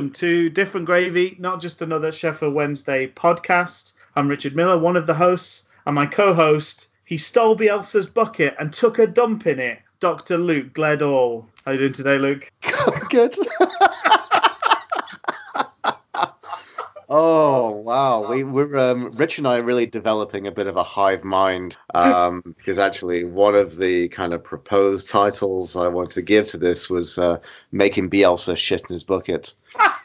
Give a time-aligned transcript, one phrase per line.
[0.00, 3.92] Welcome to Different Gravy, not just another Sheffield Wednesday podcast.
[4.16, 6.88] I'm Richard Miller, one of the hosts, and my co host.
[7.04, 9.78] He stole Bielsa's bucket and took a dump in it.
[10.00, 10.38] Dr.
[10.38, 11.48] Luke Gledall.
[11.66, 12.50] How you doing today, Luke?
[13.10, 13.36] Good.
[17.10, 20.82] oh wow, we, we're um, Rich and I are really developing a bit of a
[20.82, 26.22] hive mind um, because actually one of the kind of proposed titles I wanted to
[26.22, 27.40] give to this was uh,
[27.70, 29.52] making Bielsa shit in his bucket.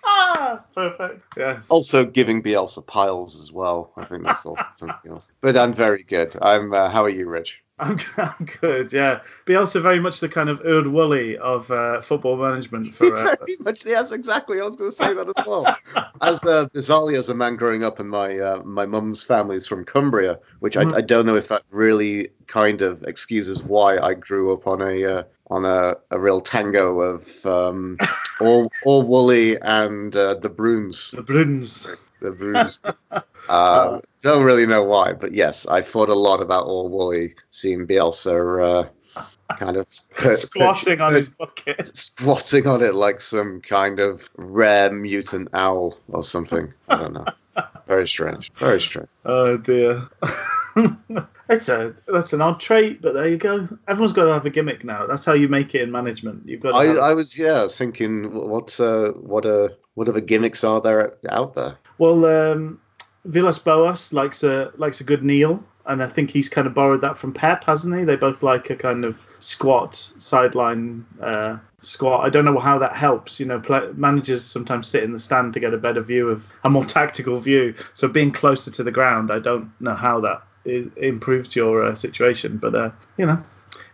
[0.73, 1.22] Perfect.
[1.38, 1.70] Yes.
[1.70, 3.91] Also giving Bielsa piles as well.
[3.96, 5.32] I think that's also something else.
[5.41, 6.36] But I'm very good.
[6.41, 6.73] I'm.
[6.73, 7.63] Uh, how are you, Rich?
[7.77, 9.21] I'm, I'm good, yeah.
[9.46, 12.88] Bielsa very much the kind of Erd Woolley of uh, football management.
[12.88, 13.85] For, uh, very much.
[13.85, 14.62] Yes, exactly.
[14.62, 15.77] I was going to say that as well.
[16.21, 19.68] as uh, bizarrely as a man growing up in my uh, my mum's family is
[19.68, 24.13] from Cumbria, which I, I don't know if that really kind of excuses why I
[24.13, 27.98] grew up on a uh, on a, a real tango of um,
[28.40, 31.12] all all woolly and uh, the Bruins.
[31.12, 31.96] the Bruins.
[32.22, 32.80] The Bruins.
[33.50, 37.88] uh, don't really know why, but yes, I thought a lot about all woolly seeing
[37.88, 39.24] Bielsa uh,
[39.58, 39.88] kind of
[40.36, 41.96] Squatting on his bucket.
[41.98, 46.74] squatting on it like some kind of rare mutant owl or something.
[46.90, 47.26] I don't know.
[47.88, 48.52] Very strange.
[48.54, 49.10] Very strange.
[49.26, 50.10] Oh dear.
[51.50, 53.68] it's a that's an odd trait, but there you go.
[53.88, 55.06] Everyone's got to have a gimmick now.
[55.08, 56.48] That's how you make it in management.
[56.48, 56.72] You've got.
[56.72, 60.22] To I, have- I was yeah, I was thinking what's uh, what uh, what other
[60.22, 61.78] gimmicks are there out there?
[61.98, 62.82] Well, um,
[63.24, 67.02] Villas Boas likes a likes a good kneel, and I think he's kind of borrowed
[67.02, 68.03] that from Pep, hasn't he?
[68.03, 72.25] They both like a kind of squat sideline uh, squat.
[72.25, 73.40] I don't know how that helps.
[73.40, 76.46] You know, play, managers sometimes sit in the stand to get a better view of
[76.64, 77.74] a more tactical view.
[77.94, 81.96] So being closer to the ground, I don't know how that i- improves your uh,
[81.96, 83.42] situation, but uh, you know,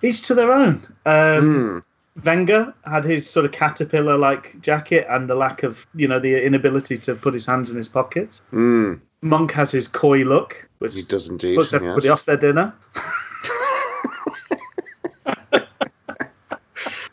[0.01, 0.81] each to their own.
[1.05, 1.79] Um, Hmm.
[2.25, 6.45] Wenger had his sort of caterpillar like jacket and the lack of, you know, the
[6.45, 8.41] inability to put his hands in his pockets.
[8.51, 8.95] Hmm.
[9.21, 11.55] Monk has his coy look, which He does indeed.
[11.55, 12.11] puts everybody yes.
[12.13, 12.73] off their dinner.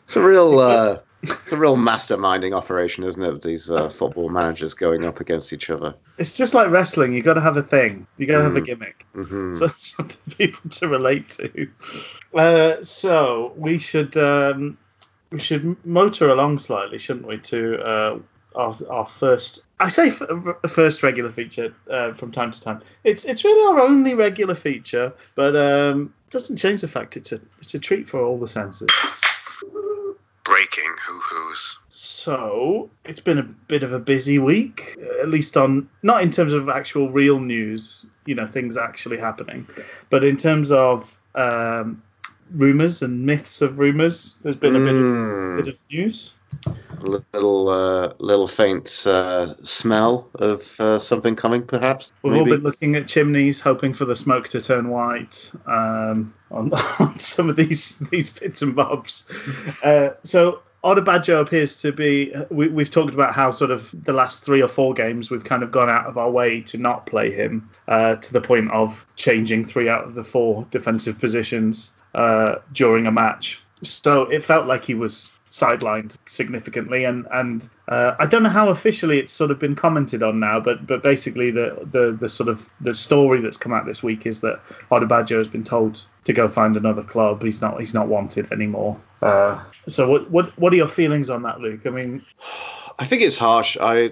[0.03, 3.43] It's a real uh, it's a real masterminding operation, isn't it?
[3.43, 5.93] These uh, football managers going up against each other.
[6.17, 7.13] It's just like wrestling.
[7.13, 8.07] You got to have a thing.
[8.17, 8.65] You got to have a Mm.
[8.65, 9.05] gimmick.
[9.13, 11.69] hmm So something for people to relate to.
[12.33, 14.79] Uh, so we should um,
[15.31, 18.17] we should motor along slightly, shouldn't we, to uh,
[18.55, 19.63] our, our first.
[19.79, 22.81] I say f- first regular feature uh, from time to time.
[23.03, 27.39] It's it's really our only regular feature, but um, doesn't change the fact it's a
[27.59, 28.89] it's a treat for all the senses.
[30.43, 31.77] Breaking hoo hoos.
[31.91, 36.53] So it's been a bit of a busy week, at least on not in terms
[36.53, 39.67] of actual real news, you know, things actually happening,
[40.09, 42.01] but in terms of um,
[42.51, 44.35] rumors and myths of rumors.
[44.43, 45.59] There's been a bit Hmm.
[45.59, 46.33] of, bit of news.
[46.65, 52.11] A little uh, little faint uh, smell of uh, something coming, perhaps.
[52.23, 56.73] We've all been looking at chimneys, hoping for the smoke to turn white um, on,
[56.99, 59.31] on some of these these bits and bobs.
[59.83, 62.33] Uh, so Odubajo appears to be.
[62.49, 65.63] We, we've talked about how sort of the last three or four games we've kind
[65.63, 69.05] of gone out of our way to not play him uh, to the point of
[69.15, 73.61] changing three out of the four defensive positions uh, during a match.
[73.83, 78.69] So it felt like he was sidelined significantly and and uh, I don't know how
[78.69, 82.49] officially it's sort of been commented on now but but basically the the the sort
[82.49, 84.61] of the story that's come out this week is that
[84.91, 88.99] Odubajo has been told to go find another club he's not he's not wanted anymore
[89.21, 92.23] uh, so what what what are your feelings on that Luke I mean
[92.99, 93.77] I think it's harsh.
[93.79, 94.11] I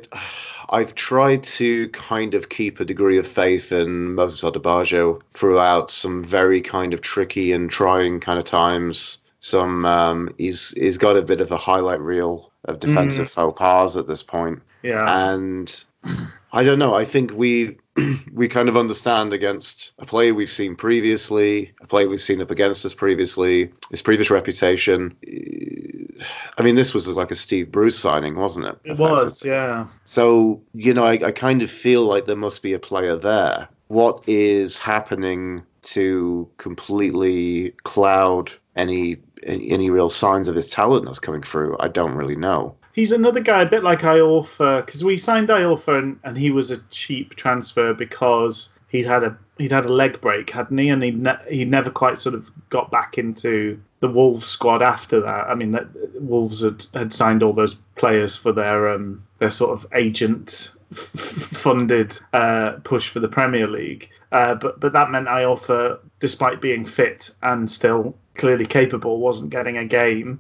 [0.69, 6.23] I've tried to kind of keep a degree of faith in Moses Odubajo throughout some
[6.23, 9.19] very kind of tricky and trying kind of times.
[9.47, 13.95] Some um, he's he's got a bit of a highlight reel of defensive faux pas
[13.95, 15.85] at this point, yeah and
[16.51, 16.93] I don't know.
[16.93, 17.77] I think we
[18.33, 22.51] we kind of understand against a player we've seen previously, a player we've seen up
[22.51, 25.15] against us previously, his previous reputation.
[26.57, 28.77] I mean, this was like a Steve Bruce signing, wasn't it?
[28.83, 32.73] it was yeah So, you know, I, I kind of feel like there must be
[32.73, 33.69] a player there.
[33.87, 41.41] What is happening to completely cloud any any, real signs of his talent that's coming
[41.41, 41.77] through?
[41.79, 42.75] I don't really know.
[42.93, 46.71] He's another guy, a bit like Iorfa, because we signed Iorfa and, and he was
[46.71, 50.89] a cheap transfer because he'd had a he'd had a leg break, hadn't he?
[50.89, 55.19] And he ne- he never quite sort of got back into the Wolves squad after
[55.21, 55.47] that.
[55.47, 55.87] I mean, that,
[56.21, 62.17] Wolves had, had signed all those players for their um their sort of agent funded
[62.33, 64.09] uh, push for the Premier League.
[64.31, 69.77] Uh, but but that meant Iorfa, despite being fit and still clearly capable, wasn't getting
[69.77, 70.39] a game.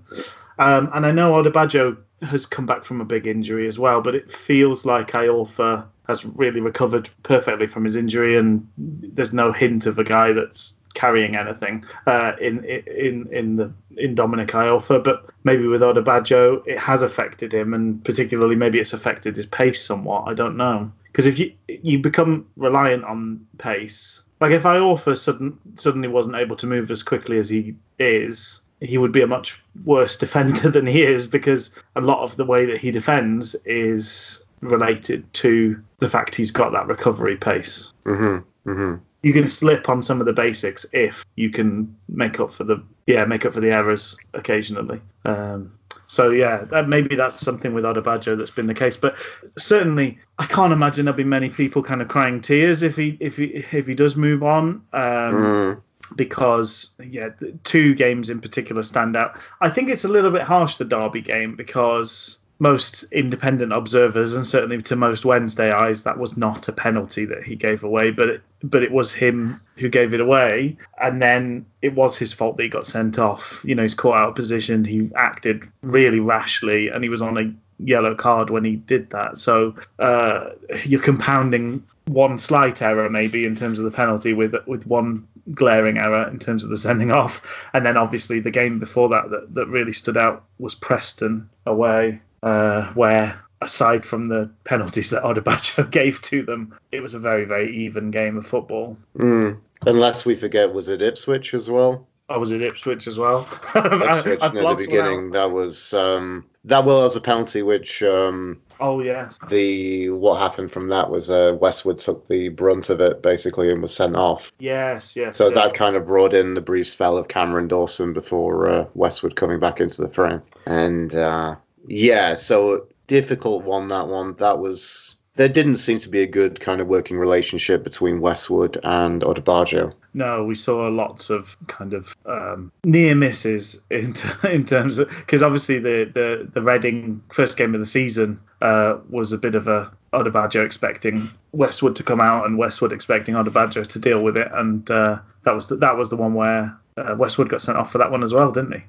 [0.59, 4.15] Um, and I know Odubajo has come back from a big injury as well, but
[4.15, 9.85] it feels like Iorfa has really recovered perfectly from his injury, and there's no hint
[9.85, 15.29] of a guy that's carrying anything uh, in in in the in Dominic Iorfa, but
[15.43, 20.27] maybe with Odubajo it has affected him, and particularly maybe it's affected his pace somewhat.
[20.27, 25.57] I don't know because if you you become reliant on pace, like if Iorfa sudden,
[25.75, 29.59] suddenly wasn't able to move as quickly as he is, he would be a much
[29.85, 34.43] worse defender than he is because a lot of the way that he defends is
[34.61, 37.91] related to the fact he's got that recovery pace.
[38.05, 38.69] Mm-hmm.
[38.69, 38.95] Mm-hmm.
[39.23, 42.83] You can slip on some of the basics if you can make up for the
[43.07, 45.01] yeah make up for the errors occasionally.
[45.25, 45.76] Um,
[46.07, 48.97] so yeah, that, maybe that's something with Odubajo that's been the case.
[48.97, 49.17] But
[49.57, 53.37] certainly, I can't imagine there'll be many people kind of crying tears if he if
[53.37, 54.83] he if he does move on.
[54.93, 55.81] Um, Mm.
[56.15, 57.29] because yeah,
[57.65, 59.37] two games in particular stand out.
[59.59, 64.45] I think it's a little bit harsh the Derby game because most independent observers and
[64.45, 68.29] certainly to most Wednesday eyes that was not a penalty that he gave away, but
[68.29, 72.57] it, but it was him who gave it away, and then it was his fault
[72.57, 73.61] that he got sent off.
[73.63, 74.83] You know, he's caught out of position.
[74.83, 79.37] He acted really rashly, and he was on a yellow card when he did that.
[79.37, 80.49] So uh,
[80.83, 85.97] you're compounding one slight error maybe in terms of the penalty with with one glaring
[85.97, 89.53] error in terms of the sending off, and then obviously the game before that that,
[89.53, 95.89] that really stood out was Preston away, uh, where aside from the penalties that Odubajo
[95.91, 98.97] gave to them, it was a very very even game of football.
[99.17, 99.59] Mm.
[99.85, 102.07] Unless we forget, was it Ipswich as well?
[102.29, 103.47] I was at Ipswich as well.
[103.75, 105.31] Ipswich near the beginning.
[105.31, 108.61] That was um, that was a penalty, which um.
[108.81, 109.39] Oh yes.
[109.49, 113.81] the what happened from that was uh, Westwood took the brunt of it basically and
[113.81, 114.51] was sent off.
[114.59, 115.37] Yes, yes.
[115.37, 115.55] So yes.
[115.55, 119.59] that kind of brought in the brief spell of Cameron Dawson before uh, Westwood coming
[119.59, 120.41] back into the frame.
[120.65, 121.55] And uh,
[121.87, 124.35] yeah, so difficult one that one.
[124.35, 128.79] That was there didn't seem to be a good kind of working relationship between Westwood
[128.83, 129.93] and Odubajo.
[130.15, 135.09] No, we saw lots of kind of um, near misses in t- in terms of
[135.09, 139.55] because obviously the the the Reading first game of the season uh, was a bit
[139.55, 144.37] of a Odubajo expecting Westwood to come out and Westwood expecting Odubajo to deal with
[144.37, 147.77] it, and uh, that was the, that was the one where uh, Westwood got sent
[147.77, 148.83] off for that one as well, didn't he?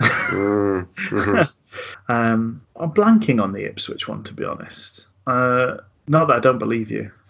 [0.00, 1.52] Mm, mhm.
[2.08, 5.06] um, I'm blanking on the Ipswich one to be honest.
[5.26, 5.78] Uh,
[6.08, 7.10] not that I don't believe you.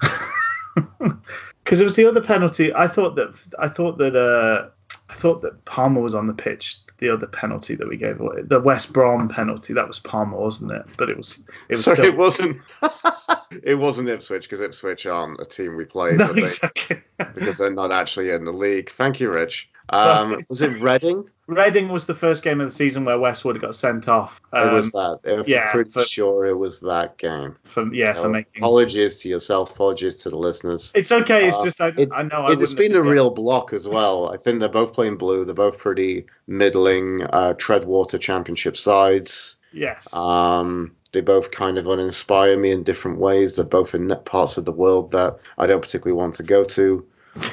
[1.65, 2.75] Because it was the other penalty.
[2.75, 4.69] I thought that I thought that uh,
[5.11, 6.79] I thought that Palmer was on the pitch.
[6.99, 10.73] The other penalty that we gave away, the West Brom penalty, that was Palmer, wasn't
[10.73, 10.85] it?
[10.97, 12.61] But it was it was Sorry, still it wasn't.
[13.63, 17.01] it wasn't Ipswich because Ipswich aren't a team we played no, they- exactly.
[17.35, 18.91] because they're not actually in the league.
[18.91, 19.69] Thank you, Rich.
[19.89, 21.29] Um, was it Reading?
[21.49, 24.41] Reading was the first game of the season where Westwood got sent off.
[24.53, 25.19] Um, it was that.
[25.27, 27.57] I'm yeah, pretty for- sure it was that game.
[27.65, 28.63] for yeah for making.
[28.63, 29.73] Apologies to yourself.
[29.73, 30.93] Apologies to the listeners.
[30.95, 31.49] It's okay.
[31.49, 33.87] It's Uh, just I, it- I know I It's wouldn't been a real block as
[33.89, 34.33] well.
[34.33, 35.45] I think they're both playing blue.
[35.45, 39.57] They're both pretty middling uh, Treadwater Championship sides.
[39.73, 40.15] yes.
[40.15, 43.57] Um, they both kind of uninspire me in different ways.
[43.57, 47.05] They're both in parts of the world that I don't particularly want to go to.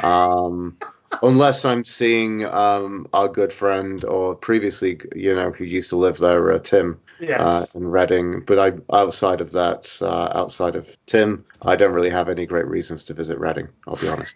[0.04, 0.78] Um,
[1.22, 6.18] unless I'm seeing um, our good friend or previously, you know, who used to live
[6.18, 7.40] there, uh, Tim, yes.
[7.40, 8.42] uh, in Reading.
[8.46, 12.68] But I, outside of that, uh, outside of Tim, I don't really have any great
[12.68, 13.70] reasons to visit Reading.
[13.88, 14.36] I'll be honest.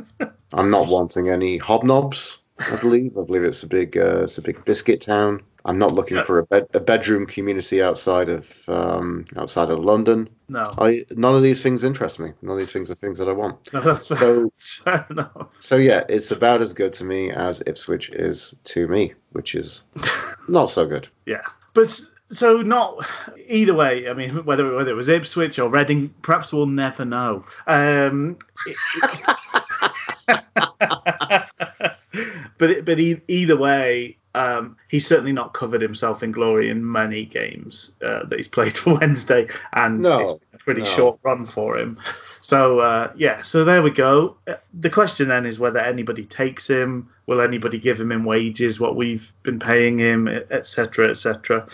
[0.52, 2.38] I'm not wanting any hobnobs.
[2.58, 3.18] I believe.
[3.18, 5.42] I believe it's a big, uh, it's a big biscuit town.
[5.66, 10.28] I'm not looking for a, bed, a bedroom community outside of um, outside of London.
[10.48, 10.70] no.
[10.78, 12.32] I none of these things interest me.
[12.42, 13.72] None of these things are things that I want.
[13.72, 14.06] no, that's.
[14.08, 15.56] So fair enough.
[15.60, 19.84] so yeah, it's about as good to me as Ipswich is to me, which is
[20.48, 21.08] not so good.
[21.24, 21.40] Yeah,
[21.72, 21.88] but
[22.30, 23.06] so not
[23.48, 24.08] either way.
[24.08, 27.44] I mean, whether whether it was Ipswich or Reading, perhaps we'll never know.
[27.66, 28.36] Um,
[32.58, 36.90] but it, but e- either way, um, he's certainly not covered himself in glory in
[36.90, 40.86] many games uh, that he's played for Wednesday, and No, it's been a pretty no.
[40.86, 41.98] short run for him.
[42.40, 44.36] So uh, yeah, so there we go.
[44.46, 47.08] Uh, The question then is whether anybody takes him.
[47.26, 51.66] Will anybody give him in wages what we've been paying him, etc., etc.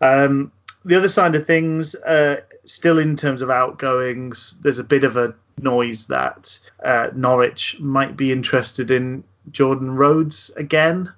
[0.00, 0.50] Um,
[0.84, 5.16] the other side of things, uh, still in terms of outgoings, there's a bit of
[5.16, 9.22] a noise that uh, Norwich might be interested in
[9.52, 11.12] Jordan Rhodes again.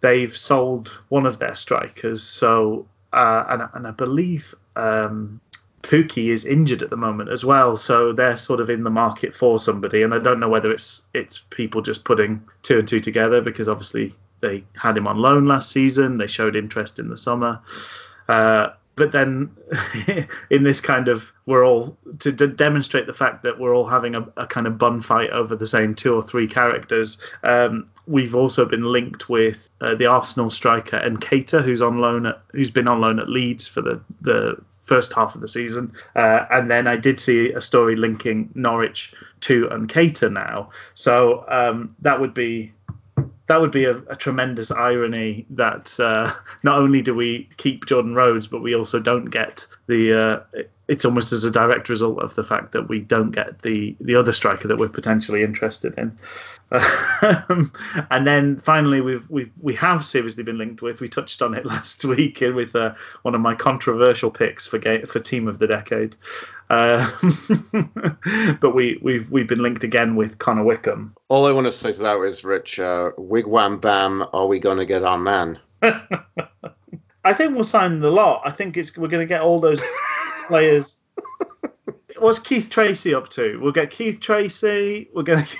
[0.00, 5.40] They've sold one of their strikers, so uh, and, and I believe um,
[5.82, 9.34] Pukki is injured at the moment as well, so they're sort of in the market
[9.34, 10.02] for somebody.
[10.02, 13.68] And I don't know whether it's it's people just putting two and two together because
[13.68, 16.18] obviously they had him on loan last season.
[16.18, 17.60] They showed interest in the summer.
[18.28, 19.50] Uh, but then
[20.50, 24.26] in this kind of we're all to, demonstrate the fact that we're all having a,
[24.36, 28.64] a, kind of bun fight over the same two or three characters um, we've also
[28.64, 33.00] been linked with uh, the arsenal striker Nketiah, who's on loan at who's been on
[33.00, 35.92] loan at leeds for the the first half of the season.
[36.14, 40.70] Uh, and then i did see a story linking norwich to Nketiah now.
[40.94, 42.72] So um, that would be
[43.46, 46.32] that would be a, a tremendous irony that uh,
[46.62, 50.18] not only do we keep Jordan Rhodes, but we also don't get the.
[50.18, 53.96] Uh, it's almost as a direct result of the fact that we don't get the
[54.00, 56.18] the other striker that we're potentially interested in.
[56.70, 57.72] Um,
[58.10, 61.00] and then finally, we've we've we have seriously been linked with.
[61.00, 65.06] We touched on it last week with uh, one of my controversial picks for game,
[65.06, 66.16] for team of the decade.
[66.70, 67.08] Uh,
[68.60, 71.14] but we we've we've been linked again with Connor Wickham.
[71.28, 74.78] All I want to say to that is, Rich, uh, wigwam bam, are we going
[74.78, 75.58] to get our man?
[75.82, 78.42] I think we'll sign the lot.
[78.44, 79.82] I think it's we're going to get all those
[80.48, 80.98] players.
[82.18, 83.58] What's Keith Tracy up to?
[83.60, 85.08] We'll get Keith Tracy.
[85.14, 85.56] We're going to.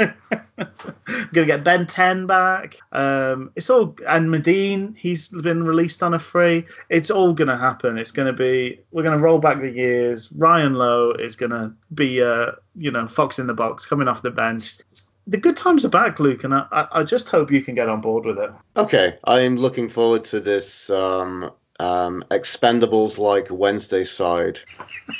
[1.32, 2.76] gonna get Ben Ten back.
[2.92, 4.96] Um, it's all and Madine.
[4.96, 6.66] He's been released on a free.
[6.88, 7.98] It's all gonna happen.
[7.98, 8.80] It's gonna be.
[8.90, 10.32] We're gonna roll back the years.
[10.32, 14.30] Ryan Lowe is gonna be, uh, you know, fox in the box coming off the
[14.30, 14.78] bench.
[15.26, 18.00] The good times are back, Luke, and I, I just hope you can get on
[18.00, 18.50] board with it.
[18.76, 24.60] Okay, I'm looking forward to this um, um, Expendables like Wednesday side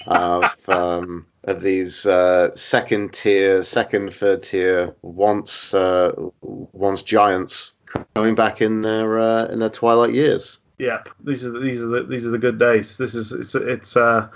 [0.07, 7.73] of um, of these uh, second tier, second, third tier, once uh, once giants
[8.15, 10.59] coming back in their uh, in their twilight years.
[10.79, 12.97] Yeah, these are the, these are the, these are the good days.
[12.97, 13.97] This is it's it's.
[13.97, 14.29] Uh,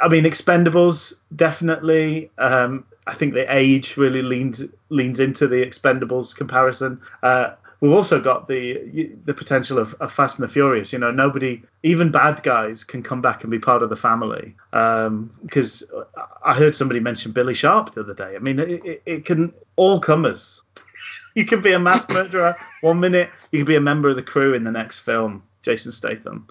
[0.00, 2.30] I mean, Expendables definitely.
[2.38, 7.00] Um, I think the age really leans leans into the Expendables comparison.
[7.22, 10.92] Uh, we've also got the the potential of, of, Fast and the Furious.
[10.92, 14.54] You know, nobody, even bad guys, can come back and be part of the family.
[14.70, 16.04] Because um,
[16.44, 18.36] I heard somebody mention Billy Sharp the other day.
[18.36, 20.62] I mean, it, it, can all comers.
[21.34, 24.22] you can be a mass murderer one minute, you can be a member of the
[24.22, 25.42] crew in the next film.
[25.62, 26.46] Jason Statham.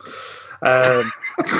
[0.61, 1.11] Um,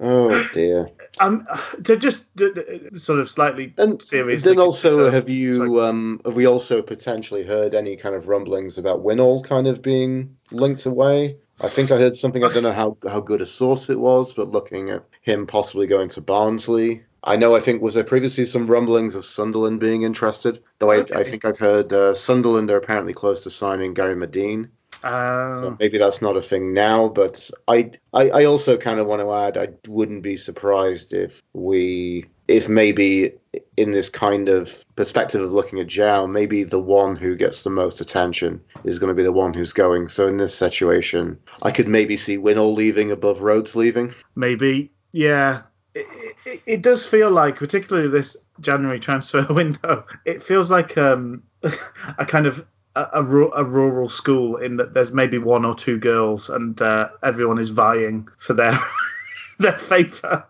[0.00, 1.46] oh dear um,
[1.84, 2.26] to just
[2.96, 4.42] sort of slightly and serious.
[4.42, 9.04] Then also, have you um, have we also potentially heard any kind of rumblings about
[9.04, 11.36] Winnall kind of being linked away?
[11.60, 12.42] I think I heard something.
[12.42, 15.86] I don't know how how good a source it was, but looking at him possibly
[15.86, 17.04] going to Barnsley.
[17.22, 17.54] I know.
[17.54, 20.62] I think was there previously some rumblings of Sunderland being interested.
[20.78, 21.14] Though okay.
[21.14, 24.70] I, I think I've heard uh, Sunderland are apparently close to signing Gary Madine.
[25.02, 29.06] Uh, so maybe that's not a thing now, but I, I, I also kind of
[29.06, 33.34] want to add I wouldn't be surprised if we if maybe
[33.76, 37.70] in this kind of perspective of looking at João, maybe the one who gets the
[37.70, 40.08] most attention is going to be the one who's going.
[40.08, 44.14] So in this situation, I could maybe see Winnall leaving above Rhodes leaving.
[44.34, 45.62] Maybe, yeah.
[45.94, 46.06] It,
[46.44, 51.44] it, it, does feel like, particularly this January transfer window, it feels like um,
[52.18, 52.66] a kind of
[52.96, 57.58] a, a, rural school in that there's maybe one or two girls and uh, everyone
[57.58, 58.78] is vying for their
[59.58, 60.44] their favour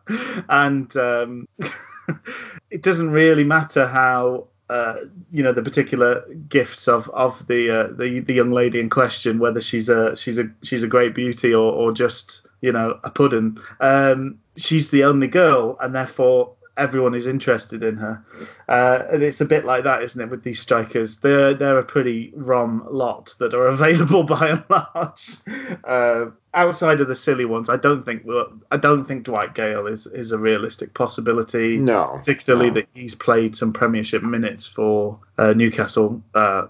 [0.48, 1.48] and um,
[2.70, 4.96] it doesn't really matter how uh,
[5.32, 9.38] you know the particular gifts of of the, uh, the the young lady in question
[9.38, 13.10] whether she's a she's a she's a great beauty or, or just you know a
[13.10, 18.24] pudding um, she's the only girl and therefore everyone is interested in her.
[18.68, 21.18] Uh, and it's a bit like that, isn't it, with these strikers?
[21.18, 25.36] They're they're a pretty rom lot that are available by and large.
[25.84, 28.26] Uh, outside of the silly ones, I don't think
[28.70, 31.76] I don't think Dwight Gayle is is a realistic possibility.
[31.76, 32.74] No, particularly no.
[32.74, 36.66] that he's played some Premiership minutes for uh, Newcastle uh,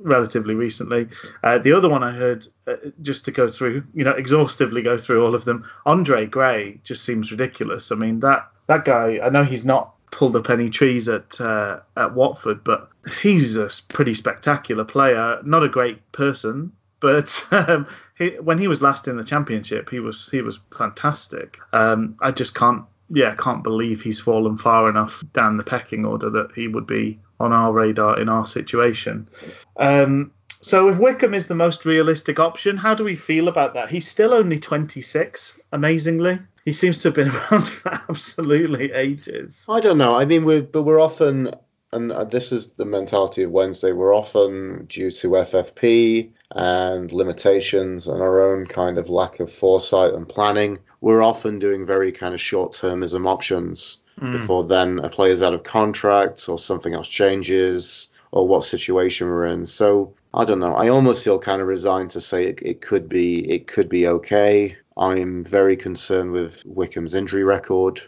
[0.00, 1.08] relatively recently.
[1.42, 4.98] Uh, the other one I heard, uh, just to go through, you know, exhaustively go
[4.98, 5.64] through all of them.
[5.86, 7.92] Andre Gray just seems ridiculous.
[7.92, 11.80] I mean that that guy, I know he's not pulled up any trees at uh,
[11.96, 12.88] at Watford, but
[13.22, 15.40] he's a pretty spectacular player.
[15.44, 20.00] Not a great person, but um, he, when he was last in the championship, he
[20.00, 21.58] was he was fantastic.
[21.72, 26.30] Um, I just can't, yeah, can't believe he's fallen far enough down the pecking order
[26.30, 29.28] that he would be on our radar in our situation.
[29.76, 33.88] Um, so if Wickham is the most realistic option, how do we feel about that?
[33.88, 36.38] He's still only 26, amazingly.
[36.66, 39.64] He seems to have been around for absolutely ages.
[39.70, 40.14] I don't know.
[40.14, 41.54] I mean, we're but we're often,
[41.92, 43.92] and this is the mentality of Wednesday.
[43.92, 50.14] We're often due to FFP and limitations and our own kind of lack of foresight
[50.14, 54.32] and planning, we're often doing very kind of short termism options mm.
[54.32, 59.46] before then a player's out of contract or something else changes or what situation we're
[59.46, 59.66] in.
[59.66, 60.74] So I don't know.
[60.74, 64.06] I almost feel kind of resigned to say it, it could be it could be
[64.06, 64.76] okay.
[64.96, 68.00] I'm very concerned with Wickham's injury record.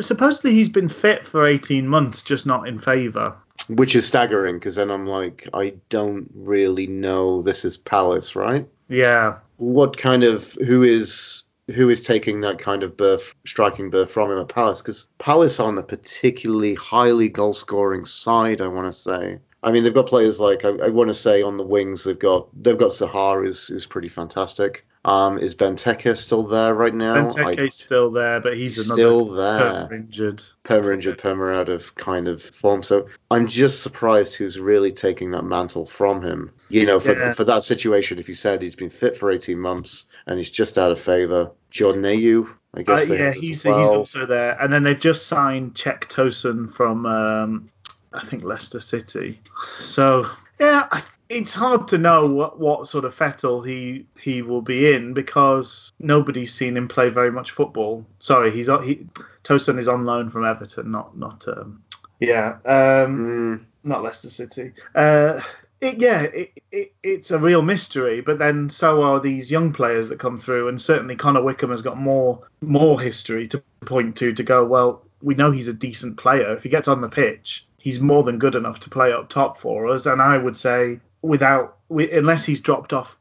[0.00, 3.36] Supposedly he's been fit for 18 months, just not in favour.
[3.68, 7.42] Which is staggering because then I'm like, I don't really know.
[7.42, 8.66] This is Palace, right?
[8.88, 9.38] Yeah.
[9.56, 11.44] What kind of who is
[11.74, 14.82] who is taking that kind of birth, striking birth from him at Palace?
[14.82, 19.38] Because Palace are on a particularly highly goal scoring side, I want to say.
[19.62, 22.04] I mean, they've got players like I, I want to say on the wings.
[22.04, 24.84] They've got they've got Zaha, who's, who's pretty fantastic.
[25.04, 27.28] Um, is Benteke still there right now?
[27.28, 29.88] Benteke's still there, but he's still there.
[29.88, 30.42] Perma injured.
[30.64, 32.84] Perma injured, perma out of kind of form.
[32.84, 36.52] So I'm just surprised who's really taking that mantle from him.
[36.68, 37.32] You know, for yeah.
[37.32, 40.78] for that situation, if you said he's been fit for 18 months and he's just
[40.78, 43.10] out of favour, Jordan Ayew, I guess.
[43.10, 43.80] Uh, yeah, he's well.
[43.80, 47.70] he's also there, and then they've just signed Cenk Tosun from um,
[48.12, 49.40] I think Leicester City.
[49.80, 50.26] So
[50.60, 50.88] yeah,
[51.32, 55.90] it's hard to know what, what sort of fettle he he will be in because
[55.98, 58.04] nobody's seen him play very much football.
[58.18, 59.06] Sorry, he's he
[59.42, 61.82] Tosun is on loan from Everton, not not um,
[62.20, 63.64] yeah, um, mm.
[63.82, 64.72] not Leicester City.
[64.94, 65.40] Uh,
[65.80, 68.20] it, yeah, it, it, it's a real mystery.
[68.20, 71.82] But then so are these young players that come through, and certainly Connor Wickham has
[71.82, 74.64] got more more history to point to to go.
[74.64, 76.54] Well, we know he's a decent player.
[76.54, 79.56] If he gets on the pitch, he's more than good enough to play up top
[79.56, 80.04] for us.
[80.04, 83.18] And I would say, without unless he's dropped off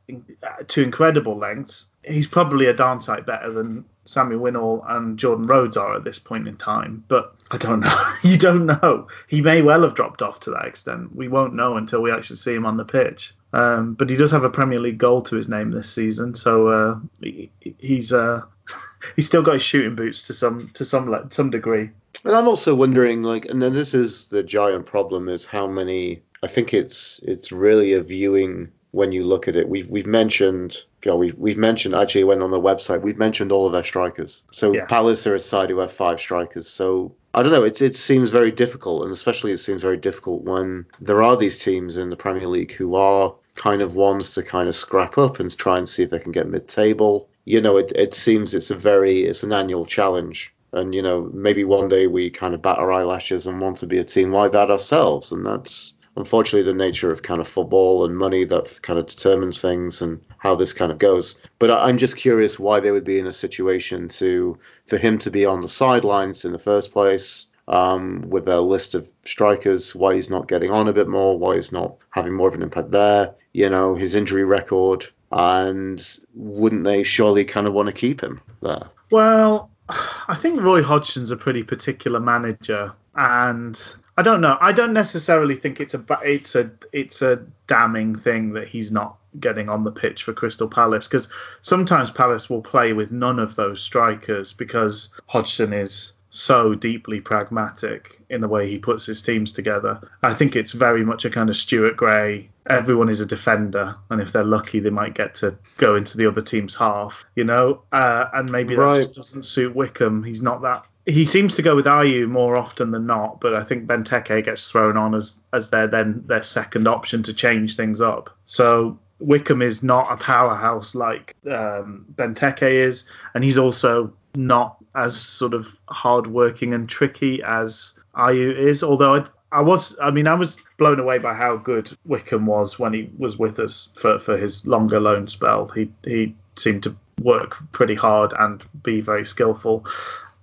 [0.68, 5.78] to incredible lengths, he's probably a darn sight better than Sammy Winnall and Jordan Rhodes
[5.78, 7.04] are at this point in time.
[7.08, 8.12] But I don't know.
[8.24, 9.08] you don't know.
[9.28, 11.16] He may well have dropped off to that extent.
[11.16, 13.34] We won't know until we actually see him on the pitch.
[13.54, 16.68] Um, but he does have a Premier League goal to his name this season, so
[16.68, 18.44] uh, he, he's uh,
[19.16, 21.90] he's still got his shooting boots to some to some some degree.
[22.24, 26.24] And I'm also wondering, like, and then this is the giant problem: is how many.
[26.44, 29.70] I think it's it's really a viewing when you look at it.
[29.70, 33.02] We've we've mentioned, know, we've we've mentioned actually went on the website.
[33.02, 34.44] We've mentioned all of their strikers.
[34.52, 34.86] So yeah.
[34.86, 36.68] Palace are a side who have five strikers.
[36.68, 37.64] So I don't know.
[37.64, 41.64] It it seems very difficult, and especially it seems very difficult when there are these
[41.64, 45.40] teams in the Premier League who are kind of ones to kind of scrap up
[45.40, 47.30] and try and see if they can get mid-table.
[47.46, 51.30] You know, it it seems it's a very it's an annual challenge and you know
[51.34, 54.32] maybe one day we kind of bat our eyelashes and want to be a team
[54.32, 58.82] like that ourselves and that's unfortunately the nature of kind of football and money that
[58.82, 61.38] kind of determines things and how this kind of goes.
[61.60, 65.32] But i'm just curious why they would be in a situation to for him to
[65.32, 70.16] be on the sidelines in the first place um, with a list of strikers why
[70.16, 72.92] he's not getting on a bit more why he's not having more of an impact
[72.92, 78.22] there you know his injury record and wouldn't they surely kind of want to keep
[78.22, 78.90] him there?
[79.10, 84.58] Well I think Roy Hodgson's a pretty particular manager, and I don't know.
[84.60, 89.18] I don't necessarily think it's a it's a it's a damning thing that he's not
[89.40, 91.30] getting on the pitch for Crystal Palace because
[91.62, 98.22] sometimes Palace will play with none of those strikers because Hodgson is so deeply pragmatic
[98.30, 100.00] in the way he puts his teams together.
[100.24, 102.50] I think it's very much a kind of Stuart Gray.
[102.70, 106.28] Everyone is a defender, and if they're lucky, they might get to go into the
[106.28, 107.82] other team's half, you know.
[107.92, 110.24] Uh, and maybe that just doesn't suit Wickham.
[110.24, 110.86] He's not that.
[111.06, 114.70] He seems to go with Ayew more often than not, but I think Benteke gets
[114.70, 118.30] thrown on as as their then their second option to change things up.
[118.46, 125.16] So Wickham is not a powerhouse like um, Benteke is, and he's also not as
[125.16, 128.84] sort of hardworking and tricky as Ayew is.
[128.84, 132.80] Although I, I was, I mean, I was blown away by how good Wickham was
[132.80, 135.68] when he was with us for, for his longer loan spell.
[135.70, 139.86] He he seemed to work pretty hard and be very skillful,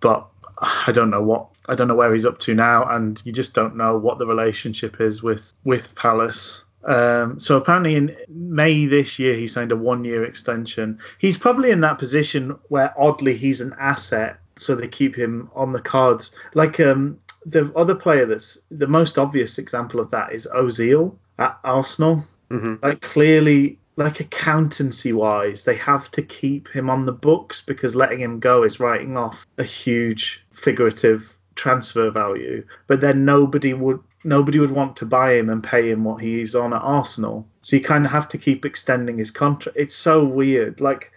[0.01, 0.27] but
[0.61, 3.55] I don't know what I don't know where he's up to now, and you just
[3.55, 6.65] don't know what the relationship is with with Palace.
[6.85, 10.99] Um, so apparently in May this year he signed a one-year extension.
[11.19, 15.73] He's probably in that position where oddly he's an asset, so they keep him on
[15.73, 16.35] the cards.
[16.55, 21.59] Like um, the other player that's the most obvious example of that is Ozil at
[21.65, 22.25] Arsenal.
[22.51, 22.75] Mm-hmm.
[22.83, 28.39] Like clearly, like accountancy-wise, they have to keep him on the books because letting him
[28.39, 32.65] go is writing off a huge figurative transfer value.
[32.87, 36.55] But then nobody would nobody would want to buy him and pay him what he's
[36.55, 37.49] on at Arsenal.
[37.63, 39.77] So you kind of have to keep extending his contract.
[39.77, 40.81] It's so weird.
[40.81, 41.11] Like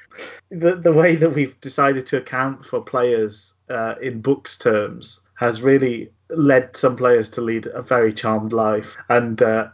[0.50, 5.62] the the way that we've decided to account for players uh, in books terms has
[5.62, 8.96] really led some players to lead a very charmed life.
[9.08, 9.68] And uh,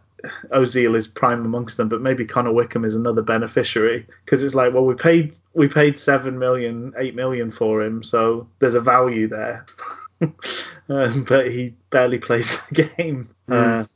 [0.50, 4.72] Ozil is prime amongst them, but maybe Connor Wickham is another beneficiary because it's like,
[4.72, 9.28] well, we paid we paid seven million, eight million for him, so there's a value
[9.28, 9.66] there.
[10.88, 13.34] um, but he barely plays the game.
[13.48, 13.82] Mm.
[13.82, 13.86] Uh,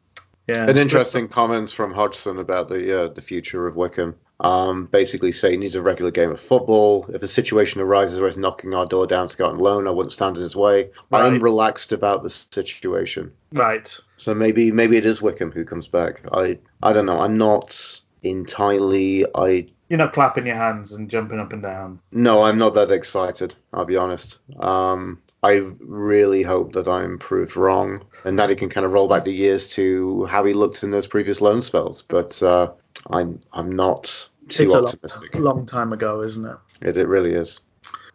[0.46, 0.68] yeah.
[0.68, 4.16] An interesting comments from Hodgson about the uh, the future of Wickham.
[4.38, 7.06] Um, basically saying he's a regular game of football.
[7.08, 9.90] If a situation arises where he's knocking our door down to go on loan, I
[9.90, 10.90] wouldn't stand in his way.
[11.10, 11.24] Right.
[11.24, 13.32] I'm relaxed about the situation.
[13.52, 13.98] Right.
[14.18, 16.20] So maybe maybe it is Wickham who comes back.
[16.32, 17.18] I I don't know.
[17.18, 19.24] I'm not entirely.
[19.34, 19.68] I.
[19.88, 22.00] You're not clapping your hands and jumping up and down.
[22.10, 23.54] No, I'm not that excited.
[23.72, 24.38] I'll be honest.
[24.58, 29.06] Um, I really hope that I'm proved wrong and that he can kind of roll
[29.08, 32.02] back the years to how he looked in those previous loan spells.
[32.02, 32.72] But uh,
[33.10, 35.34] I'm I'm not too it's optimistic.
[35.34, 36.56] a long, long time ago, isn't it?
[36.80, 37.60] It, it really is.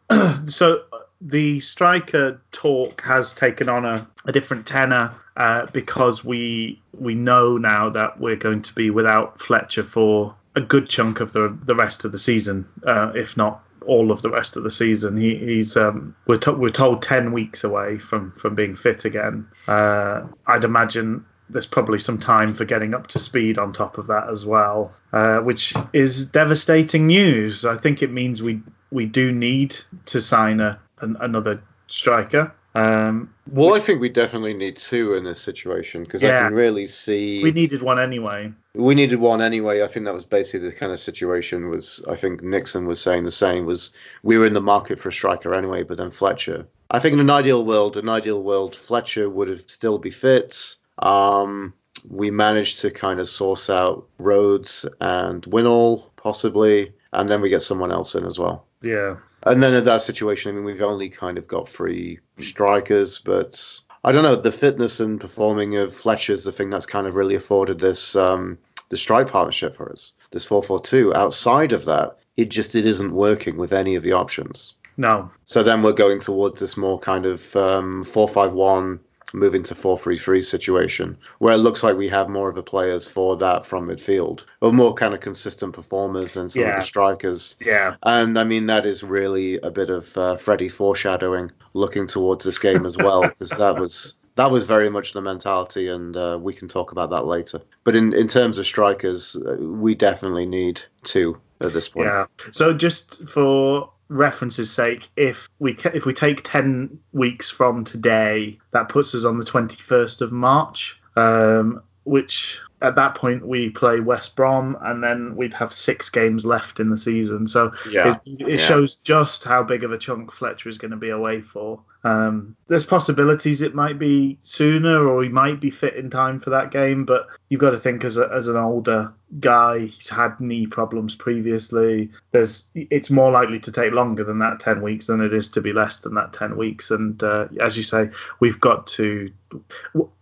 [0.45, 0.83] so
[1.21, 7.57] the striker talk has taken on a, a different tenor uh, because we we know
[7.57, 11.75] now that we're going to be without Fletcher for a good chunk of the the
[11.75, 15.17] rest of the season, uh, if not all of the rest of the season.
[15.17, 19.47] He, he's um, we're, to, we're told ten weeks away from from being fit again.
[19.67, 24.07] Uh, I'd imagine there's probably some time for getting up to speed on top of
[24.07, 27.65] that as well, uh, which is devastating news.
[27.65, 32.53] I think it means we we do need to sign a an, another striker.
[32.73, 36.43] Um, well, which, I think we definitely need two in this situation because yeah, I
[36.43, 38.53] can really see we needed one anyway.
[38.73, 39.83] We needed one anyway.
[39.83, 41.67] I think that was basically the kind of situation.
[41.67, 43.65] Was I think Nixon was saying the same.
[43.65, 43.91] Was
[44.23, 46.67] we were in the market for a striker anyway, but then Fletcher.
[46.89, 50.75] I think in an ideal world, an ideal world, Fletcher would have still be fit.
[50.97, 51.73] Um,
[52.07, 57.61] we managed to kind of source out Rhodes and Winnall possibly, and then we get
[57.61, 58.65] someone else in as well.
[58.81, 59.17] Yeah.
[59.43, 63.81] And then in that situation, I mean, we've only kind of got three strikers, but
[64.03, 64.35] I don't know.
[64.35, 68.15] The fitness and performing of Fletcher is the thing that's kind of really afforded this
[68.15, 68.57] um,
[68.89, 70.13] the strike partnership for us.
[70.31, 71.13] This four four two.
[71.13, 74.75] Outside of that, it just it isn't working with any of the options.
[74.97, 75.31] No.
[75.45, 78.99] So then we're going towards this more kind of um, four five one
[79.33, 83.37] moving to 4-3-3 situation where it looks like we have more of the players for
[83.37, 86.69] that from midfield or more kind of consistent performers than some yeah.
[86.69, 90.69] of the strikers yeah and i mean that is really a bit of uh, freddie
[90.69, 95.21] foreshadowing looking towards this game as well because that was that was very much the
[95.21, 97.61] mentality, and uh, we can talk about that later.
[97.83, 102.07] But in, in terms of strikers, uh, we definitely need two at this point.
[102.07, 102.25] Yeah.
[102.51, 108.89] So just for reference's sake, if we if we take ten weeks from today, that
[108.89, 113.99] puts us on the twenty first of March, um, which at that point we play
[113.99, 117.47] West Brom, and then we'd have six games left in the season.
[117.47, 118.57] So yeah, it, it yeah.
[118.57, 121.81] shows just how big of a chunk Fletcher is going to be away for.
[122.03, 126.51] Um, there's possibilities it might be sooner, or he might be fit in time for
[126.51, 127.05] that game.
[127.05, 131.15] But you've got to think as a, as an older guy, he's had knee problems
[131.15, 132.09] previously.
[132.31, 135.61] There's it's more likely to take longer than that ten weeks than it is to
[135.61, 136.91] be less than that ten weeks.
[136.91, 138.09] And uh, as you say,
[138.39, 139.31] we've got to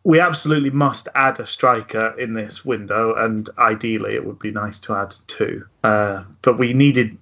[0.04, 4.80] we absolutely must add a striker in this window, and ideally it would be nice
[4.80, 5.66] to add two.
[5.84, 7.18] Uh, but we needed,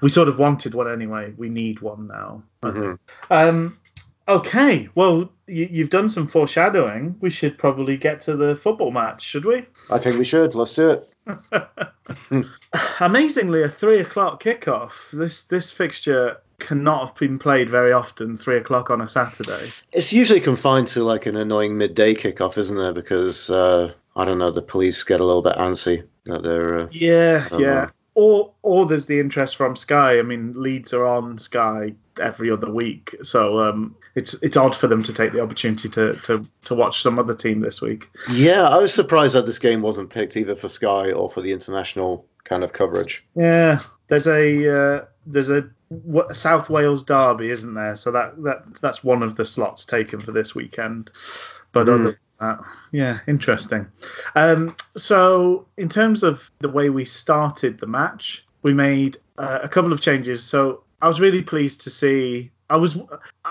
[0.00, 1.32] we sort of wanted one anyway.
[1.36, 2.42] We need one now.
[2.62, 2.94] Mm-hmm.
[3.30, 3.78] Um,
[4.28, 7.16] okay, well, you, have done some foreshadowing.
[7.20, 9.66] We should probably get to the football match, should we?
[9.90, 10.54] I think we should.
[10.54, 11.10] Let's do it.
[13.00, 15.10] Amazingly, a three o'clock kickoff.
[15.10, 18.36] This this fixture cannot have been played very often.
[18.36, 19.72] Three o'clock on a Saturday.
[19.92, 22.94] It's usually confined to like an annoying midday kickoff, isn't it?
[22.94, 26.80] Because uh, I don't know, the police get a little bit antsy that they're.
[26.80, 27.58] Uh, yeah, yeah.
[27.58, 27.88] Know.
[28.14, 30.18] Or or there's the interest from Sky.
[30.18, 34.86] I mean, Leeds are on Sky every other week, so um, it's it's odd for
[34.86, 38.08] them to take the opportunity to, to to watch some other team this week.
[38.30, 41.52] Yeah, I was surprised that this game wasn't picked either for Sky or for the
[41.52, 43.26] international kind of coverage.
[43.34, 45.70] Yeah, there's a uh, there's a
[46.30, 47.96] South Wales derby, isn't there?
[47.96, 51.10] So that that that's one of the slots taken for this weekend.
[51.72, 52.00] But mm.
[52.00, 52.56] other uh,
[52.92, 53.86] yeah, interesting.
[54.34, 59.68] Um, so, in terms of the way we started the match, we made uh, a
[59.68, 60.42] couple of changes.
[60.42, 62.50] So, I was really pleased to see.
[62.70, 62.98] I was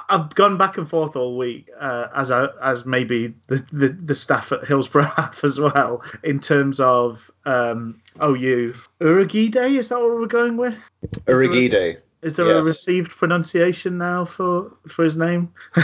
[0.10, 4.16] I've gone back and forth all week, uh, as I, as maybe the, the, the
[4.16, 9.56] staff at Hillsborough have as well, in terms of um, OU Urhoghide.
[9.56, 10.90] Is that what we're going with?
[11.26, 12.00] Urhoghide.
[12.24, 12.56] Is there yes.
[12.56, 15.54] a received pronunciation now for for his name?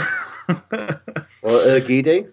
[0.58, 0.98] well,
[1.42, 2.32] Urhoghide.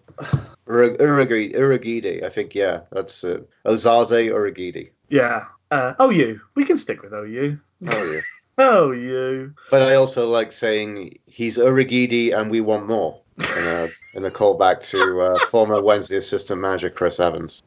[0.67, 4.91] Urhoghide, Urhoghide, I think, yeah, that's uh, Osaze Urhoghide.
[5.09, 5.45] Yeah.
[5.71, 6.41] Uh, OU.
[6.55, 7.59] We can stick with OU.
[7.83, 8.21] OU.
[8.59, 9.53] OU.
[9.69, 13.21] But I also like saying he's Urhoghide and we want more.
[13.37, 17.61] In a, in a callback to uh, former Wednesday assistant manager Chris Evans.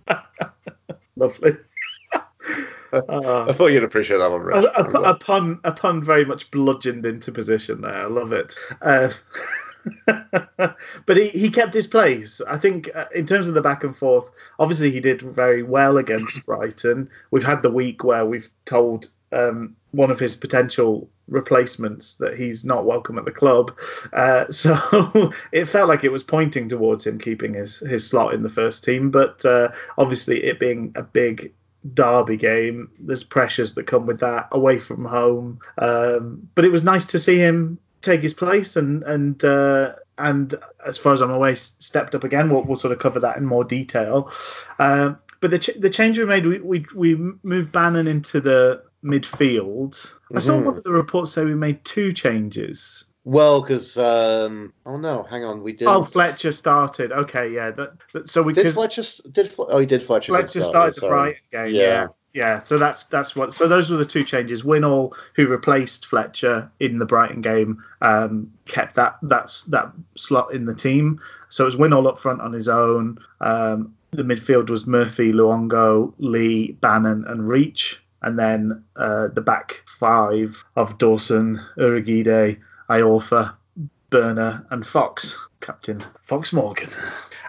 [1.17, 1.57] Lovely.
[2.93, 4.65] Uh, I thought you'd appreciate that one, Rich.
[4.65, 7.95] A, a, a, pun, a pun very much bludgeoned into position there.
[7.95, 8.59] I love it.
[8.83, 9.11] Uh,
[10.07, 12.41] but he, he kept his place.
[12.43, 15.99] I think uh, in terms of the back and forth, obviously he did very well
[15.99, 17.09] against Brighton.
[17.31, 22.65] We've had the week where we've told um, one of his potential replacements that he's
[22.65, 23.77] not welcome at the club.
[24.13, 28.43] Uh, so it felt like it was pointing towards him keeping his, his slot in
[28.43, 29.11] the first team.
[29.11, 31.53] But uh, obviously, it being a big
[31.95, 35.61] derby game, there's pressures that come with that away from home.
[35.79, 40.55] Um, but it was nice to see him take his place and and uh, and
[40.85, 42.51] as far as I'm aware, stepped up again.
[42.51, 44.33] We'll, we'll sort of cover that in more detail.
[44.79, 48.83] Uh, but the ch- the change we made, we, we we moved Bannan into the
[49.03, 49.93] midfield.
[49.93, 50.37] Mm-hmm.
[50.37, 50.67] I saw mm-hmm.
[50.67, 53.05] one of the reports say we made two changes.
[53.25, 55.89] Well, because um, oh no, hang on, we did.
[55.89, 57.13] Oh, Fletcher started.
[57.13, 57.71] Okay, yeah.
[57.71, 60.33] That, that, so we did Fletcher did oh he did Fletcher.
[60.33, 61.75] Fletcher started the Brighton game.
[61.75, 61.83] Yeah.
[61.83, 62.07] yeah.
[62.33, 63.55] Yeah, so that's that's what.
[63.55, 64.63] So those were the two changes.
[64.63, 70.65] Winnall, who replaced Fletcher in the Brighton game, um, kept that that's that slot in
[70.65, 71.21] the team.
[71.49, 73.19] So it was Winnall up front on his own.
[73.41, 79.83] Um, the midfield was Murphy, Luongo, Lee, Bannan, and Reach, and then uh, the back
[79.87, 83.55] five of Dawson, Urhoghide, Iorfa,
[84.13, 86.91] Börner, and Fox, Captain Fox Morgan.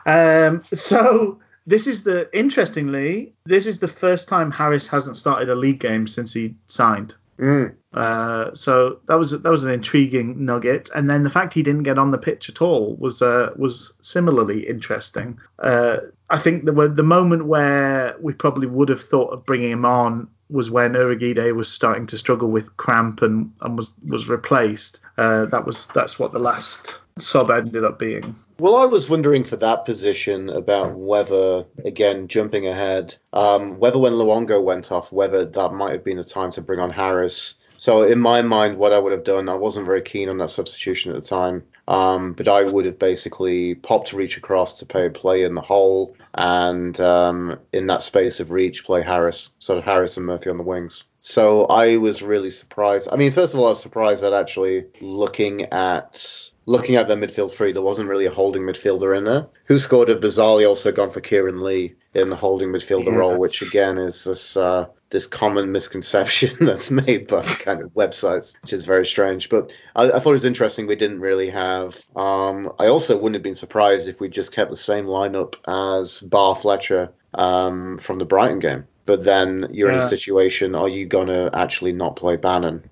[0.07, 5.55] Um, so this is the interestingly, this is the first time Harris hasn't started a
[5.55, 7.15] league game since he signed.
[7.41, 7.75] Mm.
[7.93, 11.83] Uh, so that was that was an intriguing nugget, and then the fact he didn't
[11.83, 15.39] get on the pitch at all was uh, was similarly interesting.
[15.57, 15.97] Uh,
[16.29, 20.29] I think the the moment where we probably would have thought of bringing him on
[20.49, 25.01] was when Urhoghide was starting to struggle with cramp and, and was was replaced.
[25.17, 28.35] Uh, that was that's what the last sub ended up being.
[28.59, 34.13] Well, I was wondering for that position about whether, again, jumping ahead, um, whether when
[34.13, 37.55] Luongo went off, whether that might have been a time to bring on Harris.
[37.77, 40.51] So in my mind, what I would have done, I wasn't very keen on that
[40.51, 41.63] substitution at the time.
[41.87, 46.15] Um, but I would have basically popped reach across to play play in the hole,
[46.33, 50.57] and um, in that space of reach, play Harris, sort of Harris and Murphy on
[50.57, 51.05] the wings.
[51.19, 53.09] So I was really surprised.
[53.11, 57.15] I mean, first of all, I was surprised that actually looking at looking at the
[57.15, 59.47] midfield three, there wasn't really a holding midfielder in there.
[59.69, 63.15] WhoScored have bizarrely also gone for Kieran Lee in the holding midfielder yeah.
[63.15, 68.55] role, which again is this uh, this common misconception that's made by kind of websites,
[68.61, 69.49] which is very strange.
[69.49, 72.01] But I, I, thought it was interesting we didn't really have.
[72.15, 76.21] Um, I also wouldn't have been surprised if we just kept the same lineup as
[76.21, 78.87] Bar Fletcher um, from the Brighton game.
[79.05, 79.97] But then you're yeah.
[79.97, 82.89] in a situation: are you going to actually not play Bannan?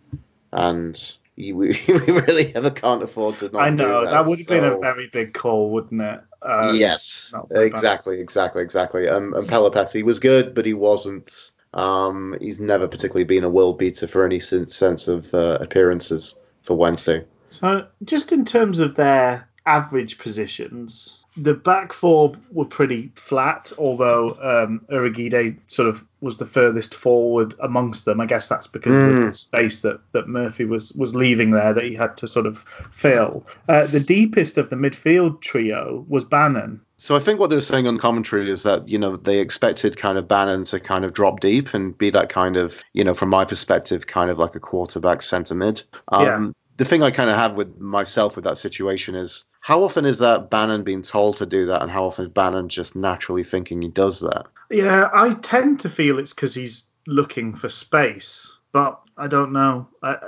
[0.52, 1.00] And
[1.46, 3.62] you, we really ever can't afford to not.
[3.62, 4.54] I know that, that would have so...
[4.54, 6.20] been a very big call, wouldn't it?
[6.42, 9.08] Um, yes, exactly, exactly, exactly.
[9.08, 13.78] Um, and Pelupessy was good, but he wasn't um, he's never particularly been a world
[13.78, 17.26] beater for any sense of uh, appearances for Wednesday.
[17.50, 24.38] So, just in terms of their average positions, the back four were pretty flat, although
[24.42, 28.20] um, Urhoghide sort of was the furthest forward amongst them.
[28.20, 29.10] I guess that's because mm.
[29.10, 29.32] of the hmm.
[29.32, 33.46] space that, that Murphy was was leaving there that he had to sort of fill.
[33.68, 36.82] Uh, the deepest of the midfield trio was Bannan.
[36.98, 39.98] So I think what they were saying on commentary is that you know they expected
[39.98, 43.14] kind of Bannan to kind of drop deep and be that kind of you know
[43.14, 45.84] from my perspective kind of like a quarterback centre mid.
[46.10, 49.84] Um, yeah the thing I kind of have with myself with that situation is how
[49.84, 52.96] often is that Bannan being told to do that, and how often is Bannan just
[52.96, 54.48] naturally thinking he does that?
[54.72, 59.90] Yeah, I tend to feel it's because he's looking for space, but I don't know.
[60.02, 60.20] I,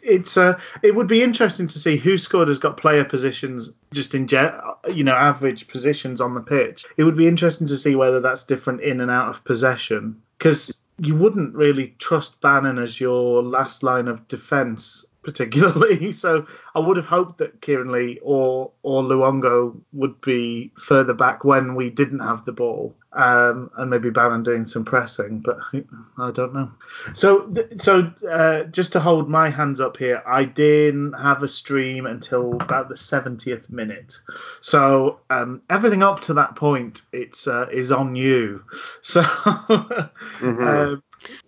[0.00, 4.28] it's uh, it would be interesting to see WhoScored has got player positions just in
[4.28, 4.54] gen-
[4.94, 6.84] you know average positions on the pitch.
[6.98, 10.80] It would be interesting to see whether that's different in and out of possession because
[11.02, 16.12] you wouldn't really trust Bannan as your last line of defence particularly.
[16.20, 21.44] So I would have hoped that Kieran Lee or or Luongo would be further back
[21.44, 25.58] when we didn't have the ball, um, and maybe Bannan doing some pressing, but
[26.18, 26.72] I don't know.
[27.14, 32.06] So so uh, just to hold my hands up here, I didn't have a stream
[32.06, 34.18] until about the seventieth minute.
[34.60, 38.64] So um, everything up to that point, it's uh, is on you.
[39.02, 39.22] So.
[39.22, 40.62] mm-hmm.
[40.62, 41.02] um,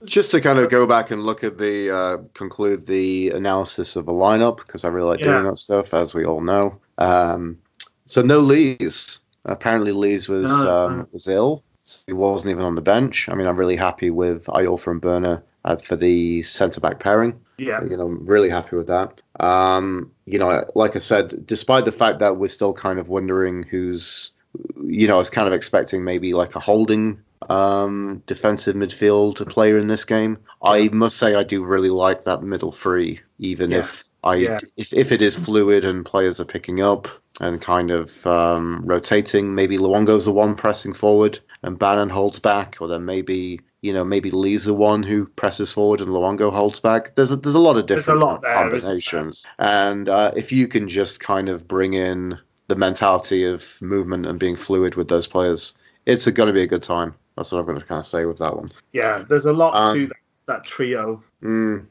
[0.05, 4.07] just to kind of go back and look at the uh, conclude the analysis of
[4.07, 5.33] the lineup because I really like yeah.
[5.33, 6.81] doing that stuff, as we all know.
[6.99, 7.59] Um,
[8.07, 9.21] so no Lees.
[9.45, 13.29] Apparently, Lees was no, um, was ill, so he wasn't even on the bench.
[13.29, 17.41] I mean, I'm really happy with Iorfa and Börner uh, for the centre back pairing.
[17.59, 19.21] Yeah, you know, I'm really happy with that.
[19.41, 23.65] Um, you know, like I said, despite the fact that we're still kind of wondering
[23.65, 24.31] who's,
[24.85, 29.79] you know, I was kind of expecting maybe like a holding um, defensive midfield player
[29.79, 30.39] in this game.
[30.63, 33.79] I must say I do really like that middle three, even Yeah.
[33.79, 34.61] if I Yeah.
[34.77, 37.09] if, if it is fluid and players are picking up
[37.41, 39.55] and kind of um, rotating.
[39.55, 44.05] Maybe Luongo's the one pressing forward and Bannan holds back, or then maybe you know
[44.05, 47.15] maybe Lee's the one who presses forward and Luongo holds back.
[47.15, 48.55] There's a, there's a lot of different lot there?
[48.55, 54.27] combinations, and uh, if you can just kind of bring in the mentality of movement
[54.27, 55.75] and being fluid with those players,
[56.07, 57.15] it's going to be a good time.
[57.37, 58.71] That's what I'm going to kind of say with that one.
[58.93, 60.17] Yeah, there's a lot Um, to that,
[60.47, 61.23] that trio.
[61.43, 61.87] Mm.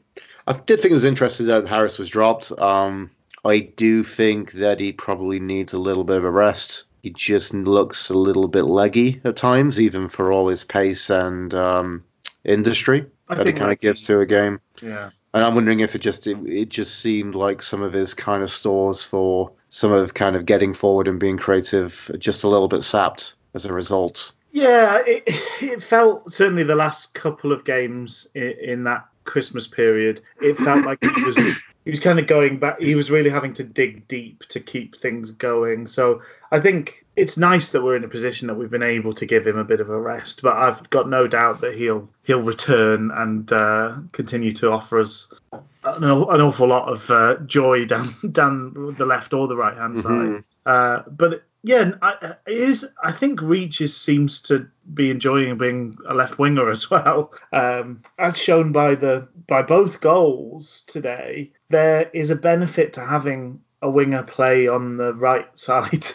[0.46, 2.52] I did think it was interesting that Harris was dropped.
[2.52, 3.10] Um,
[3.44, 6.84] I do think that he probably needs a little bit of a rest.
[7.02, 11.52] He just looks a little bit leggy at times, even for all his pace and
[11.52, 12.04] um,
[12.44, 14.60] industry I that he kind of gives to a game.
[14.80, 15.10] Yeah.
[15.34, 18.42] And I'm wondering if it just it, it just seemed like some of his kind
[18.42, 22.68] of stores for some of kind of getting forward and being creative just a little
[22.68, 24.32] bit sapped as a result.
[24.52, 25.24] Yeah, it,
[25.62, 30.20] it felt certainly the last couple of games in, in that Christmas period.
[30.40, 31.36] It felt like he was
[31.84, 32.80] he was kind of going back.
[32.80, 35.86] He was really having to dig deep to keep things going.
[35.86, 39.26] So I think it's nice that we're in a position that we've been able to
[39.26, 40.42] give him a bit of a rest.
[40.42, 45.32] But I've got no doubt that he'll he'll return and uh, continue to offer us
[45.52, 49.98] an, an awful lot of uh, joy down down the left or the right hand
[49.98, 50.10] side.
[50.10, 50.44] Mhm.
[50.66, 52.86] Uh, but yeah, I, it is.
[53.02, 58.02] I think Reach is, seems to be enjoying being a left winger as well, um,
[58.18, 61.52] as shown by the by both goals today.
[61.68, 66.06] There is a benefit to having a winger play on the right side.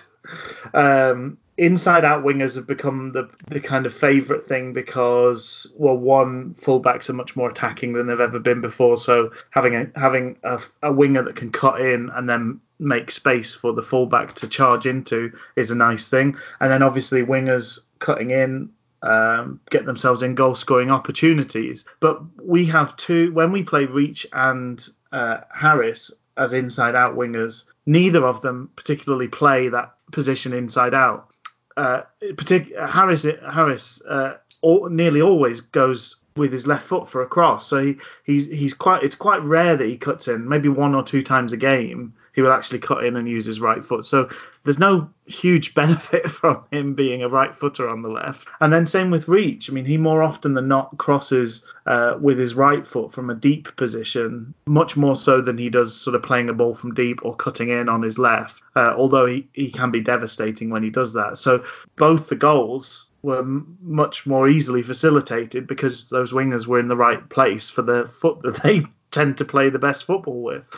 [0.73, 6.53] um, inside out wingers have become the, the kind of favourite thing because well one
[6.55, 10.61] fullbacks are much more attacking than they've ever been before so having a having a,
[10.83, 14.85] a winger that can cut in and then make space for the fullback to charge
[14.85, 18.69] into is a nice thing and then obviously wingers cutting in
[19.01, 24.25] um, get themselves in goal scoring opportunities but we have two when we play reach
[24.33, 30.93] and uh, harris as inside out wingers neither of them particularly play that position inside
[30.93, 31.31] out
[31.77, 37.27] uh, partic- Harris Harris uh, all, nearly always goes with his left foot for a
[37.27, 37.67] cross.
[37.67, 40.49] So he, he's he's quite it's quite rare that he cuts in.
[40.49, 43.59] Maybe one or two times a game he will actually cut in and use his
[43.59, 44.05] right foot.
[44.05, 44.29] So
[44.63, 48.47] there's no huge benefit from him being a right footer on the left.
[48.61, 49.71] And then same with Reach.
[49.71, 53.35] I mean, he more often than not crosses uh, with his right foot from a
[53.35, 57.25] deep position, much more so than he does sort of playing a ball from deep
[57.25, 58.61] or cutting in on his left.
[58.75, 61.39] Uh, although he, he can be devastating when he does that.
[61.39, 66.87] So both the goals were m- much more easily facilitated because those wingers were in
[66.87, 70.71] the right place for the foot that they tend to play the best football with.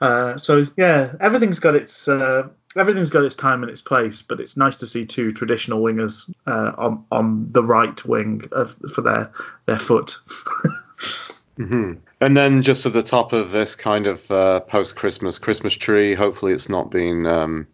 [0.00, 4.40] Uh, so yeah, everything's got its uh, everything's got its time and its place, but
[4.40, 9.00] it's nice to see two traditional wingers uh, on on the right wing of, for
[9.02, 9.32] their
[9.66, 10.18] their foot.
[11.56, 16.14] hmm And then just at the top of this kind of uh, post-Christmas Christmas tree,
[16.14, 17.26] hopefully it's not been.
[17.26, 17.66] Um,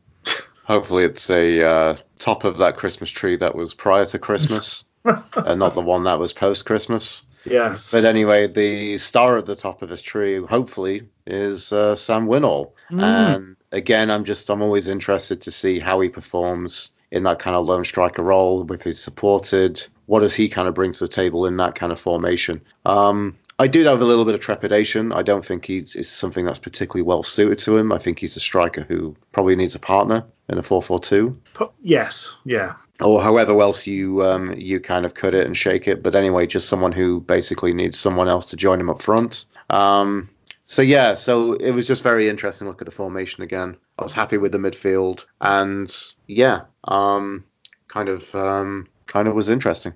[0.64, 5.58] hopefully it's a uh, top of that Christmas tree that was prior to Christmas, and
[5.58, 7.24] not the one that was post-Christmas.
[7.44, 7.90] yes.
[7.90, 12.72] But anyway, the star at the top of this tree, hopefully, is uh, Sam Winnall.
[12.90, 13.02] Mm.
[13.02, 17.54] And again, I'm just I'm always interested to see how he performs in that kind
[17.54, 19.86] of lone striker role, if he's supported.
[20.06, 22.62] What does he kind of bring to the table in that kind of formation?
[22.86, 25.12] Um, I do have a little bit of trepidation.
[25.12, 27.92] I don't think he's is something that's particularly well suited to him.
[27.92, 31.36] I think he's a striker who probably needs a partner in a 4-4-2
[31.82, 32.36] yes.
[32.44, 32.74] Yeah.
[33.00, 36.02] or however else you um, you kind of cut it and shake it.
[36.02, 39.44] But anyway, just someone who basically needs someone else to join him up front.
[39.70, 40.30] Um,
[40.66, 42.68] so yeah, so it was just very interesting.
[42.68, 43.76] Look at the formation again.
[43.98, 45.94] I was happy with the midfield, and
[46.26, 47.44] yeah, um,
[47.88, 49.92] kind of um, kind of was interesting.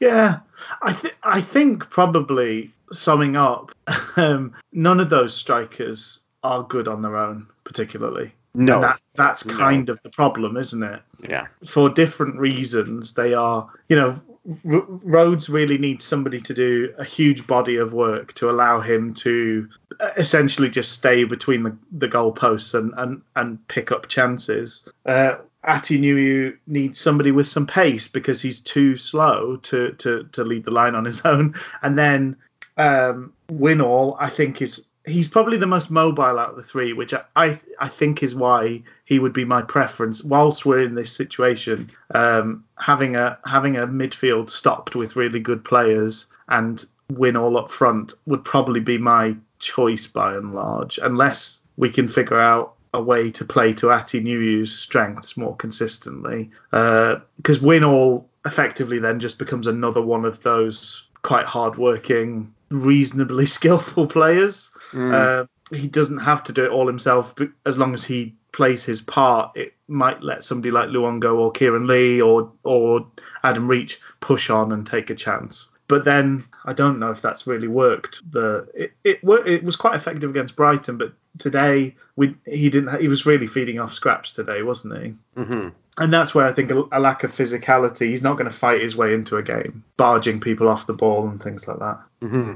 [0.00, 0.40] Yeah,
[0.82, 3.72] I think I think probably summing up,
[4.16, 8.32] um, none of those strikers are good on their own, particularly.
[8.54, 9.56] No, And that, that's No.
[9.56, 11.00] kind of the problem, isn't it?
[11.26, 13.66] yeah, For different reasons, they are.
[13.88, 14.14] You know,
[14.48, 19.14] R- Rhodes really needs somebody to do a huge body of work to allow him
[19.14, 19.68] to
[20.00, 24.88] uh, essentially just stay between the, the goalposts and, and, and pick up chances.
[25.06, 30.42] Uh, Atdhe Nuhiu needs somebody with some pace because he's too slow to, to, to
[30.42, 31.54] lead the line on his own.
[31.82, 32.36] And then
[32.76, 37.12] um, Winnall, I think, is he's probably the most mobile out of the three, which
[37.14, 40.22] I, I I think is why he would be my preference.
[40.22, 45.64] Whilst we're in this situation, um, having a having a midfield stocked with really good
[45.64, 51.90] players and Winnall up front would probably be my choice by and large, unless we
[51.90, 56.50] can figure out a way to play to Atdhe Nuhiu's strengths more consistently.
[56.70, 64.70] Because Winnall effectively then just becomes another one of those quite hard-working, reasonably skillful players.
[64.92, 65.12] Mm.
[65.14, 68.84] Uh, he doesn't have to do it all himself, but as long as he plays
[68.84, 73.06] his part, it might let somebody like Luongo or Kieran Lee or or
[73.42, 75.68] Adam Reach push on and take a chance.
[75.88, 78.22] But then I don't know if that's really worked.
[78.30, 83.08] The it it, it was quite effective against Brighton, but today we he didn't he
[83.08, 85.14] was really feeding off scraps today, wasn't he?
[85.42, 85.68] hmm
[85.98, 88.08] And that's where I think a, a lack of physicality.
[88.08, 91.28] He's not going to fight his way into a game, barging people off the ball
[91.28, 92.00] and things like that.
[92.20, 92.52] hmm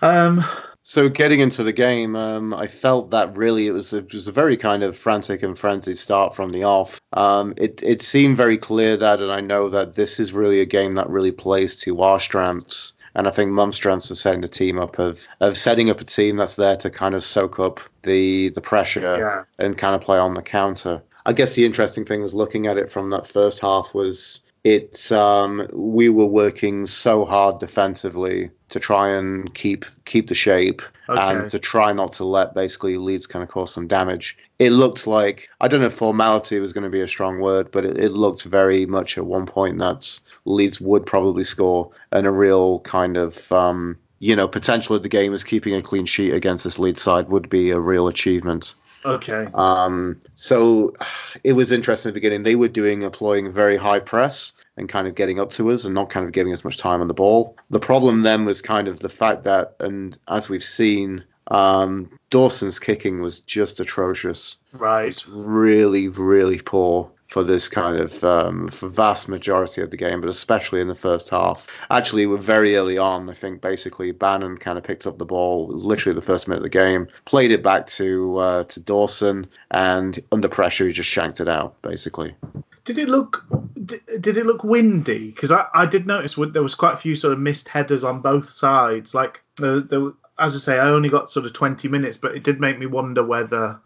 [0.02, 0.42] Um,
[0.88, 4.26] So getting into the game, um, I felt that really it was a, it was
[4.26, 6.98] a very kind of frantic and frenzied start from the off.
[7.12, 10.64] Um, it it seemed very clear that, and I know that this is really a
[10.64, 12.94] game that really plays to our strengths.
[13.14, 16.04] And I think Mum's strengths of setting a team up of of setting up a
[16.04, 20.00] team that's there to kind of soak up the the pressure yeah, and kind of
[20.00, 21.02] play on the counter.
[21.28, 25.12] I guess the interesting thing was looking at it from that first half was it's
[25.12, 31.20] um, we were working so hard defensively to try and keep keep the shape okay.
[31.20, 34.38] and to try not to let basically Leeds kind of cause some damage.
[34.58, 37.70] It looked like I don't know if formality was going to be a strong word,
[37.72, 42.26] but it, it looked very much at one point that Leeds would probably score and
[42.26, 46.06] a real kind of um, you know potential of the game is keeping a clean
[46.06, 48.76] sheet against this Leeds side would be a real achievement.
[49.04, 49.48] Okay.
[49.54, 50.94] Um, so
[51.44, 52.42] it was interesting at the beginning.
[52.42, 55.94] They were doing employing very high press and kind of getting up to us and
[55.94, 57.56] not kind of giving us much time on the ball.
[57.70, 62.78] The problem then was kind of the fact that, and as we've seen, um, Dawson's
[62.78, 64.58] kicking was just atrocious.
[64.72, 65.08] Right.
[65.08, 70.20] It's really, really poor for this kind of um, for vast majority of the game,
[70.20, 71.68] but especially in the first half.
[71.90, 73.28] Actually, we're very early on.
[73.28, 76.62] I think basically Bannan kind of picked up the ball, literally the first minute of
[76.64, 81.40] the game, played it back to uh, to Dawson, and under pressure he just shanked
[81.40, 82.34] it out basically.
[82.84, 83.44] Did it look?
[83.84, 85.30] Did, did it look windy?
[85.30, 88.20] Because I, I did notice there was quite a few sort of missed headers on
[88.22, 89.14] both sides.
[89.14, 89.82] Like there,
[90.38, 92.86] as I say, I only got sort of twenty minutes, but it did make me
[92.86, 93.78] wonder whether.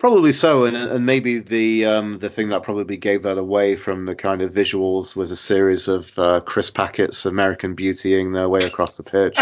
[0.00, 4.06] Probably so, and and maybe the um, the thing that probably gave that away from
[4.06, 8.60] the kind of visuals was a series of uh, Chris Packett's American beautying their way
[8.60, 9.38] across the pitch.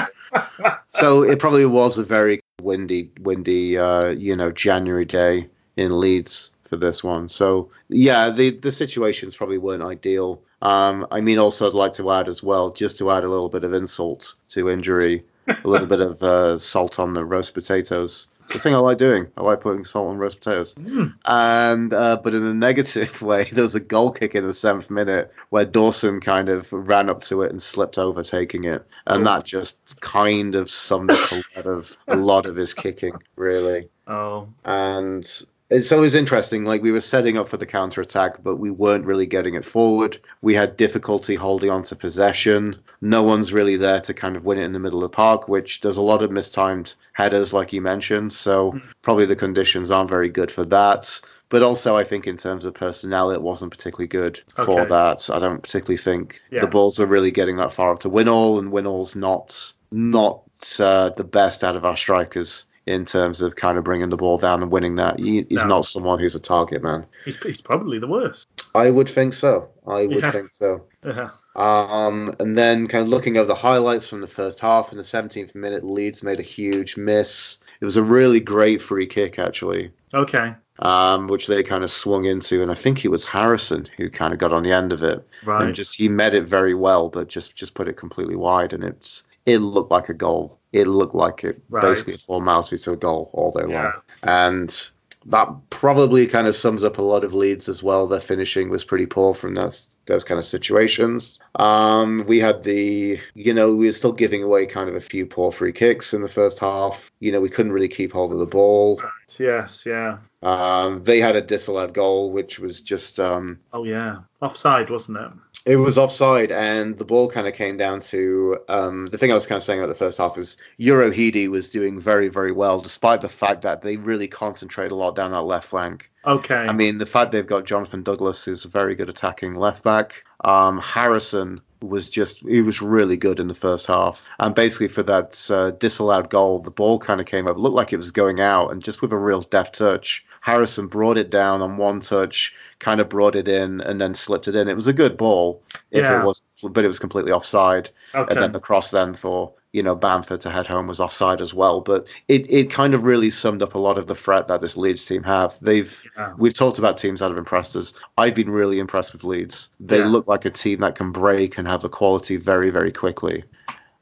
[0.90, 6.50] so it probably was a very windy, windy, uh, you know, January day in Leeds
[6.68, 7.28] for this one.
[7.28, 10.42] So yeah, the the situations probably weren't ideal.
[10.60, 13.48] Um, I mean, also I'd like to add as well, just to add a little
[13.48, 18.26] bit of insult to injury, a little bit of uh, salt on the roast potatoes.
[18.48, 19.28] It's the thing I like doing.
[19.36, 20.74] I like putting salt on roast potatoes.
[20.74, 24.54] Mm, And uh, but in a negative way, there was a goal kick in the
[24.54, 28.86] seventh minute where Dawson kind of ran up to it and slipped over taking it,
[29.06, 33.12] and that just kind of summed up a lot of a lot of his kicking,
[33.36, 33.90] really.
[34.06, 35.30] oh, And
[35.70, 36.64] it's always interesting.
[36.64, 39.64] Like we were setting up for the counter attack, but we weren't really getting it
[39.64, 40.18] forward.
[40.40, 42.76] We had difficulty holding on to possession.
[43.00, 45.48] No one's really there to kind of win it in the middle of the park,
[45.48, 48.32] which does a lot of mistimed headers, like you mentioned.
[48.32, 51.20] So probably the conditions aren't very good for that.
[51.50, 55.30] But also, I think in terms of personnel, it wasn't particularly good for that.
[55.30, 56.60] I don't particularly think Yeah.
[56.60, 60.42] the balls were really getting that far up to Winnall, and Winnall's not not
[60.80, 64.38] uh, the best out of our strikers in terms of kind of bringing the ball
[64.38, 65.18] down and winning that.
[65.18, 65.66] He, he's No.
[65.68, 67.04] not someone who's a target man.
[67.24, 68.48] he's, he's probably the worst.
[68.74, 69.68] I would think so.
[69.86, 70.30] I would Yeah.
[70.30, 70.84] think so.
[71.04, 71.28] Yeah.
[71.54, 75.04] Um, and then kind of looking over the highlights from the first half, in the
[75.04, 77.58] 17th minute, Leeds made a huge miss.
[77.80, 80.54] It was a really great free kick, actually, Okay.
[80.78, 84.32] um, which they kind of swung into, and I think it was Harrison who kind
[84.32, 85.62] of got on the end of it, Right.
[85.66, 88.82] and just he met it very well, but just just put it completely wide, and
[88.82, 90.58] it's it looked like a goal.
[90.72, 91.82] It looked like it Right.
[91.82, 93.92] basically a formality to a goal all day long
[94.22, 94.90] and
[95.26, 98.06] that probably kind of sums up a lot of Leeds as well.
[98.06, 101.38] Their finishing was pretty poor from those those kind of situations.
[101.54, 105.26] Um, we had the, you know, we were still giving away kind of a few
[105.26, 107.10] poor free kicks in the first half.
[107.20, 109.02] You know, we couldn't really keep hold of the ball.
[109.38, 109.84] Yes.
[109.84, 110.18] Yeah.
[110.42, 114.20] Um, they had a disallowed goal, which was just um, Oh yeah.
[114.40, 115.30] Offside, wasn't it?
[115.68, 119.34] It was offside, and the ball kind of came down to um, the thing I
[119.34, 122.80] was kind of saying about the first half is Urhoghide was doing very, very well,
[122.80, 126.10] despite the fact that they really concentrate a lot down that left flank.
[126.24, 126.54] Okay.
[126.56, 130.24] I mean, the fact they've got Jonathan Douglas, who's a very good attacking left back.
[130.44, 134.26] Um, Harrison was just, he was really good in the first half.
[134.38, 137.92] And basically, for that uh, disallowed goal, the ball kind of came up, looked like
[137.92, 141.62] it was going out, and just with a real deft touch, Harrison brought it down
[141.62, 144.68] on one touch, kind of brought it in, and then slipped it in.
[144.68, 146.22] It was a good ball if Yeah.
[146.22, 147.90] it was but it was completely offside.
[148.14, 148.34] Okay.
[148.34, 151.52] And then the cross then for you know Bamford to head home was offside as
[151.52, 151.80] well.
[151.80, 154.76] But it, it kind of really summed up a lot of the threat that this
[154.76, 155.58] Leeds team have.
[155.60, 156.34] They've Yeah.
[156.36, 157.94] we've talked about teams that have impressed us.
[158.16, 159.70] I've been really impressed with Leeds.
[159.80, 160.08] They Yeah.
[160.08, 163.44] look like a team that can break and have the quality very very quickly.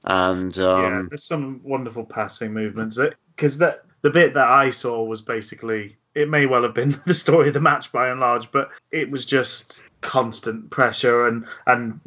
[0.04, 2.98] And yeah, um, there's some wonderful passing movements.
[3.34, 7.14] Because that the bit that I saw was basically it may well have been the
[7.14, 12.00] story of the match by and large, but it was just constant pressure and and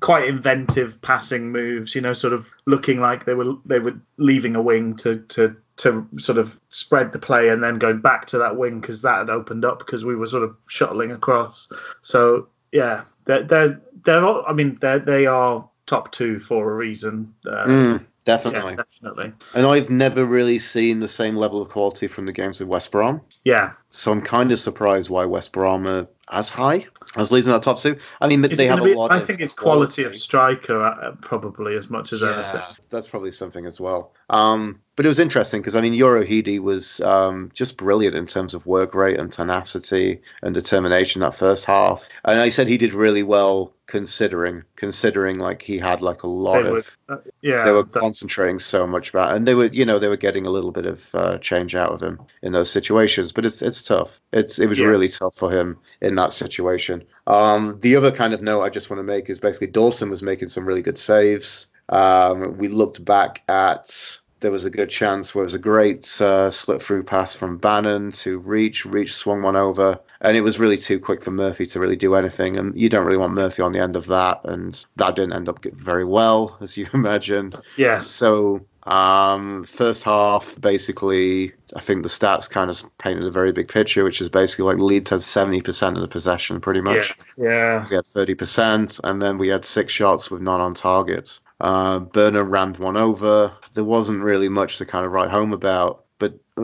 [0.00, 1.94] quite inventive passing moves.
[1.94, 5.56] You know, sort of looking like they were they were leaving a wing to to
[5.78, 9.18] to sort of spread the play and then going back to that wing because that
[9.18, 11.72] had opened up because we were sort of shuttling across.
[12.02, 16.74] So yeah, they're they're they're all, I mean they they are top two for a
[16.74, 17.34] reason.
[17.46, 18.72] Uh, mm, definitely.
[18.72, 19.32] yeah, definitely.
[19.54, 22.92] And I've never really seen the same level of quality from the games with West
[22.92, 23.22] Brom.
[23.42, 27.52] Yeah, So I'm kind of surprised why West Brom are as high as Leeds in
[27.54, 27.98] that top two.
[28.20, 29.10] I mean, Is they have a be- lot.
[29.12, 32.42] I think it's quality of striker uh, probably as much as anything.
[32.54, 34.12] Yeah, that's probably something as well.
[34.30, 38.54] Um, but it was interesting because I mean, Urhoghide was um, just brilliant in terms
[38.54, 42.08] of work rate and tenacity and determination that first half.
[42.24, 46.62] And I said he did really well considering considering like he had like a lot
[46.62, 46.72] They of
[47.08, 49.98] were, uh, yeah, they were that- concentrating so much about, and they were, you know,
[49.98, 53.32] they were getting a little bit of uh, change out of him in those situations.
[53.32, 54.20] But it's it's tough.
[54.32, 54.86] It's it was Yeah.
[54.88, 57.04] really tough for him in that situation.
[57.26, 60.22] Um, the other kind of note I just want to make is basically Dawson was
[60.22, 61.68] making some really good saves.
[61.88, 66.20] Um, we looked back at there was a good chance where it was a great
[66.20, 68.84] uh, slip through pass from Bannan to Reach.
[68.84, 72.14] Reach swung one over, and it was really too quick for Murphy to really do
[72.14, 72.56] anything.
[72.56, 75.48] And you don't really want Murphy on the end of that, and that didn't end
[75.48, 77.52] up very well, as you imagine.
[77.76, 83.52] yes, So um, first half, basically, I think the stats kind of painted a very
[83.52, 87.14] big picture, which is basically like Leeds had seventy percent of the possession, pretty much.
[87.36, 91.38] yeah, We had thirty percent, and then we had six shots with none on target.
[91.60, 93.52] Uh, Börner ran one over.
[93.74, 96.04] There wasn't really much to kind of write home about,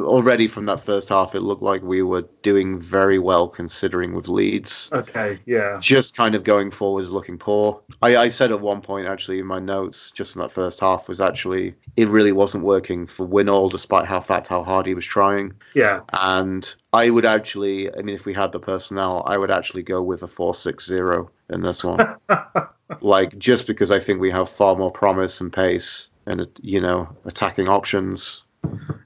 [0.02, 4.28] already from that first half, it looked like we were doing very well considering with
[4.28, 7.82] Leeds okay, yeah, just kind of going forwards looking poor.
[8.02, 11.08] I, I said at one point actually in my notes, just in that first half,
[11.08, 15.04] was actually it really wasn't working for Winnall, despite how fact how hard he was
[15.04, 15.54] trying.
[15.74, 19.82] yeah, And I would actually, I mean, if we had the personnel, I would actually
[19.82, 22.16] go with a four-six-zero in this one.
[23.00, 27.16] like just because I think we have far more promise and pace and you know
[27.24, 28.42] attacking options.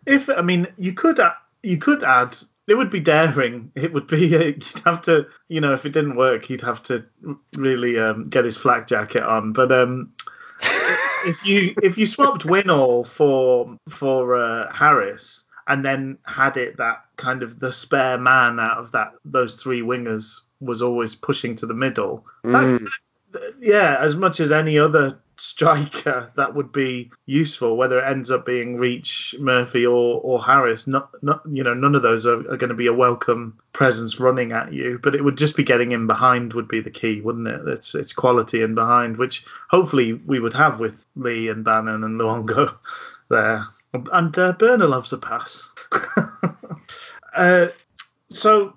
[0.07, 2.37] If I mean, you could uh, you could add.
[2.67, 3.73] It would be daring.
[3.75, 4.37] It would be.
[4.37, 7.05] Uh, you'd have to, you know, if it didn't work, he'd have to
[7.57, 9.53] really um, get his flak jacket on.
[9.53, 10.13] But um,
[11.25, 17.05] if you if you swapped Winnall for for uh, Harris and then had it that
[17.17, 21.67] kind of the spare man out of that those three wingers was always pushing to
[21.67, 22.27] the middle.
[22.43, 22.89] That, Mm,
[23.61, 28.45] yeah, as much as any other striker that would be useful, whether it ends up
[28.45, 30.87] being Reach, Murphy, or or Harris.
[30.87, 34.21] Not, not you know, none of those are, are going to be a welcome presence
[34.21, 34.99] running at you.
[35.03, 37.61] But it would just be getting in behind would be the key, wouldn't it?
[37.67, 42.21] It's it's quality in behind, which hopefully we would have with Lee and Bannan and
[42.21, 42.77] Luongo
[43.29, 43.65] there.
[43.93, 45.73] And uh, loves a pass.
[47.35, 47.69] uh,
[48.29, 48.75] so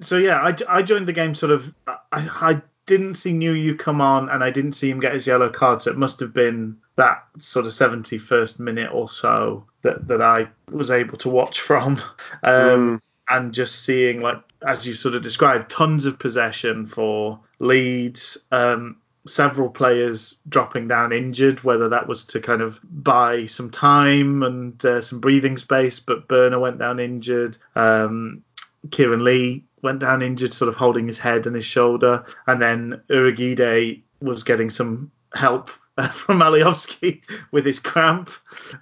[0.00, 1.74] so yeah, I, I joined the game sort of.
[1.86, 5.48] I, I didn't see Nuhiu come on, and I didn't see him get his yellow
[5.48, 10.08] card, so it must have been that sort of seventy first minute or so that
[10.08, 12.00] that I was able to watch from,
[12.42, 18.44] um, and just seeing like as you sort of described, tons of possession for Leeds.
[18.50, 24.42] Um, several players dropping down injured, whether that was to kind of buy some time
[24.42, 27.56] and uh, some breathing space, but Börner went down injured.
[27.74, 28.44] Um,
[28.90, 33.02] Kieran Lee went down injured, sort of holding his head and his shoulder, and then
[33.08, 37.22] Urhoghide was getting some help uh, from Alioski
[37.52, 38.30] with his cramp,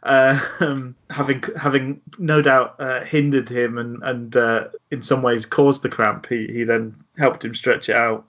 [0.03, 5.45] uh, um, having having no doubt uh, hindered him and and uh, in some ways
[5.45, 6.27] caused the cramp.
[6.29, 8.27] He he then helped him stretch it out.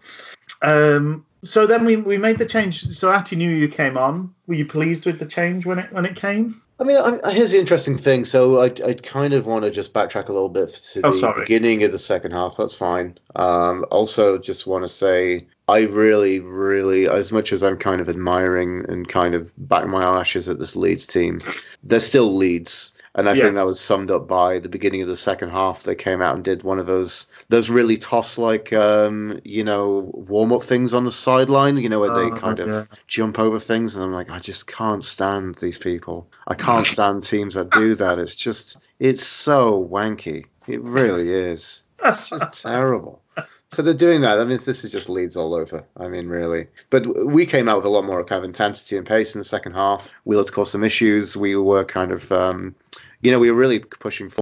[0.61, 2.95] Um, so then we, we made the change.
[2.95, 4.33] So Atdhe Nuhiu came on.
[4.47, 6.62] Were you pleased with the change when it when it came?
[6.79, 8.25] I mean, I, here's the interesting thing.
[8.25, 11.17] So I, I kind of want to just backtrack a little bit to Oh, the
[11.17, 11.41] sorry.
[11.41, 12.57] beginning of the second half.
[12.57, 13.17] That's fine.
[13.35, 18.09] Um, also, just want to say I really, really, as much as I'm kind of
[18.09, 21.39] admiring and kind of batting my eyelashes at this Leeds team,
[21.83, 22.93] they're still Leeds.
[23.15, 23.41] And I Yes.
[23.43, 25.83] think that was summed up by the beginning of the second half.
[25.83, 30.09] They came out and did one of those those really toss like um, you know
[30.13, 31.77] warm up things on the sideline.
[31.77, 34.65] You know where they Oh, kind of jump over things, and I'm like, I just
[34.67, 36.27] can't stand these people.
[36.47, 38.17] I can't stand teams that do that.
[38.19, 40.45] It's just, it's so wanky.
[40.67, 41.83] It really is.
[42.03, 43.21] It's just terrible.
[43.69, 44.39] So they're doing that.
[44.39, 45.83] I mean, this is just Leeds all over.
[45.97, 46.67] I mean, really.
[46.91, 49.45] But we came out with a lot more kind of intensity and pace in the
[49.45, 50.13] second half.
[50.25, 51.35] We looked to cause some issues.
[51.35, 52.75] We were kind of, um,
[53.23, 54.39] you know, we were really pushing forward.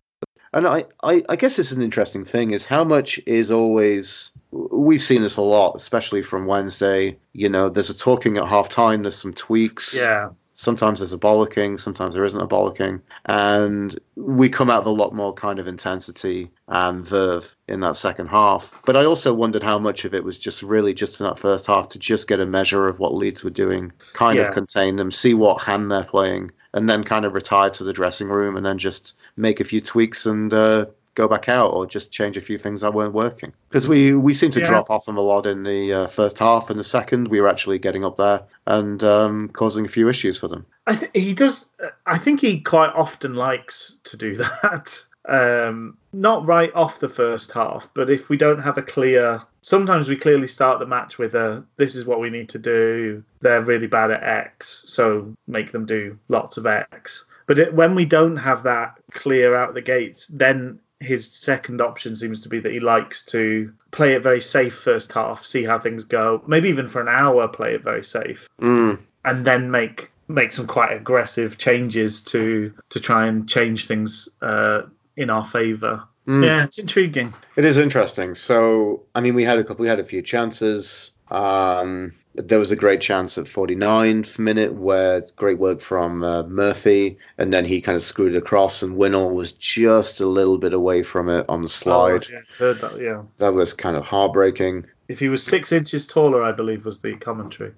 [0.54, 4.32] And I, I, I guess this is an interesting thing is how much is always
[4.52, 7.18] we've seen this a lot, especially from Wednesday.
[7.32, 9.96] You know, there's a talking at half time, there's some tweaks.
[9.96, 10.32] Yeah.
[10.54, 13.02] Sometimes there's a bollocking, sometimes there isn't a bollocking.
[13.26, 17.96] And we come out with a lot more kind of intensity and verve in that
[17.96, 18.78] second half.
[18.86, 21.66] But I also wondered how much of it was just really just in that first
[21.68, 24.50] half to just get a measure of what Leeds were doing, kind Yeah.
[24.50, 27.94] of contain them, see what hand they're playing, and then kind of retire to the
[27.94, 31.86] dressing room and then just make a few tweaks and uh, go back out or
[31.86, 33.52] just change a few things that weren't working.
[33.70, 34.68] Because we, we seemed to Yeah.
[34.68, 36.70] drop off them a lot in the uh, first half.
[36.70, 40.38] and the second, we were actually getting up there and um, causing a few issues
[40.38, 40.66] for them.
[40.88, 41.70] I th- he does.
[42.06, 45.06] I think he quite often likes to do that.
[45.26, 50.10] Um, not right off the first half, but if we don't have a clear, sometimes
[50.10, 53.64] we clearly start the match with a "this is what we need to do." They're
[53.64, 57.26] really bad at X, so make them do lots of X.
[57.46, 62.14] But it, when we don't have that clear out the gates, then his second option
[62.16, 65.80] seems to be that he likes to play it very safe first half, see how
[65.80, 69.00] things go, maybe even for an hour play it very safe Mm.
[69.26, 74.84] and then make make some quite aggressive changes to to try and change things uh,
[75.18, 76.04] in our favour.
[76.28, 76.46] Mm.
[76.46, 77.34] Yeah, it's intriguing.
[77.56, 78.36] It is interesting.
[78.36, 81.12] So, I mean, we had a couple, we had a few chances.
[81.30, 87.18] Um, there was a great chance at 49th minute where great work from uh, Murphy,
[87.38, 90.74] and then he kind of screwed it across, and Winnall was just a little bit
[90.74, 92.26] away from it on the slide.
[92.30, 93.02] Oh, yeah, heard that.
[93.02, 94.86] Yeah, That was kind of heartbreaking.
[95.10, 97.74] if he was six inches taller, I believe was the commentary.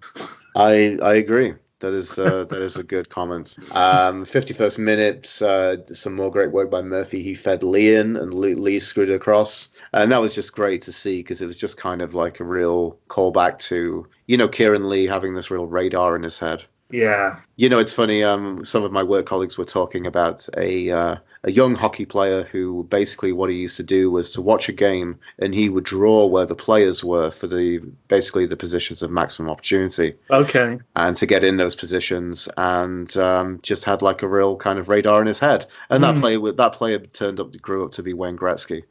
[0.56, 1.54] I I agree.
[1.84, 3.58] That is uh, that is a good comment.
[3.74, 7.22] Um, 51st minute, uh, some more great work by Murphy.
[7.24, 10.84] He fed Lee in, and Lee, Lee screwed it across, and that was just great
[10.84, 14.48] to see because it was just kind of like a real callback to you know
[14.48, 16.64] Kieran Lee having this real radar in his head.
[16.90, 18.24] Yeah, You know, it's funny.
[18.24, 21.16] Um, some of my work colleagues were talking about a uh,
[21.46, 24.72] a young hockey player who basically what he used to do was to watch a
[24.72, 29.12] game and he would draw where the players were for the basically the positions of
[29.12, 30.80] maximum opportunity okay.
[30.96, 34.88] and to get in those positions and um, just had like a real kind of
[34.88, 35.68] radar in his head.
[35.90, 36.22] And that Hmm.
[36.22, 38.84] player that player turned up grew up to be Wayne Gretzky.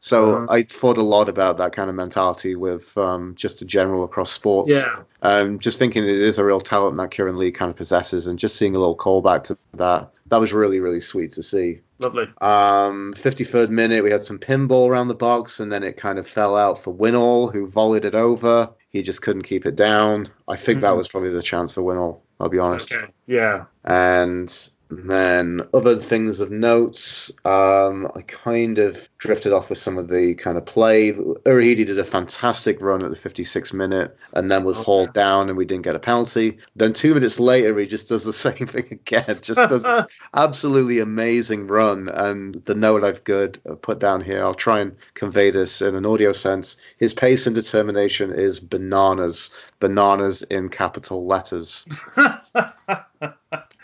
[0.00, 0.46] So Uh-huh.
[0.50, 4.32] I thought a lot about that kind of mentality with um, just a general across
[4.32, 4.70] sports.
[4.70, 8.26] Yeah, Um, just thinking it is a real talent that Kieran Lee kind of possesses,
[8.26, 10.10] and just seeing a little callback to that.
[10.30, 11.80] That was really, really sweet to see.
[11.98, 12.24] lovely.
[12.40, 16.26] Um, 53rd minute, we had some pinball around the box, and then it kind of
[16.26, 18.70] fell out for Winnall, who volleyed it over.
[18.88, 20.28] He just couldn't keep it down.
[20.48, 20.96] I think that Mhm.
[20.96, 22.94] was probably the chance for Winnall, I'll be honest.
[22.94, 23.06] Okay.
[23.26, 23.64] Yeah.
[23.84, 24.50] And
[24.90, 30.34] then other things of notes, um, I kind of drifted off with some of the
[30.34, 31.12] kind of play.
[31.12, 34.84] Urhoghide did a fantastic run at the 56 minute and then was Okay.
[34.84, 36.58] hauled down and we didn't get a penalty.
[36.74, 39.36] Then two minutes later, he just does the same thing again.
[39.40, 42.08] Just does this absolutely amazing run.
[42.08, 45.94] And the note I've good uh, put down here, I'll try and convey this in
[45.94, 46.76] an audio sense.
[46.96, 51.86] His pace and determination is bananas, bananas in capital letters.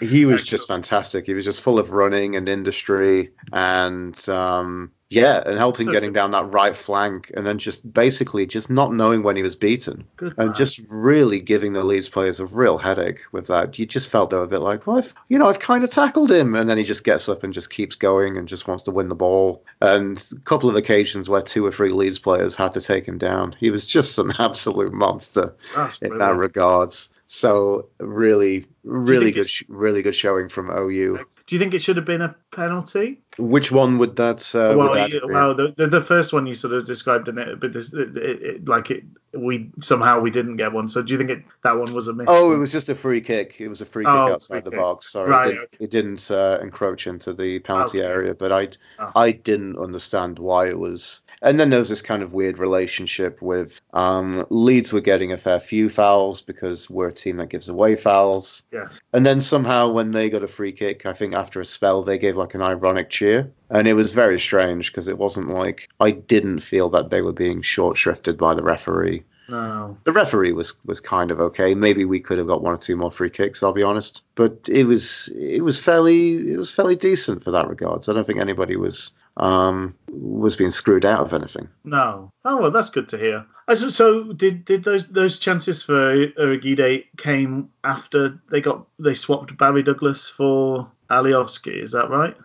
[0.00, 1.26] He was just fantastic.
[1.26, 6.12] He was just full of running and industry and um, yeah, and helping So getting
[6.12, 10.04] down that right flank and then just basically just not knowing when he was beaten
[10.16, 10.34] Good.
[10.36, 10.56] and man.
[10.56, 13.78] just really giving the Leeds players a real headache with that.
[13.78, 15.90] You just felt they were a bit like, well, I've, you know, I've kind of
[15.90, 18.82] tackled him, and then he just gets up and just keeps going and just wants
[18.84, 19.64] to win the ball.
[19.80, 23.18] And a couple of occasions where two or three Leeds players had to take him
[23.18, 23.54] down.
[23.58, 25.54] He was just an absolute monster
[26.02, 27.08] in that regards.
[27.28, 31.18] So really, really good, sh- really good showing from OU.
[31.46, 33.22] Do you think it should have been a penalty?
[33.36, 34.54] Which one would that?
[34.54, 37.28] Uh, well, would that you- well, the, the the first one you sort of described
[37.28, 39.02] in it, but this, it, it, it, like it,
[39.34, 40.88] we somehow we didn't get one.
[40.88, 42.26] So do you think it that one was a miss?
[42.30, 43.56] Oh, it was just a free kick.
[43.60, 44.78] It was a free kick Oh, outside free the kick.
[44.80, 45.10] box.
[45.10, 45.76] Sorry, Right, it didn't, okay.
[45.84, 48.06] it didn't uh, encroach into the penalty Okay.
[48.08, 48.34] area.
[48.34, 48.68] But I,
[49.00, 49.10] Oh.
[49.16, 51.22] I didn't understand why it was.
[51.42, 55.36] And then there was this kind of weird relationship with um, Leeds were getting a
[55.36, 58.64] fair few fouls because we're a team that gives away fouls.
[58.72, 59.00] yes.
[59.12, 62.18] And then somehow when they got a free kick, I think after a spell they
[62.18, 66.10] gave like an ironic cheer, and it was very strange because it wasn't like I
[66.12, 69.96] didn't feel that they were being short shrifted by the referee No.
[70.04, 71.74] the referee was was kind of okay.
[71.74, 73.62] Maybe we could have got one or two more free kicks.
[73.62, 77.68] I'll be honest, but it was it was fairly it was fairly decent for that
[77.68, 78.08] regards.
[78.08, 81.68] I don't think anybody was um was being screwed out of anything.
[81.84, 82.30] No.
[82.44, 83.46] Oh well, that's good to hear.
[83.68, 89.14] Uh, So, so did did those those chances for Urhoghide came after they got they
[89.14, 91.82] swapped Barry Douglas for Alioski?
[91.82, 92.36] Is that right?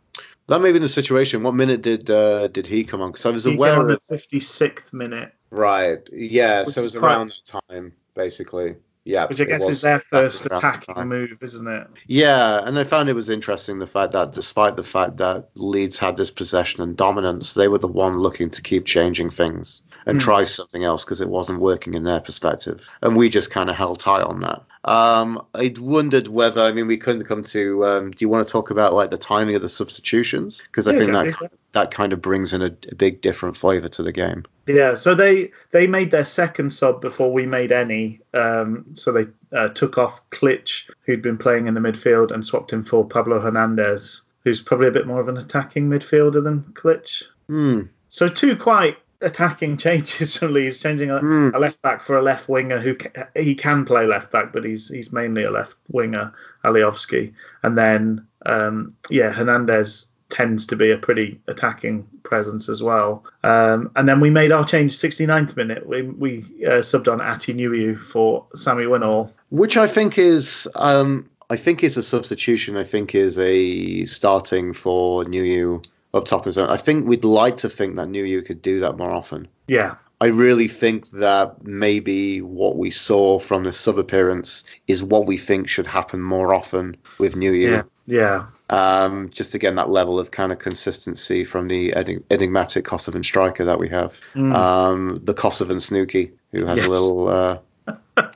[0.47, 1.43] That may have been the situation.
[1.43, 3.11] What minute did uh, did he come on?
[3.11, 5.33] Because I was He aware of the fifty sixth minute.
[5.51, 5.99] Right.
[6.11, 6.61] Yeah.
[6.61, 8.77] Which so it was around that time, basically.
[9.03, 9.25] Yeah.
[9.25, 11.09] which I guess is their first attacking time.
[11.09, 11.87] move, isn't it?
[12.05, 15.97] Yeah, and I found it was interesting the fact that despite the fact that Leeds
[15.97, 20.17] had this possession and dominance, they were the one looking to keep changing things and
[20.17, 20.23] Hmm.
[20.23, 22.87] try something else because it wasn't working in their perspective.
[23.01, 24.61] And we just kind of held tight on that.
[24.83, 28.51] Um, I wondered whether, I mean, we couldn't come to, um, do you want to
[28.51, 30.61] talk about like the timing of the substitutions?
[30.61, 31.31] Because I Yeah, think that, yeah.
[31.33, 34.43] ki- that kind of brings in a, a big different flavor to the game.
[34.65, 38.21] Yeah, so they they made their second sub before we made any.
[38.33, 42.73] Um, so they uh, took off Klich, who'd been playing in the midfield, and swapped
[42.73, 47.23] him for Pablo Hernandez, who's probably a bit more of an attacking midfielder than Klich.
[47.47, 47.83] Hmm.
[48.07, 50.65] So two quite attacking changes Lee.
[50.65, 51.49] He's changing a, Hmm.
[51.53, 54.63] a left back for a left winger who ca- he can play left back, but
[54.63, 56.33] he's he's mainly a left winger,
[56.65, 57.33] Alioski.
[57.63, 63.25] And then um, yeah, Hernandez tends to be a pretty attacking presence as well.
[63.43, 65.85] Um, and then we made our change 69th minute.
[65.85, 69.31] We we uh, subbed on Atdhe Nuhiu for Sammy Winnall.
[69.49, 72.77] which I think is um, I think is a substitution.
[72.77, 77.69] I think is a starting for Nuhiu up top as I think we'd like to
[77.69, 79.47] think that Nuhiu could do that more often.
[79.67, 85.25] Yeah, I really think that maybe what we saw from the sub appearance is what
[85.25, 87.69] we think should happen more often with Nuhiu.
[87.71, 88.45] yeah, yeah.
[88.69, 93.65] Um, just again that level of kind of consistency from the enig- enigmatic Kosovan striker
[93.65, 94.53] that we have, Mm.
[94.53, 96.87] um, the Kosovan Snooky, who has Yes.
[96.87, 97.57] a little uh,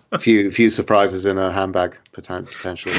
[0.19, 2.95] few few surprises in her handbag potentially.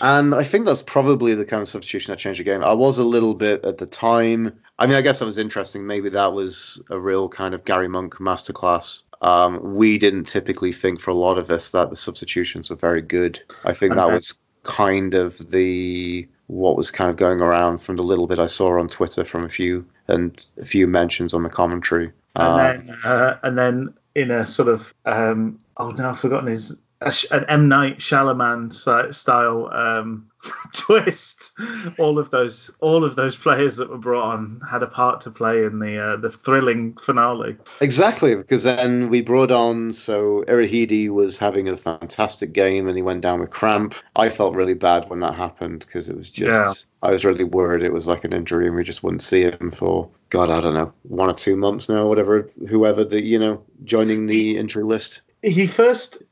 [0.00, 2.62] And I think that's probably the kind of substitution that changed the game.
[2.62, 4.58] I was a little bit at the time.
[4.78, 5.86] I mean, I guess that was interesting.
[5.86, 9.02] Maybe that was a real kind of Garry Monk masterclass.
[9.20, 13.02] Um, we didn't typically think for a lot of us that the substitutions were very
[13.02, 13.42] good.
[13.64, 18.02] I think that was kind of the what was kind of going around from the
[18.02, 21.48] little bit I saw on Twitter from a few and a few mentions on the
[21.48, 22.12] commentary.
[22.34, 26.80] And then uh, and then in a sort of um, oh no, I've forgotten his
[27.00, 28.72] a, an M Night Shyamalan
[29.14, 30.30] style um,
[30.74, 31.52] twist.
[31.98, 35.30] All of those all of those players that were brought on had a part to
[35.30, 37.56] play in the uh, the thrilling finale.
[37.80, 43.02] Exactly, because then we brought on so Urhoghide was having a fantastic game and he
[43.02, 43.94] went down with cramp.
[44.14, 47.08] I felt really bad when that happened because it was just Yeah.
[47.08, 49.70] I was really worried it was like an injury and we just wouldn't see him
[49.70, 53.64] for God I don't know one or two months now, whatever whoever the you know
[53.84, 55.22] joining the injury list.
[55.46, 56.22] He first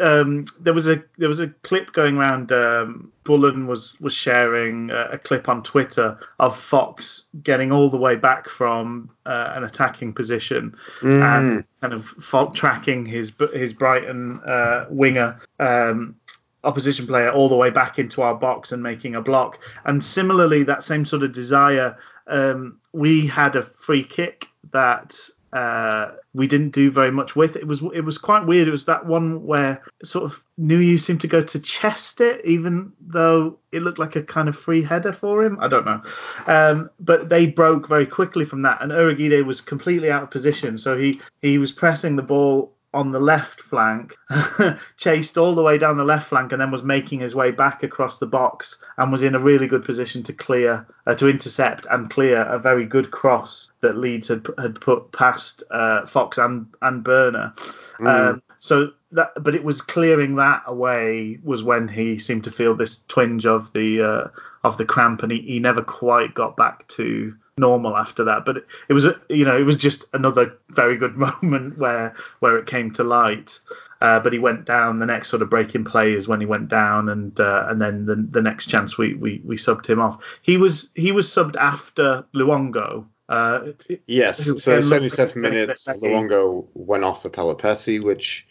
[0.00, 2.50] um, there was a there was a clip going around.
[2.50, 7.96] Um, Bullen was was sharing a, a clip on Twitter of Fox getting all the
[7.96, 11.22] way back from uh, an attacking position Mm.
[11.22, 16.16] and kind of fault tracking his his Brighton uh, winger um,
[16.64, 19.60] opposition player all the way back into our box and making a block.
[19.84, 25.16] And similarly, that same sort of desire, um, we had a free kick that.
[25.52, 28.68] Uh, we didn't do very much with it was it was quite weird.
[28.68, 32.92] It was that one where sort of Nuhiu seemed to go to chest it, even
[33.00, 35.58] though it looked like a kind of free header for him.
[35.60, 36.02] I don't know,
[36.46, 40.78] um, but they broke very quickly from that, and Urhoghide was completely out of position.
[40.78, 44.16] So he he was pressing the ball on the left flank,
[44.96, 47.82] chased all the way down the left flank, and then was making his way back
[47.82, 51.86] across the box and was in a really good position to clear, uh, to intercept
[51.90, 56.66] and clear a very good cross that Leeds had had put past uh, Fox and
[56.82, 57.52] and Börner.
[58.00, 62.74] Um, so that, but it was clearing that away was when he seemed to feel
[62.74, 64.28] this twinge of the uh,
[64.64, 68.44] of the cramp, and he, he never quite got back to normal after that.
[68.44, 72.14] But it, it was a, you know it was just another very good moment where
[72.40, 73.58] where it came to light.
[74.00, 74.98] Uh, but he went down.
[74.98, 77.80] The next sort of break in play is when he went down, and uh, and
[77.80, 80.38] then the, the next chance we, we we subbed him off.
[80.42, 83.06] He was he was subbed after Luongo.
[83.28, 83.72] Uh,
[84.06, 88.46] Yes, so then looked 77 minutes, Luongo went off for Pelupessy, which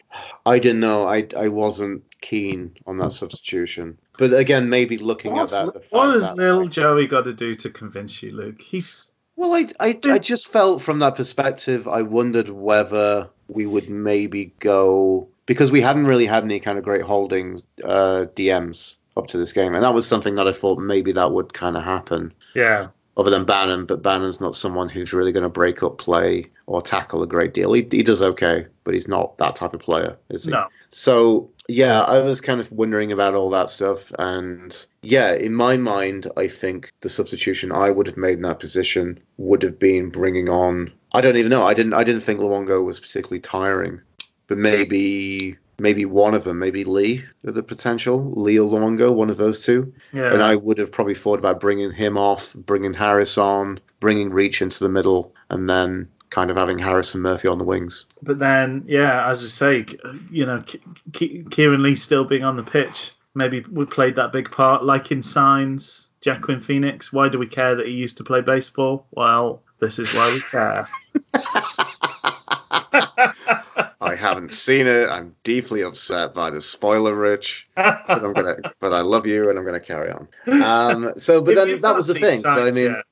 [0.46, 1.08] I didn't know.
[1.08, 4.00] I, I wasn't keen on that substitution.
[4.22, 5.84] But again, maybe looking What's, at that.
[5.90, 8.62] what has that, little like- Joey got to do to convince you, Luke?
[8.62, 13.90] He's Well, I, I, I just felt from that perspective, I wondered whether we would
[13.90, 19.26] maybe go because we hadn't really had any kind of great holding uh, DMs up
[19.30, 21.84] to this game, and that was something that I thought maybe that would kind of
[21.84, 22.36] happen.
[22.54, 22.90] yeah.
[23.18, 26.82] Other than Bannan, but Bannan's not someone who's really going to break up play or
[26.82, 27.74] tackle a great deal.
[27.74, 30.52] He, he does okay, but he's not that type of player, is he?
[30.52, 30.68] No.
[30.90, 35.78] So yeah, I was kind of wondering about all that stuff, and yeah, in my
[35.78, 40.10] mind, I think the substitution I would have made in that position would have been
[40.10, 40.92] bringing on.
[41.14, 41.66] I don't even know.
[41.66, 41.94] I didn't.
[41.94, 44.02] I didn't think Luongo was particularly tiring,
[44.48, 49.38] but maybe maybe one of them, maybe Lee, the potential Lee or Luongo, one of
[49.38, 49.94] those two.
[50.14, 50.34] Yeah.
[50.34, 54.62] And I would have probably thought about bringing him off, bringing Harris on, bringing Reach
[54.62, 58.06] into the middle, and then kind of having Harris and Murphy on the wings.
[58.22, 59.86] But then, yeah, as we say,
[60.30, 60.62] you know,
[61.12, 65.24] Kieran Lee still being on the pitch maybe we played that big part, like in
[65.24, 67.12] Signs, Jacqueline Phoenix.
[67.12, 69.06] Why do we care that he used to play baseball?
[69.12, 70.88] Well, this is why we care.
[74.02, 75.08] I haven't seen it.
[75.08, 77.70] I'm deeply upset by the spoiler, Rich.
[77.76, 80.28] But I'm gonna, but I love you, and I'm gonna carry on.
[80.48, 82.40] Um, so, but then that was the thing.
[82.40, 83.02] Signs, so I mean.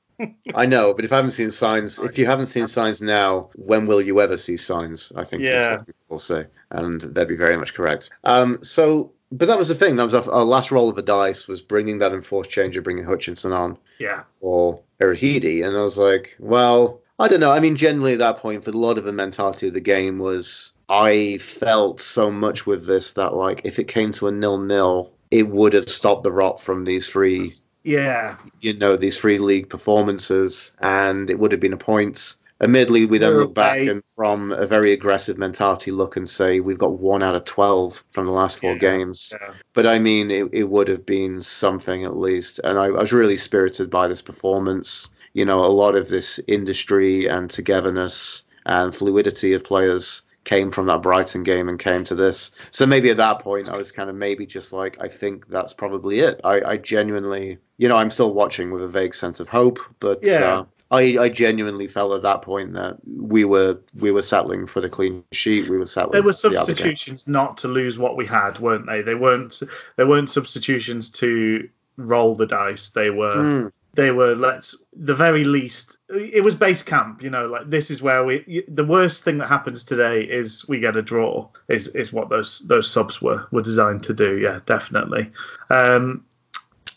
[0.54, 3.86] I know, but if I haven't seen signs, if you haven't seen signs now, when
[3.86, 5.12] will you ever see signs?
[5.16, 5.58] I think yeah.
[5.58, 8.10] that's what people say, and they'd be very much correct.
[8.22, 9.96] Um, so but that was the thing.
[9.96, 13.04] That was our, our, last roll of the dice was bringing that enforced changer, bringing
[13.04, 13.78] Hutchinson on.
[13.98, 14.24] Yeah.
[14.40, 17.52] Or Urhoghide, and I was like, well, I don't know.
[17.52, 20.18] I mean, generally at that point, for a lot of the mentality of the game
[20.18, 24.58] was, I felt so much with this that like if it came to a nil
[24.58, 27.54] nil, it would have stopped the rot from these three.
[27.84, 28.36] Yeah.
[28.60, 32.36] You know, these three league performances, and it would have been a point.
[32.62, 36.76] Admittedly, we then look back and from a very aggressive mentality look and say we've
[36.76, 39.32] got one out of 12 from the last four yeah, games.
[39.38, 39.54] Yeah.
[39.72, 42.60] But I mean, it, it would have been something at least.
[42.62, 45.10] And I, I was really spirited by this performance.
[45.32, 50.86] You know, a lot of this industry and togetherness and fluidity of players came from
[50.86, 52.50] that Brighton game and came to this.
[52.70, 55.74] So maybe at that point, I was kind of maybe just like, I think that's
[55.74, 56.40] probably it.
[56.44, 60.20] I, I genuinely, you know, I'm still watching with a vague sense of hope, but
[60.22, 60.60] yeah.
[60.60, 64.80] Uh, I, I genuinely felt at that point that we were we were settling for
[64.80, 65.68] the clean sheet.
[65.68, 66.14] We were settling.
[66.14, 69.02] There were substitutions the not to lose what we had, weren't they?
[69.02, 69.62] They weren't.
[69.94, 72.88] There weren't substitutions to roll the dice.
[72.88, 73.36] They were.
[73.36, 73.72] Mm.
[73.94, 75.98] They were let's the very least.
[76.08, 77.46] It was base camp, you know.
[77.46, 78.64] Like this is where we.
[78.68, 81.48] The worst thing that happens today is we get a draw.
[81.68, 84.38] Is is what those those subs were were designed to do.
[84.38, 85.32] Yeah, definitely.
[85.70, 86.24] Um,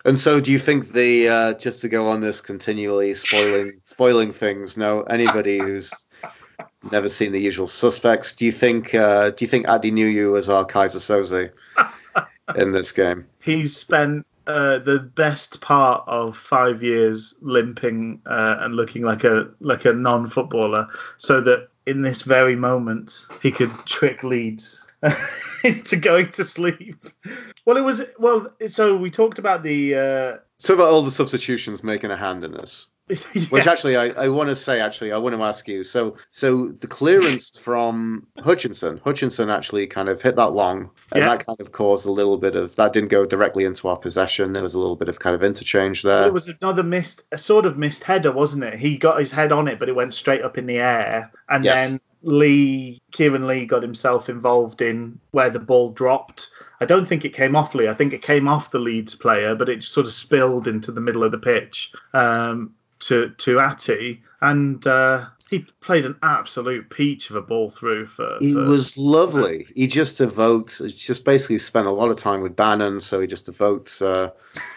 [0.05, 4.31] and so, do you think the uh, just to go on this continually spoiling spoiling
[4.31, 4.77] things?
[4.77, 6.07] No, anybody who's
[6.91, 10.49] never seen the usual suspects, do you think uh, do you think Atdhe Nuhiu as
[10.49, 11.51] our Keyser Söze
[12.55, 13.27] in this game?
[13.41, 19.49] He's spent uh, the best part of five years limping uh, and looking like a
[19.59, 20.87] like a non footballer,
[21.17, 24.89] so that in this very moment he could trick Leeds
[25.63, 26.97] into going to sleep.
[27.65, 28.53] Well, it was well.
[28.67, 29.95] So we talked about the.
[29.95, 32.87] Uh, so about all the substitutions making a hand in this.
[33.07, 33.51] Yes.
[33.51, 35.83] Which actually, I, I want to say, actually, I want to ask you.
[35.83, 41.29] So, so the clearance from Hutchinson, Hutchinson actually kind of hit that long, and yeah.
[41.29, 44.53] that kind of caused a little bit of that didn't go directly into our possession.
[44.53, 46.27] There was a little bit of kind of interchange there.
[46.27, 48.75] It was another missed, a sort of missed header, wasn't it?
[48.75, 51.63] He got his head on it, but it went straight up in the air, and
[51.63, 51.91] yes.
[51.91, 56.49] then Lee, Kieran Lee, got himself involved in where the ball dropped.
[56.79, 57.89] I don't think it came off Lee.
[57.89, 61.01] I think it came off the Leeds player, but it sort of spilled into the
[61.01, 62.73] middle of the pitch um,
[63.07, 68.37] to to Atty, and uh, he played an absolute peach of a ball through for.
[68.39, 69.67] He was lovely.
[69.75, 73.47] He just evoked, just basically spent a lot of time with Bannan, so he just
[73.47, 74.31] evoked, uh,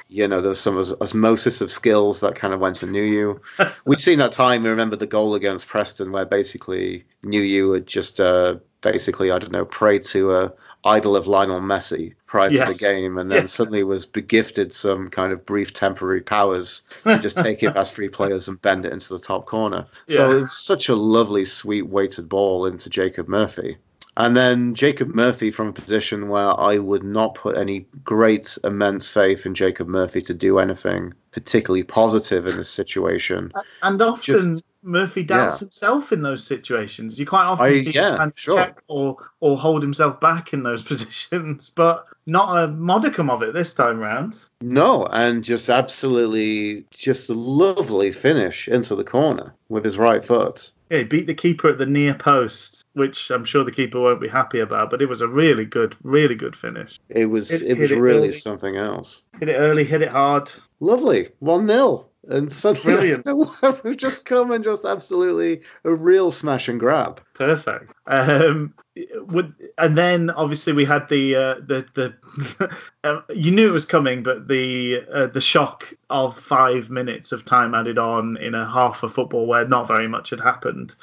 [0.09, 3.41] you know, there was some osmosis of skills that kind of went to Nuhiu.
[3.87, 4.64] We've seen that time.
[4.64, 9.53] We remember the goal against Preston, where basically Nuhiu had just uh, basically, I don't
[9.53, 10.53] know, prayed to a
[10.87, 12.66] idol of Lionel Messi prior yes.
[12.66, 13.53] to the game, and then yes.
[13.53, 18.09] suddenly was begifted some kind of brief temporary powers to just take it past three
[18.09, 19.87] players and bend it into the top corner.
[20.07, 20.16] Yeah.
[20.16, 23.78] So it's such a lovely, sweet weighted ball into Jacob Murphy.
[24.16, 29.10] And then Jacob Murphy from a position where I would not put any great, immense
[29.10, 33.52] faith in Jacob Murphy to do anything particularly positive in this situation.
[33.82, 35.66] And often Just, Murphy doubts yeah.
[35.66, 37.18] himself in those situations.
[37.18, 38.56] You quite often I, see yeah, him sure.
[38.56, 43.55] check or or hold himself back in those positions, but not a modicum of it
[43.55, 44.49] this time round.
[44.61, 50.72] No, and just absolutely just a lovely finish into the corner with his right foot.
[50.91, 54.20] Yeah, he beat the keeper at the near post, which I'm sure the keeper won't
[54.20, 54.91] be happy about.
[54.91, 56.99] But it was a really good, really good finish.
[57.09, 57.51] It was.
[57.51, 59.24] It, it was it really early, something else.
[59.39, 60.53] Hit it early, hit it hard.
[60.79, 63.14] Lovely, one 0 and suddenly
[63.85, 67.20] we've just come and just absolutely a real smash and grab.
[67.35, 67.95] Perfect.
[68.07, 68.74] Um,
[69.14, 72.70] would, and then obviously we had the uh, the the
[73.05, 77.45] uh, you knew it was coming, but the uh, the shock of five minutes of
[77.45, 80.95] time added on in a half of football where not very much had happened.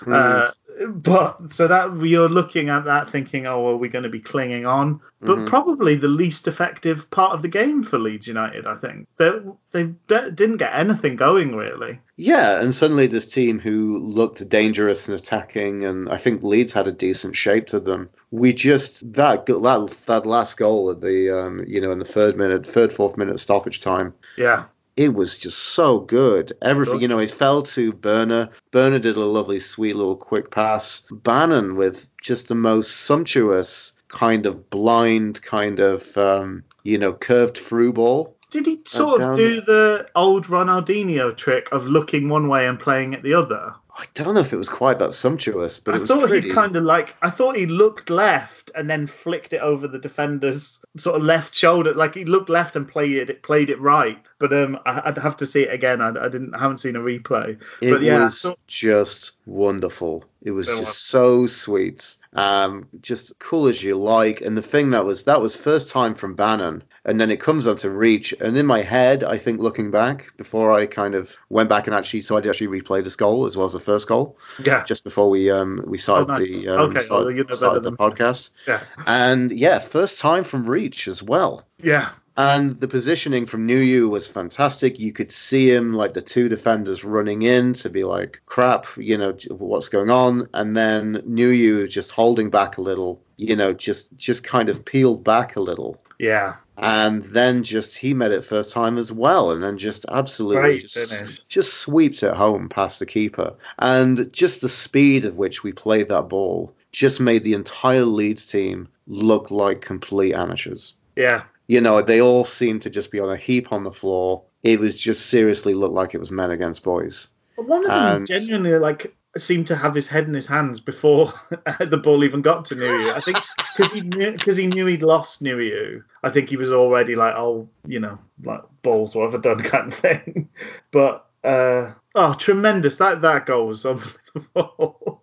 [0.00, 0.52] Mm
[0.88, 4.66] but so that you're looking at that thinking, oh, are we going to be clinging
[4.66, 5.00] on?
[5.20, 5.46] But mm-hmm.
[5.46, 9.08] probably the least effective part of the game for Leeds United, I think.
[9.16, 9.30] They,
[9.70, 12.00] they didn't get anything going really.
[12.16, 16.86] Yeah, and suddenly this team who looked dangerous and attacking, and I think Leeds had
[16.86, 18.10] a decent shape to them.
[18.30, 22.36] We just that that that last goal at the um, you know in the third
[22.36, 24.14] minute, third fourth minute stoppage time.
[24.36, 24.66] Yeah
[24.96, 26.56] it was just so good.
[26.60, 28.50] Everything, you know, he fell to Börner.
[28.72, 31.02] Börner did a lovely, sweet little quick pass.
[31.10, 37.56] Bannan with just the most sumptuous kind of blind, kind of, um, you know, curved
[37.56, 38.36] through ball.
[38.50, 43.14] Did he sort of do the old Ronaldinho trick of looking one way and playing
[43.14, 43.74] it the other?
[43.96, 46.48] I don't know if it was quite that sumptuous, but I it was thought pretty.
[46.48, 49.98] he kind of like I thought he looked left and then flicked it over the
[49.98, 54.18] defender's sort of left shoulder, like he looked left and played it played it right.
[54.38, 56.00] But um, I, would have to see it again.
[56.00, 57.60] I, I didn't I haven't seen a replay.
[57.80, 60.24] It but yeah, was thought, just wonderful.
[60.42, 62.16] It was just so sweet.
[62.32, 64.40] Um, just cool as you like.
[64.40, 67.68] And the thing that was that was first time from Bannan, and then it comes
[67.68, 68.32] onto Reach.
[68.40, 71.94] And in my head, I think looking back before I kind of went back and
[71.94, 74.84] actually so I did actually replay this goal as well as the first goal yeah,
[74.84, 76.58] just before we um we started Oh, nice.
[76.58, 78.50] the um, Okay, started, well, started the podcast.
[78.66, 81.66] Yeah, And yeah, first time from Reach as well.
[81.82, 82.10] yeah.
[82.34, 84.98] And the positioning from Nuhiu was fantastic.
[84.98, 89.18] You could see him, like the two defenders running in to be like, crap, you
[89.18, 90.48] know, what's going on?
[90.54, 95.22] And then Nuhiu just holding back a little, you know, just just kind of peeled
[95.24, 96.02] back a little.
[96.18, 100.78] Yeah, And then just he made it first time as well, and then just absolutely
[100.80, 103.56] just, just sweeps it home past the keeper.
[103.78, 108.46] And just the speed of which we played that ball just made the entire Leeds
[108.46, 111.44] team look like complete amateurs yeah.
[111.66, 114.44] you know, they all seemed to just be on a heap on the floor.
[114.62, 117.28] It was just seriously looked like it was men against boys.
[117.56, 120.80] But one of them And- genuinely like seemed to have his head in his hands
[120.80, 121.32] before
[121.80, 123.14] the ball even got to Nuhiu.
[123.14, 123.38] I think
[123.76, 126.04] because he knew because he knew he'd lost Nuhiu.
[126.22, 129.62] I think he was already like, oh, you know, like balls, what have I done,
[129.62, 130.48] kind of thing.
[130.90, 132.96] But uh, oh, tremendous!
[132.96, 135.22] That that goal was unbelievable.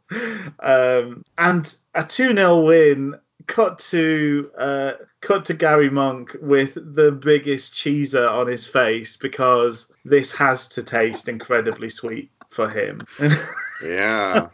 [0.60, 3.16] um, and a two 0 win.
[3.48, 4.92] Cut to uh,
[5.22, 10.84] cut to Garry Monk with the biggest cheeser on his face because this has to
[10.84, 13.02] taste incredibly sweet for him.
[13.82, 14.50] Yeah.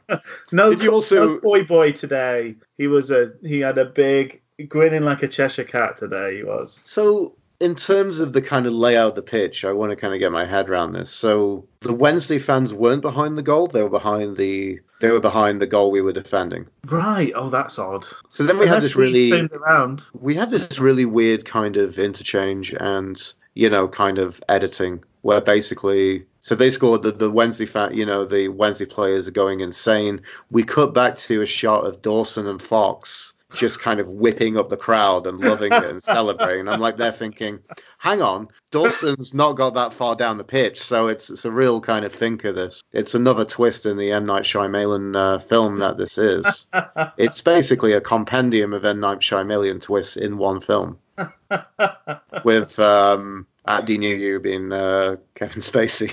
[0.52, 2.58] no, Did you also- no boy boy today.
[2.78, 6.38] He was a he had a big grinning like a Cheshire cat today.
[6.38, 6.80] He was.
[6.84, 10.14] so, in terms of the kind of layout of the pitch, I want to kind
[10.14, 11.10] of get my head around this.
[11.10, 15.62] So, the Wednesday fans weren't behind the goal; they were behind the they were behind
[15.62, 16.68] the goal we were defending.
[16.86, 17.32] Right.
[17.36, 18.08] Oh, that's odd.
[18.30, 20.06] So then we had this really turned around.
[20.14, 23.22] we had this really weird kind of interchange and
[23.54, 28.06] you know kind of editing where basically so they scored the, the wednesday fa- you
[28.06, 32.48] know the wednesday players are going insane we cut back to a shot of dawson
[32.48, 36.68] and fox just kind of whipping up the crowd and loving it and celebrating.
[36.68, 37.60] I'm like they're thinking
[37.98, 40.82] hang on dawson's not got that far down the pitch.
[40.82, 42.82] So it's it's a real kind of thinker this.
[42.92, 44.26] It's another twist in the m.
[44.26, 46.66] Night Shyamalan uh, film that this is.
[47.18, 49.00] It's basically a compendium of M.
[49.00, 51.00] Night Shyamalan twists in one film,
[52.44, 56.12] with um, Atdhe Nuhiu being uh, Kevin Spacey.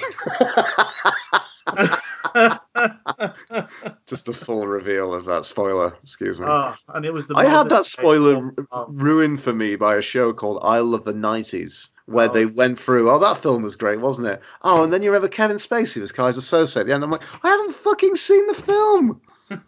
[4.12, 5.96] Just the full reveal of that spoiler.
[6.02, 6.46] Excuse me.
[6.46, 7.34] Oh, and it was the.
[7.34, 8.54] I had that spoiler
[8.88, 12.32] ruined for me by a show called I Love the 90s, where Oh.
[12.32, 14.42] they went through, oh, that film was great, wasn't it?
[14.60, 17.02] Oh, and then you remember Kevin Spacey was Keyser Söze at the end.
[17.02, 19.20] I'm like, I haven't fucking seen the film.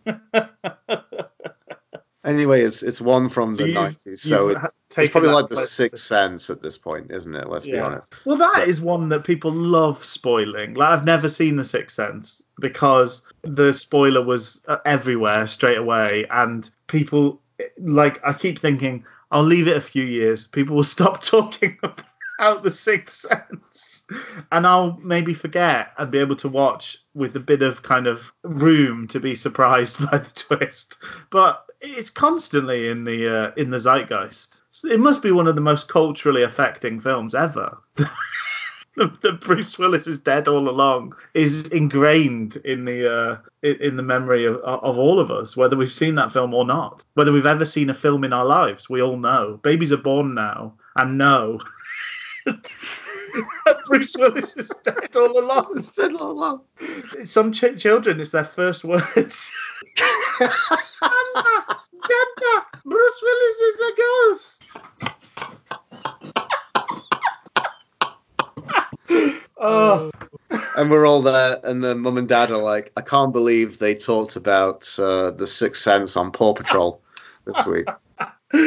[2.25, 6.03] Anyway, it's it's one from So the 90s, so it's, it's probably like the sixth
[6.03, 7.49] sense at this point, isn't it?
[7.49, 8.15] Let's be honest.
[8.25, 10.75] Well, that So- is one that people love spoiling.
[10.75, 16.27] Like I've never seen The Sixth Sense because the spoiler was uh, everywhere straight away,
[16.31, 17.43] and people
[17.79, 20.47] like I keep thinking I'll leave it a few years.
[20.47, 24.03] People will stop talking about The Sixth Sense,
[24.51, 28.33] and I'll maybe forget and be able to watch with a bit of kind of
[28.43, 31.03] room to be surprised by the twist.
[31.31, 34.63] But it's constantly in the uh, in the zeitgeist.
[34.85, 37.79] It must be one of the most culturally affecting films ever.
[38.97, 44.45] that Bruce Willis is dead all along is ingrained in the uh, in the memory
[44.45, 47.05] of, of all of us, whether we've seen that film or not.
[47.15, 49.59] Whether we've ever seen a film in our lives, we all know.
[49.63, 51.61] Babies are born now and know
[53.87, 55.89] Bruce Willis is dead all along.
[57.25, 59.53] Some ch- children, it's their first words.
[62.89, 64.63] Dada, Dada, Bruce Willis is a ghost.
[69.61, 70.11] oh,
[70.77, 73.95] And we're all there, and the mum and dad are like, I can't believe they
[73.95, 77.01] talked about uh, the Sixth Sense on Paw Patrol
[77.45, 77.87] this week.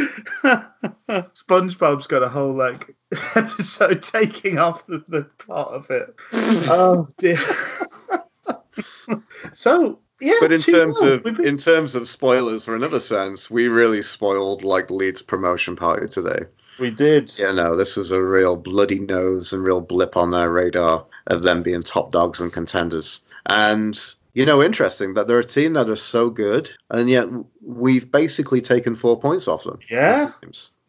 [1.33, 2.95] SpongeBob's got a whole like
[3.35, 6.15] episode taking off the, the plot of it.
[6.33, 7.39] Oh dear.
[9.53, 10.71] so yeah, But in 2-0.
[10.71, 15.21] terms of been- in terms of spoilers for another sense, we really spoiled like Leeds
[15.21, 16.45] promotion party today.
[16.79, 17.31] We did.
[17.39, 21.41] Yeah, no, this was a real bloody nose and real blip on their radar of
[21.41, 23.21] them being top dogs and contenders.
[23.45, 23.99] And
[24.33, 27.27] you know, interesting that they're a team that are so good, and yet
[27.63, 29.79] we've basically taken four points off them.
[29.89, 30.29] Yeah.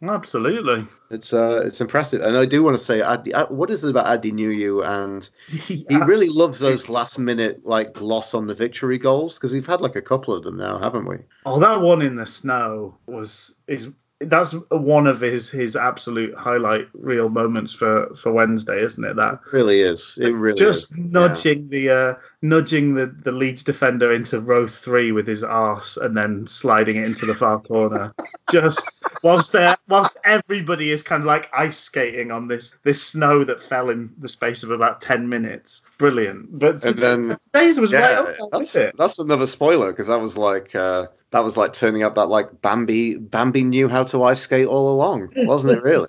[0.00, 3.82] Absolutely, it's uh, it's impressive, and I do want to say, Adi, uh, what is
[3.82, 4.86] it about Atdhe Nuhiu?
[4.86, 9.66] And he really loves those last minute like gloss on the victory goals because we've
[9.66, 11.16] had like a couple of them now, haven't we?
[11.44, 16.88] Oh, that one in the snow was is that's one of his his absolute highlight
[16.92, 19.16] real moments for for Wednesday, isn't it?
[19.16, 20.18] That it really is.
[20.20, 20.98] It really just is.
[20.98, 21.68] nudging yeah.
[21.68, 26.46] the uh, nudging the the Leeds defender into row three with his arse, and then
[26.46, 28.14] sliding it into the far corner.
[28.50, 28.88] just
[29.22, 33.62] whilst there, whilst everybody is kind of like ice skating on this this snow that
[33.62, 35.82] fell in the space of about ten minutes.
[35.98, 36.58] Brilliant.
[36.58, 38.96] But and then today's was yeah, right up that's, it?
[38.96, 40.74] that's another spoiler because that was like.
[40.74, 44.66] Uh, that was like turning up that like Bambi Bambi knew how to ice skate
[44.66, 45.82] all along, wasn't it?
[45.82, 46.08] Really?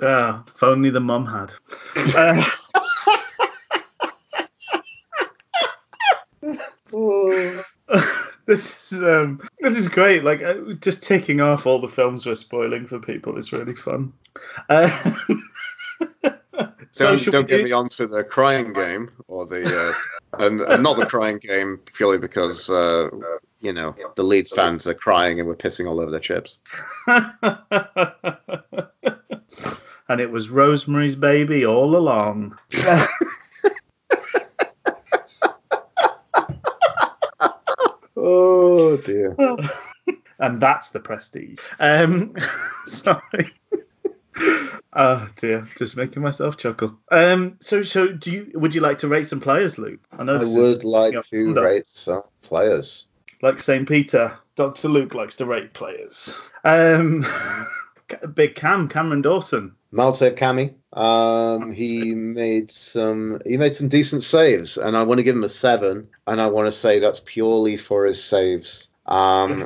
[0.00, 1.52] Yeah, if only the mum had.
[1.94, 2.42] Uh,
[8.46, 10.22] this is um, this is great.
[10.24, 14.12] Like uh, just ticking off all the films we're spoiling for people is really fun.
[14.68, 14.90] Uh,
[16.90, 17.64] so don't, don't get do...
[17.64, 22.18] me onto the crying game or the uh, and, and, not the crying game purely
[22.18, 23.08] because uh,
[23.60, 26.60] you know the Leeds fans are crying and we're pissing all over their chips.
[30.08, 32.58] and it was Rosemary's Baby all along.
[38.24, 39.36] oh dear.
[40.38, 41.58] and that's the prestige.
[41.78, 42.34] Um,
[42.86, 43.50] sorry.
[44.96, 46.96] Oh dear, just making myself chuckle.
[47.10, 48.52] Um, so, so do you?
[48.54, 50.00] Would you like to rate some players, Luke?
[50.16, 50.36] I know.
[50.36, 53.08] I would like to rate some players.
[53.42, 56.40] Like Saint Peter, Doctor Luke likes to rate players.
[56.62, 57.26] Um,
[58.34, 59.74] Big Cam, Cameron Dawson.
[59.94, 60.74] Maltev Cammy.
[60.92, 63.40] Um, he made some.
[63.46, 66.08] He made some decent saves, and I want to give him a seven.
[66.26, 68.88] And I want to say that's purely for his saves.
[69.06, 69.64] Um,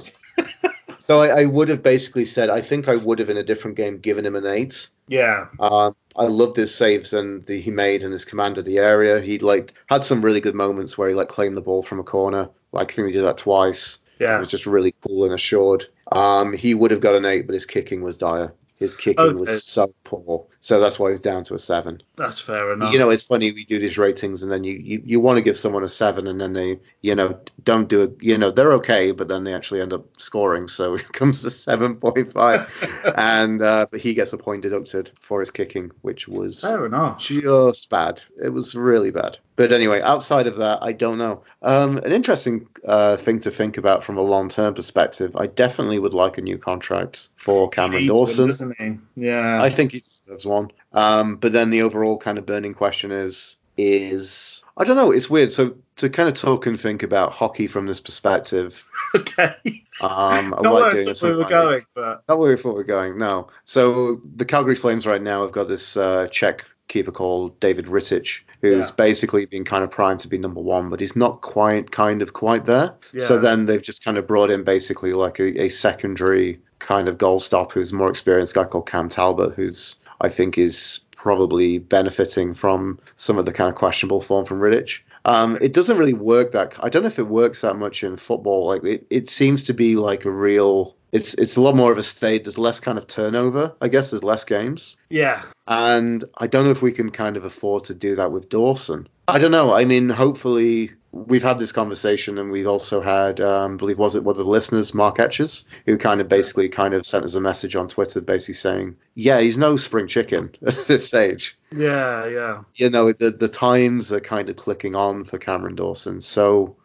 [1.00, 3.76] so I, I, would have basically said I think I would have in a different
[3.76, 4.88] game given him an eight.
[5.06, 5.46] Yeah.
[5.60, 9.20] Um, I loved his saves and the he made and his command of the area.
[9.20, 12.04] He like had some really good moments where he like claimed the ball from a
[12.04, 12.50] corner.
[12.72, 13.98] Like I think he did that twice.
[14.18, 14.36] Yeah.
[14.36, 15.86] It was just really cool and assured.
[16.10, 18.52] Um, he would have got an eight, but his kicking was dire.
[18.78, 19.34] His kicking okay.
[19.34, 22.02] was so poor, so that's why he's down to a seven.
[22.16, 22.92] That's fair enough.
[22.92, 25.42] You know, it's funny we do these ratings, and then you you, you want to
[25.42, 28.16] give someone a seven, and then they you know don't do it.
[28.20, 31.50] You know, they're okay, but then they actually end up scoring, so it comes to
[31.50, 32.68] seven point five,
[33.16, 37.20] and uh, but he gets a point deducted for his kicking, which was fair enough.
[37.20, 38.20] Just bad.
[38.42, 39.38] It was really bad.
[39.58, 41.42] But anyway, outside of that, I don't know.
[41.62, 45.34] Um, an interesting uh, thing to think about from a long term perspective.
[45.34, 49.02] I definitely would like a new contract for Cameron Dawson.
[49.16, 50.57] Yeah, I think he deserves one.
[50.92, 55.10] Um, but then the overall kind of burning question is is I don't know.
[55.10, 55.52] It's weird.
[55.52, 58.88] So to kind of talk and think about hockey from this perspective.
[59.14, 59.54] okay.
[60.00, 62.84] Um, I Not like where we were going, but not where we thought we were
[62.84, 63.18] going.
[63.18, 63.48] No.
[63.64, 68.42] So the Calgary Flames right now have got this uh, Czech keeper called David Rittich,
[68.62, 68.94] who's yeah.
[68.96, 72.32] basically been kind of primed to be number one, but he's not quite kind of
[72.32, 72.96] quite there.
[73.12, 73.24] Yeah.
[73.24, 77.18] So then they've just kind of brought in basically like a, a secondary kind of
[77.18, 82.54] goal stop who's more experienced guy called Cam Talbot, who's I think is probably benefiting
[82.54, 85.00] from some of the kind of questionable form from Rittich.
[85.24, 86.76] Um, it doesn't really work that.
[86.82, 88.68] I don't know if it works that much in football.
[88.68, 91.98] Like it, it seems to be like a real it's it's a lot more of
[91.98, 92.44] a state.
[92.44, 93.74] There's less kind of turnover.
[93.80, 94.96] I guess there's less games.
[95.08, 95.42] Yeah.
[95.66, 99.08] And I don't know if we can kind of afford to do that with Dawson.
[99.26, 99.72] I don't know.
[99.72, 104.16] I mean, hopefully we've had this conversation, and we've also had, um, I believe, was
[104.16, 107.34] it one of the listeners, Mark Etches, who kind of basically kind of sent us
[107.34, 112.26] a message on Twitter, basically saying, "Yeah, he's no spring chicken at this stage." Yeah,
[112.26, 112.62] yeah.
[112.74, 116.20] You know, the the times are kind of clicking on for Cameron Dawson.
[116.20, 116.76] So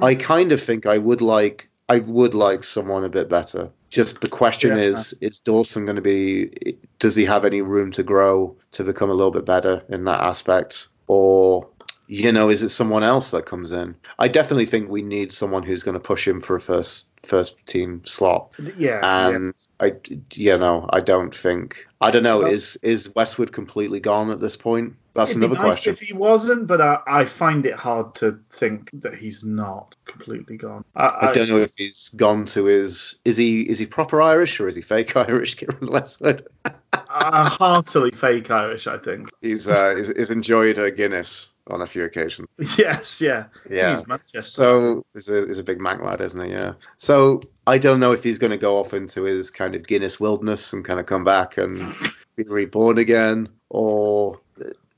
[0.00, 3.70] I kind of think I would like I would like someone a bit better.
[3.88, 4.84] Just the question yeah.
[4.84, 6.76] is: Is Dawson going to be?
[6.98, 10.20] Does he have any room to grow to become a little bit better in that
[10.20, 11.68] aspect, or
[12.08, 13.94] you know, is it someone else that comes in?
[14.18, 17.66] I definitely think we need someone who's going to push him for a first first
[17.66, 18.54] team slot.
[18.78, 19.86] Yeah, and yeah.
[19.86, 19.92] I,
[20.32, 21.86] you know, I don't think.
[22.00, 22.38] I don't know.
[22.38, 24.94] Well, is is Westwood completely gone at this point?
[25.12, 25.92] That's It'd another be nice question.
[25.92, 30.56] If he wasn't, but I, I, find it hard to think that he's not completely
[30.56, 30.84] gone.
[30.94, 33.16] I, I, don't know if he's gone to his.
[33.24, 36.46] Is he is he proper Irish or is he fake Irish, Keiren Westwood?
[37.08, 39.30] uh, heartily fake Irish, I think.
[39.40, 42.48] He's uh, he's, he's enjoyed a Guinness on a few occasions.
[42.78, 43.96] Yes, yeah, Yeah.
[43.96, 44.40] He's Manchester.
[44.42, 46.50] So he's a, he's a big Mac lad, isn't he?
[46.50, 46.72] Yeah.
[46.96, 50.18] So I don't know if he's going to go off into his kind of Guinness
[50.18, 51.78] wilderness and kind of come back and
[52.36, 54.40] be reborn again, or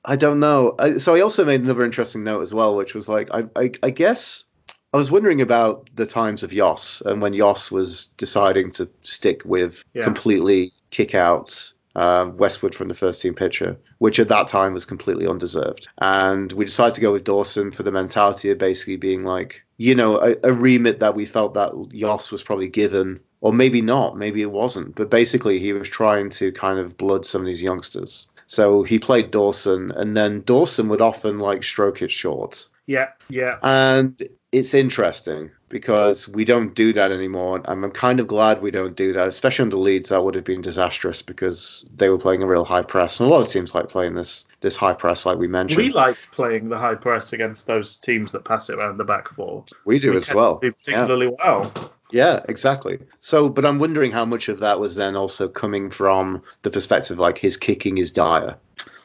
[0.05, 0.75] I don't know.
[0.79, 3.73] I, so I also made another interesting note as well, which was like I I,
[3.83, 4.45] I guess.
[4.93, 9.43] I was wondering about the times of Jos and when Jos was deciding to stick
[9.45, 10.03] with Yeah.
[10.03, 14.85] completely kick out uh, Westwood from the first team pitcher, which at that time was
[14.85, 15.89] completely undeserved.
[15.99, 19.95] And we decided to go with Dawson for the mentality of basically being like, you
[19.95, 24.17] know, a, a remit that we felt that Jos was probably given, or maybe not,
[24.17, 24.95] maybe it wasn't.
[24.95, 28.29] But basically, he was trying to kind of blood some of these youngsters.
[28.47, 32.69] So he played Dawson, and then Dawson would often like stroke it short.
[32.87, 33.59] Yeah, yeah.
[33.63, 34.21] And
[34.53, 37.57] it's interesting because we don't do that anymore.
[37.65, 40.11] And I'm kind of glad we don't do that, especially under Leeds.
[40.11, 43.31] That would have been disastrous because they were playing a real high press, and a
[43.33, 45.83] lot of teams like playing this this high press, like we mentioned.
[45.83, 49.29] We like playing the high press against those teams that pass it around the back
[49.29, 49.65] four.
[49.85, 50.59] We do We as well.
[50.59, 50.73] do Yeah.
[50.73, 51.73] particularly well.
[52.13, 52.99] Yeah, exactly.
[53.21, 57.21] So, but I'm wondering how much of that was then also coming from the perspective
[57.21, 58.57] like his kicking is dire.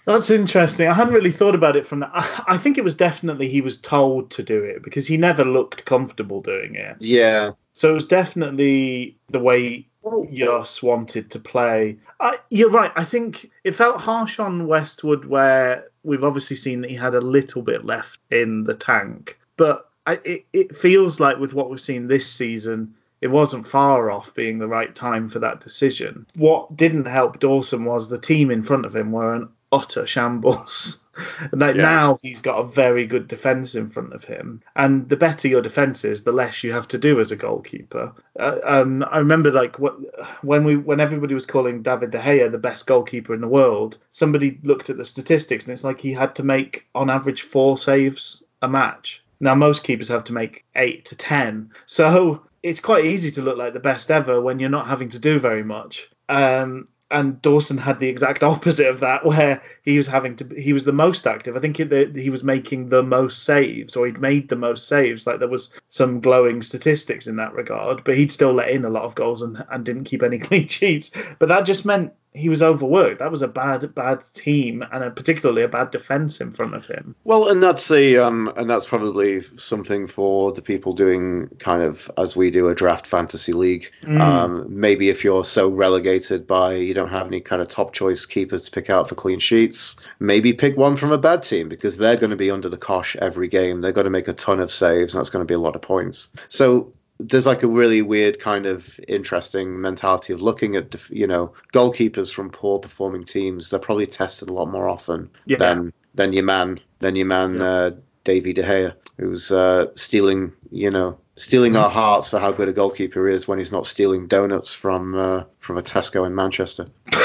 [0.06, 0.88] That's interesting.
[0.88, 2.12] I hadn't really thought about it from that.
[2.14, 5.44] I, I think it was definitely he was told to do it because he never
[5.44, 6.98] looked comfortable doing it.
[7.00, 9.88] Yeah, So it was definitely the way
[10.32, 11.98] Jos wanted to play.
[12.20, 12.92] I, you're right.
[12.96, 17.22] I think it felt harsh on Westwood, where we've obviously seen that he had a
[17.22, 19.40] little bit left in the tank.
[19.58, 24.12] But I, it, it feels like with what we've seen this season, it wasn't far
[24.12, 26.28] off being the right time for that decision.
[26.36, 31.02] What didn't help Dawson was the team in front of him were an utter shambles.
[31.54, 31.84] Like Yeah.
[31.84, 35.62] now he's got a very good defence in front of him, and the better your
[35.62, 38.12] defence is, the less you have to do as a goalkeeper.
[38.38, 39.96] Uh, um, I remember like what,
[40.44, 43.98] when we when everybody was calling David De Gea the best goalkeeper in the world,
[44.10, 47.78] somebody looked at the statistics and it's like he had to make on average four
[47.78, 49.24] saves a match.
[49.40, 53.58] Now most keepers have to make eight to ten, so it's quite easy to look
[53.58, 56.10] like the best ever when you're not having to do very much.
[56.28, 60.56] Um, and Dawson had the exact opposite of that, where he was having to.
[60.60, 61.56] He was the most active.
[61.56, 65.28] I think he, he was making the most saves, or he'd made the most saves.
[65.28, 68.90] Like there was some glowing statistics in that regard, but he'd still let in a
[68.90, 71.12] lot of goals and, and didn't keep any clean sheets.
[71.40, 73.20] But that just meant he was overworked.
[73.20, 76.86] That was a bad, bad team, and a, particularly a bad defense in front of
[76.86, 77.16] him.
[77.24, 82.12] Well, and that's the um, and that's probably something for the people doing kind of
[82.18, 83.92] as we do a draft fantasy league.
[84.04, 84.20] Mm.
[84.20, 88.26] Um, maybe if you're so relegated by you don't have any kind of top choice
[88.26, 91.98] keepers to pick out for clean sheets, maybe pick one from a bad team because
[91.98, 93.82] they're going to be under the cosh every game.
[93.82, 95.76] They're going to make a ton of saves, and that's going to be a lot
[95.76, 96.32] of points.
[96.50, 101.54] So there's like a really weird kind of interesting mentality of looking at you know
[101.74, 103.70] goalkeepers from poor performing teams.
[103.70, 105.58] They're probably tested a lot more often Yeah.
[105.58, 107.64] than than your man than your man Yeah.
[107.64, 107.92] uh,
[108.24, 112.74] Davy De Gea, who's uh, stealing you know stealing our hearts for how good a
[112.74, 116.88] goalkeeper is when he's not stealing donuts from uh, from a Tesco in Manchester.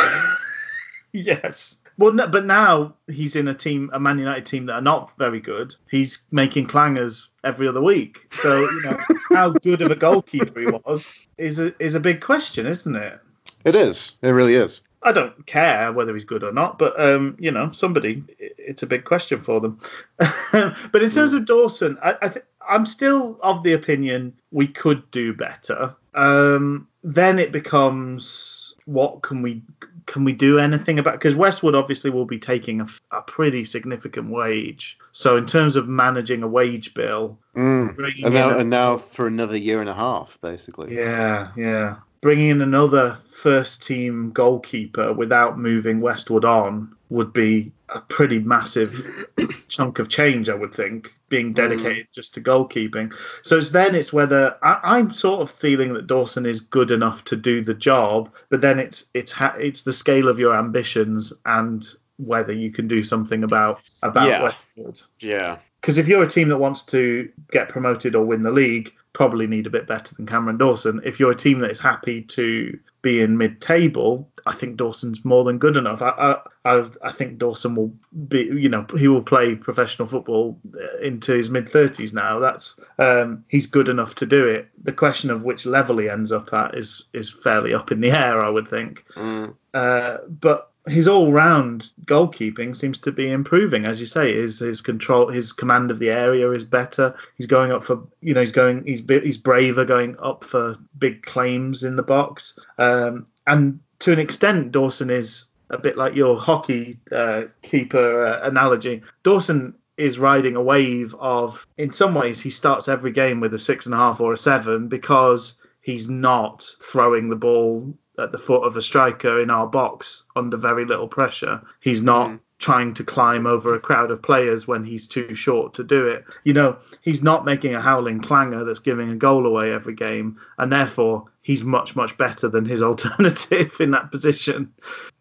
[1.12, 1.79] Yes.
[2.00, 5.12] Well, no, but now he's in a team, a Man United team that are not
[5.18, 5.74] very good.
[5.90, 8.26] He's making clangers every other week.
[8.32, 8.98] So you know
[9.28, 13.20] how good of a goalkeeper he was is a is a big question, isn't it?
[13.66, 14.16] It is.
[14.22, 14.80] It really is.
[15.02, 18.86] I don't care whether he's good or not, but um, you know, somebody, it's a
[18.86, 19.78] big question for them.
[20.52, 25.10] but in terms of Dawson, I, I th- I'm still of the opinion we could
[25.10, 25.96] do better.
[26.14, 29.62] Um, then it becomes what can we
[30.06, 32.80] can we do anything about because Westwood obviously will be taking
[33.12, 34.98] a pretty significant wage.
[35.12, 38.24] So in terms of managing a wage bill, Mm.
[38.24, 40.94] And now a- and now for another year and a half, basically.
[40.94, 41.96] yeah, yeah.
[42.20, 49.26] Bringing in another first team goalkeeper without moving Westwood on would be a pretty massive
[49.68, 51.54] chunk of change, I would think, being mm.
[51.54, 53.14] dedicated just to goalkeeping.
[53.42, 57.24] So it's then it's whether I, I'm sort of feeling that Dawson is good enough
[57.24, 61.32] to do the job, but then it's it's ha- it's the scale of your ambitions
[61.44, 61.86] and
[62.16, 64.42] whether you can do something about about Yeah.
[64.42, 65.02] Westwood.
[65.20, 65.58] Yeah.
[65.80, 69.46] Because if you're a team that wants to get promoted or win the league, probably
[69.46, 71.00] need a bit better than Cameron Dawson.
[71.04, 75.44] If you're a team that is happy to be in mid-table, I think Dawson's more
[75.44, 76.02] than good enough.
[76.02, 77.92] I I, I, think Dawson will
[78.28, 82.38] be, you know, he will play professional football uh, into his mid 30s now.
[82.38, 84.68] That's um, he's good enough to do it.
[84.82, 88.10] The question of which level he ends up at is is fairly up in the
[88.10, 89.06] air, I would think.
[89.14, 89.54] Mm.
[89.72, 94.34] Uh, but his all-round goalkeeping seems to be improving, as you say.
[94.34, 97.14] His his control, his command of the area is better.
[97.36, 101.22] He's going up for, you know, he's going, he's he's braver going up for big
[101.22, 102.58] claims in the box.
[102.78, 108.46] Um, and to an extent, Dawson is a bit like your hockey uh, keeper uh,
[108.46, 113.54] analogy, Dawson is riding a wave of, in some ways, he starts every game with
[113.54, 118.32] a six and a half or a seven because he's not throwing the ball at
[118.32, 121.62] the foot of a striker in our box under very little pressure.
[121.80, 122.40] He's not mm.
[122.58, 126.24] trying to climb over a crowd of players when he's too short to do it.
[126.44, 130.38] You know, he's not making a howling clanger that's giving a goal away every game,
[130.58, 134.72] and therefore he's much, much better than his alternative in that position.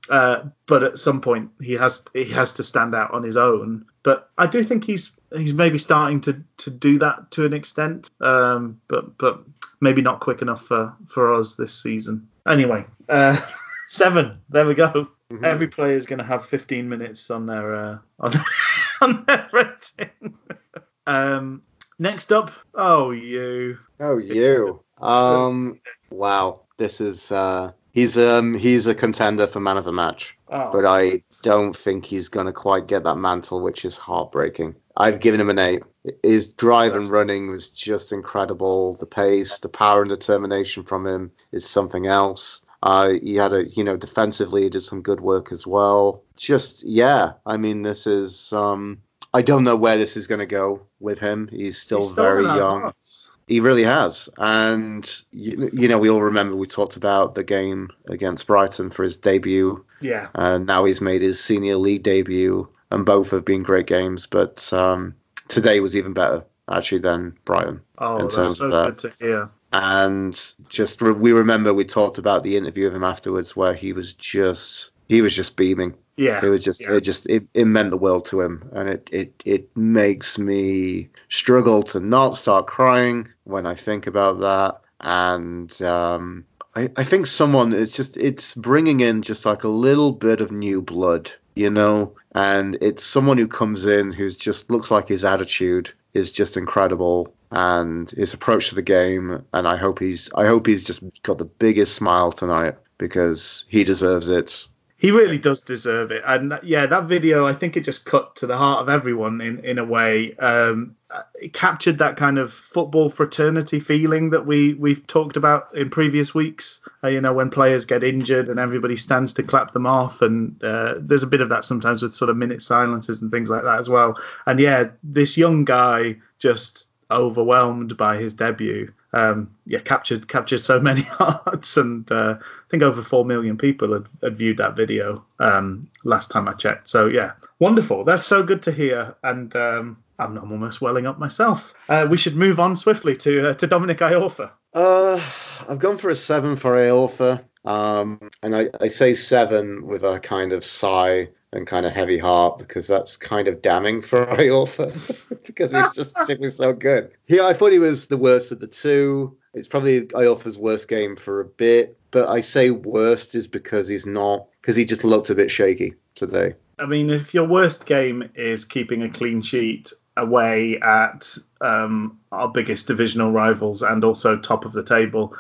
[0.10, 3.86] Uh, but at some point he has he has to stand out on his own.
[4.04, 8.10] But I do think he's he's maybe starting to, to do that to an extent.
[8.20, 9.44] Um, but but
[9.82, 12.28] maybe not quick enough for, for us this season.
[12.50, 13.38] Anyway, uh,
[13.88, 14.42] seven.
[14.50, 15.08] There we go.
[15.32, 15.46] Mm-hmm.
[15.46, 18.34] Every player is going to have 15 minutes on their uh, on,
[19.02, 20.38] on their rating.
[21.08, 21.62] um,
[22.00, 23.78] next up, oh you.
[24.00, 24.84] Oh you.
[25.00, 25.80] Um.
[26.10, 26.62] Wow.
[26.78, 27.32] This is.
[27.32, 30.72] Uh, he's um he's a contender for man of the match, oh.
[30.72, 34.76] but I don't think he's going to quite get that mantle, which is heartbreaking.
[35.00, 35.84] I've given him an eight.
[36.22, 38.98] His drive and running was just incredible.
[38.98, 42.62] The pace, the power and determination from him is something else.
[42.84, 46.24] Uh, he had a, you know, defensively, he did some good work as well.
[46.36, 49.02] Just, yeah, I mean, this is, um,
[49.34, 51.48] I don't know where this is going to go with him.
[51.50, 52.82] He's still, He's still very young.
[52.82, 53.38] Hearts.
[53.48, 54.30] He really has.
[54.38, 59.04] And, you, you, know, we all remember we talked about the game against Brighton for
[59.04, 59.86] his debut.
[60.02, 60.28] Yeah.
[60.36, 64.26] And now he's made his senior league debut, and both have been great games.
[64.26, 65.16] But um,
[65.48, 69.02] today was even better actually than Brighton oh, in terms so of that.
[69.02, 69.50] Good to hear.
[69.72, 73.94] And just re- we remember we talked about the interview of him afterwards where he
[73.94, 75.96] was just he was just beaming.
[76.18, 76.96] Yeah, it was just yeah.
[76.96, 81.10] it just it, it meant the world to him, and it it it makes me
[81.30, 84.82] struggle to not start crying when I think about that.
[85.00, 86.46] And um,
[86.76, 90.52] I I think someone it's just it's bringing in just like a little bit of
[90.52, 95.26] new blood, you know, and it's someone who comes in who's just looks like his
[95.26, 99.44] attitude is just incredible and his approach to the game.
[99.52, 103.84] And I hope he's I hope he's just got the biggest smile tonight because he
[103.84, 104.70] deserves it
[105.00, 106.22] he really does deserve it.
[106.26, 109.60] And yeah, that video, I think it just cut to the heart of everyone in,
[109.60, 110.36] in a way.
[110.36, 110.98] Um,
[111.36, 116.36] it captured that kind of football fraternity feeling that we, we've talked about in previous
[116.36, 116.82] weeks.
[117.02, 120.22] Uh, you know, when players get injured and everybody stands to clap them off.
[120.22, 123.50] And uh, there's a bit of that sometimes with sort of minute silences and things
[123.50, 124.20] like that as well.
[124.46, 130.80] And yeah, this young guy just overwhelmed by his debut um, yeah, captured captured so
[130.90, 135.26] many hearts, and uh, I think over four million people had, had viewed that video
[135.40, 136.90] um, last time I checked.
[136.90, 138.04] So yeah, wonderful.
[138.04, 141.74] That's so good to hear, and um, I'm, almost welling up myself.
[141.88, 144.52] Uh, we should move on swiftly to uh, to Dominic Iorfa.
[144.74, 145.22] Uh,
[145.68, 150.20] I've gone for a seven for Iorfa, um, and I, I say seven with a
[150.20, 155.44] kind of sigh and kind of heavy heart because that's kind of damning for Iorfa
[155.46, 157.12] because he's just particularly so good.
[157.26, 159.38] He, I thought he was the worst of the two.
[159.54, 164.06] It's probably Iorfa's worst game for a bit, but I say worst is because he's
[164.06, 166.54] not because he just looked a bit shaky today.
[166.78, 172.50] I mean, if your worst game is keeping a clean sheet away at um, our
[172.50, 175.36] biggest divisional rivals and also top of the table,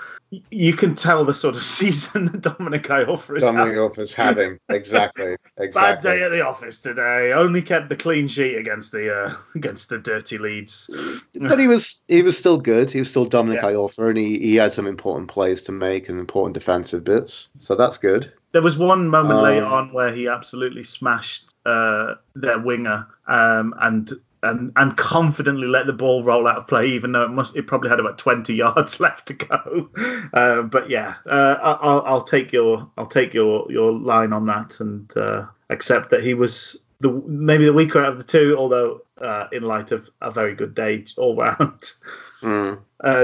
[0.51, 3.57] you can tell the sort of season that Dominic Iorfa is having.
[3.57, 4.03] Dominic having.
[4.03, 4.59] is having.
[4.69, 5.35] Exactly.
[5.57, 6.09] exactly.
[6.09, 7.33] Bad day at the office today.
[7.33, 10.89] Only kept the clean sheet against the uh, against the dirty Leeds.
[11.33, 12.91] but he was he was still good.
[12.91, 13.71] He was still Dominic yeah.
[13.71, 17.49] Iorfa, and he, he had some important plays to make and important defensive bits.
[17.59, 18.31] So that's good.
[18.51, 23.75] There was one moment um, late on where he absolutely smashed uh, their winger um,
[23.79, 24.11] and
[24.43, 27.67] and and confidently let the ball roll out of play, even though it must it
[27.67, 29.89] probably had about twenty yards left to go.
[30.33, 34.79] Uh, but yeah, uh, I'll I'll take your I'll take your your line on that
[34.79, 39.01] and uh, accept that he was the maybe the weaker out of the two, although
[39.19, 41.93] uh, in light of a very good day all round.
[42.41, 42.79] Mm.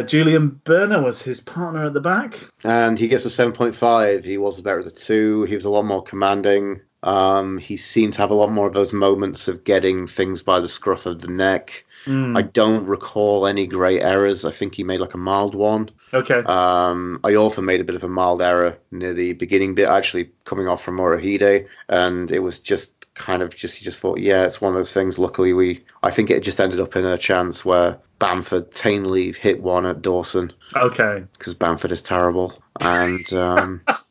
[0.07, 4.25] Julian Börner was his partner at the back, and he gets a seven point five.
[4.25, 5.43] He was the better of the two.
[5.43, 6.81] He was a lot more commanding.
[7.05, 10.59] Um, he seemed to have a lot more of those moments of getting things by
[10.59, 11.85] the scruff of the neck.
[12.05, 12.35] Mm.
[12.35, 14.43] I don't recall any great errors.
[14.43, 15.91] I think he made like a mild one.
[16.11, 16.39] Okay.
[16.39, 20.31] Um, I also made a bit of a mild error near the beginning bit, actually
[20.45, 24.43] coming off from Moreira, and it was just kind of just he just thought, yeah,
[24.43, 25.19] it's one of those things.
[25.19, 29.61] Luckily, we I think it just ended up in a chance where Bamford tamely hit
[29.61, 30.53] one at Dawson.
[30.75, 31.23] Okay.
[31.33, 33.81] Because Bamford is terrible, and um,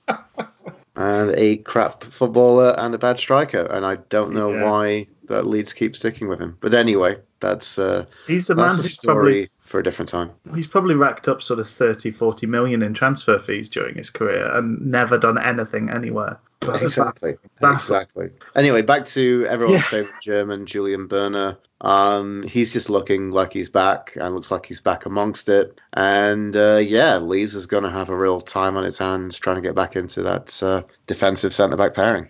[0.97, 4.65] and a crap footballer and a bad striker, and I don't know yeah.
[4.65, 6.57] why that Leeds keep sticking with him.
[6.61, 10.31] But anyway, that's uh, he's the that's man a story probably, for a different time.
[10.55, 14.51] He's probably racked up sort of 30, 40 million in transfer fees during his career
[14.55, 16.39] and never done anything anywhere.
[16.83, 17.35] Exactly.
[17.63, 18.31] Exactly.
[18.55, 19.83] Anyway, back to everyone's Yeah.
[19.89, 21.57] favorite German, Julian Börner.
[21.81, 25.81] Um, he's just looking like he's back and looks like he's back amongst it.
[25.93, 29.57] And uh, yeah, Lees is going to have a real time on his hands trying
[29.57, 32.29] to get back into that uh, defensive centre back pairing.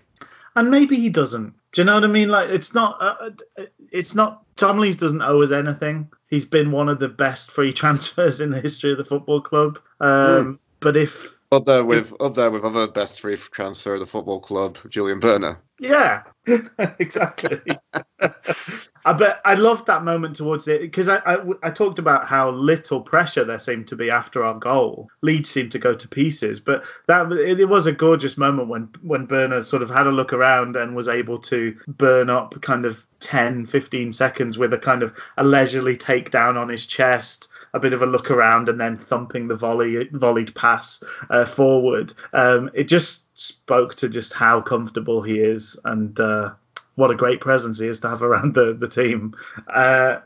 [0.57, 1.55] and maybe he doesn't.
[1.73, 2.29] Do you know what I mean?
[2.29, 2.97] Like it's not.
[3.01, 4.43] Uh, uh, it's not.
[4.57, 6.09] Tom Lees doesn't owe us anything.
[6.29, 9.79] He's been one of the best free transfers in the history of the football club.
[10.01, 14.07] Um, But if Up there with up there with other best free transfer of the
[14.07, 15.59] football club, Julian Börner.
[15.79, 16.23] Yeah,
[16.99, 17.61] exactly.
[19.07, 22.51] I bet I loved that moment towards it because I, I I talked about how
[22.51, 25.09] little pressure there seemed to be after our goal.
[25.23, 28.89] Leeds seemed to go to pieces, but that it, it was a gorgeous moment when
[29.03, 32.85] when Börner sort of had a look around and was able to burn up kind
[32.85, 37.49] of 10, 15 seconds with a kind of a leisurely takedown on his chest.
[37.75, 42.15] A bit of a look around and then thumping the volley volleyed pass uh, forward.
[42.33, 46.53] Um, it just spoke to just how comfortable he is and uh,
[46.95, 49.35] what a great presence he is to have around the the team.
[49.69, 50.21] Uh,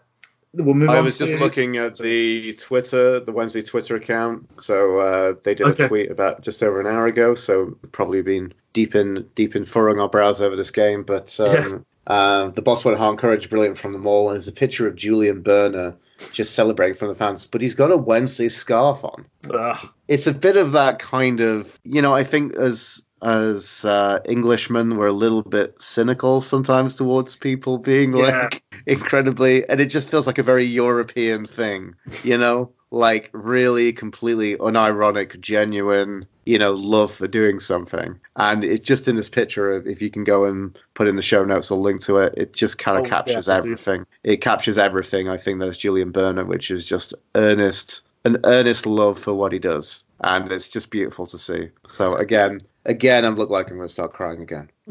[0.52, 4.60] we'll move I was just to- looking at the Twitter, the Wednesday Twitter account.
[4.60, 5.84] So uh, they did Okay.
[5.84, 7.34] a tweet about just over an hour ago.
[7.34, 11.02] So probably been deep in deep in furrowing our brows over this game.
[11.02, 14.28] But um, uh, the boss went hard courage, brilliant from the mall.
[14.28, 15.96] And there's a picture of Julian Börner
[16.32, 19.26] just celebrating from the fans, but he's got a Wednesday scarf on.
[19.52, 19.88] Ugh.
[20.06, 24.96] It's a bit of that kind of, you know, I think as as uh, Englishmen,
[24.96, 28.42] we're a little bit cynical sometimes towards people being Yeah.
[28.42, 33.92] like incredibly, and it just feels like a very European thing, you know, like really
[33.92, 38.18] completely unironic, genuine, you know, love for doing something.
[38.36, 41.22] And it's just in this picture, of, if you can go and put in the
[41.22, 44.06] show notes or link to it, it just kind of Oh, captures I'll everything.
[44.22, 45.28] It captures everything.
[45.28, 49.58] I think that's Julian Börner, which is just earnest, an earnest love for what he
[49.58, 51.70] does, and it's just beautiful to see.
[51.88, 54.70] So again, again, I look like I'm going to start crying again.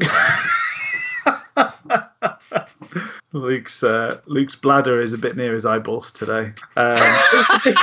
[3.38, 6.52] Luke's uh, Luke's bladder is a bit near his eyeballs today.
[6.76, 7.76] Um, it's a big,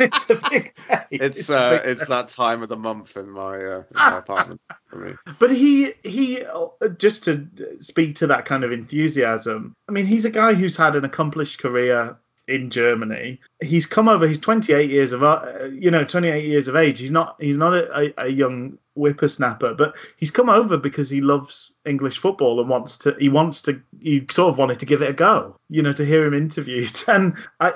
[0.00, 1.04] it's a big day.
[1.10, 2.06] It's a uh, big it's day.
[2.08, 5.14] that time of the month in my uh, in my apartment for me.
[5.38, 6.68] But he he uh,
[6.98, 7.48] just to
[7.80, 9.74] speak to that kind of enthusiasm.
[9.88, 12.16] I mean, he's a guy who's had an accomplished career
[12.48, 13.40] in Germany.
[13.62, 14.26] He's come over.
[14.26, 16.98] He's 28 years of uh, you know 28 years of age.
[16.98, 21.20] He's not he's not a, a, a young whippersnapper, but he's come over because he
[21.20, 23.16] loves English football and wants to.
[23.18, 23.80] He wants to.
[24.00, 25.56] He sort of wanted to give it a go.
[25.68, 27.72] You know, to hear him interviewed, and I.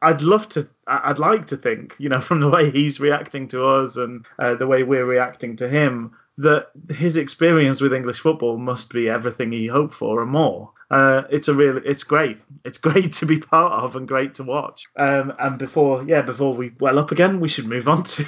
[0.00, 0.66] I'd love to.
[0.86, 4.54] I'd like to think, you know, from the way he's reacting to us and uh,
[4.54, 9.52] the way we're reacting to him, that his experience with English football must be everything
[9.52, 10.72] he hoped for and more.
[10.90, 12.38] Uh, it's a real, it's great.
[12.64, 14.84] It's great to be part of and great to watch.
[14.96, 18.26] Um, and before, yeah, before we well up again, we should move on to,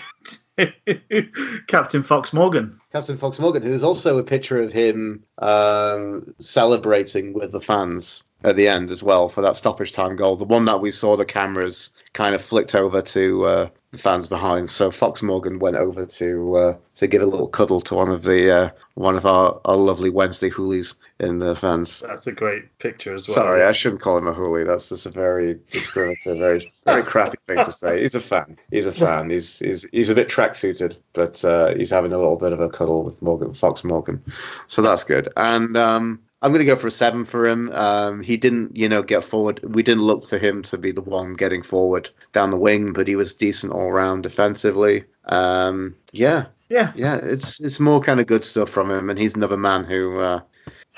[0.57, 2.79] to Captain Fox Morgan.
[2.93, 8.57] Captain Fox Morgan, who's also a picture of him um, celebrating with the fans at
[8.57, 10.37] the end as well for that stoppage time goal.
[10.37, 14.29] The one that we saw the cameras kind of flicked over to uh, the fans
[14.29, 14.71] behind.
[14.71, 18.23] So Fox Morgan went over to uh, to give a little cuddle to one of
[18.23, 22.01] the uh, one of our, our lovely Wednesday hoolies in the fans.
[22.01, 23.35] That's a great picture as well.
[23.35, 24.67] Sorry, I shouldn't call him a hoolie.
[24.67, 28.03] That's just a very discriminative, very very crappy thing to say.
[28.03, 28.59] He's a fan.
[28.71, 29.31] He's a fan.
[29.31, 32.61] He's he's he's a bit track suited, but uh, he's having a little bit of
[32.61, 34.23] a cuddle with Morgan Fox Morgan,
[34.69, 35.29] so that's good.
[35.37, 37.71] And um, I'm going to go for a seven for him.
[37.71, 39.61] Um, he didn't, you know, get forward.
[39.63, 43.09] We didn't look for him to be the one getting forward down the wing, but
[43.09, 45.05] he was decent all round defensively.
[45.27, 49.35] Um, yeah, Yeah, yeah, it's it's more kind of good stuff from him, and he's
[49.35, 50.19] another man who.
[50.19, 50.41] Uh,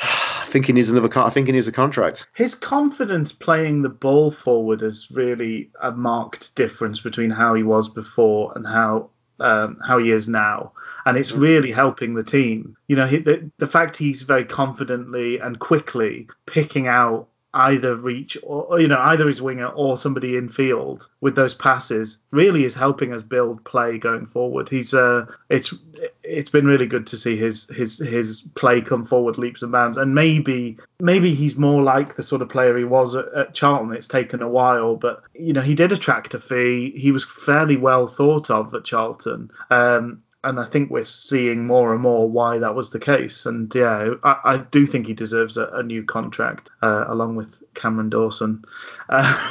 [0.00, 1.08] I think he needs another.
[1.08, 2.26] Con- I think he needs a contract.
[2.34, 7.88] his confidence playing the ball forward is really a marked difference between how he was
[7.88, 9.10] before and how
[9.42, 10.72] um, how he is now,
[11.04, 12.76] and it's really helping the team.
[12.86, 18.36] You know, he, the the fact he's very confidently and quickly picking out either reach
[18.42, 22.74] or you know either his winger or somebody in field with those passes really is
[22.74, 24.68] helping us build play going forward.
[24.68, 25.74] He's uh it's
[26.22, 29.98] it's been really good to see his his his play come forward leaps and bounds
[29.98, 33.92] and maybe maybe he's more like the sort of player he was at, at Charlton.
[33.92, 36.92] It's taken a while, but you know he did attract a fee.
[36.96, 39.50] He was fairly well thought of at Charlton.
[39.70, 43.46] Um, and I think we're seeing more and more why that was the case.
[43.46, 47.62] And yeah, I, I do think he deserves a, a new contract uh, along with
[47.74, 48.64] Cameron Dawson.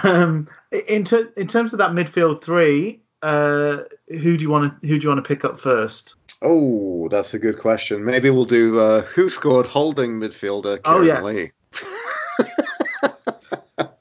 [0.03, 0.47] Um,
[0.87, 4.97] in ter- in terms of that midfield three, uh, who do you want to who
[4.97, 6.15] do you want to pick up first?
[6.41, 8.03] Oh, that's a good question.
[8.03, 11.21] Maybe we'll do uh, WhoScored holding midfielder Oh, yes.
[11.23, 11.45] Lee.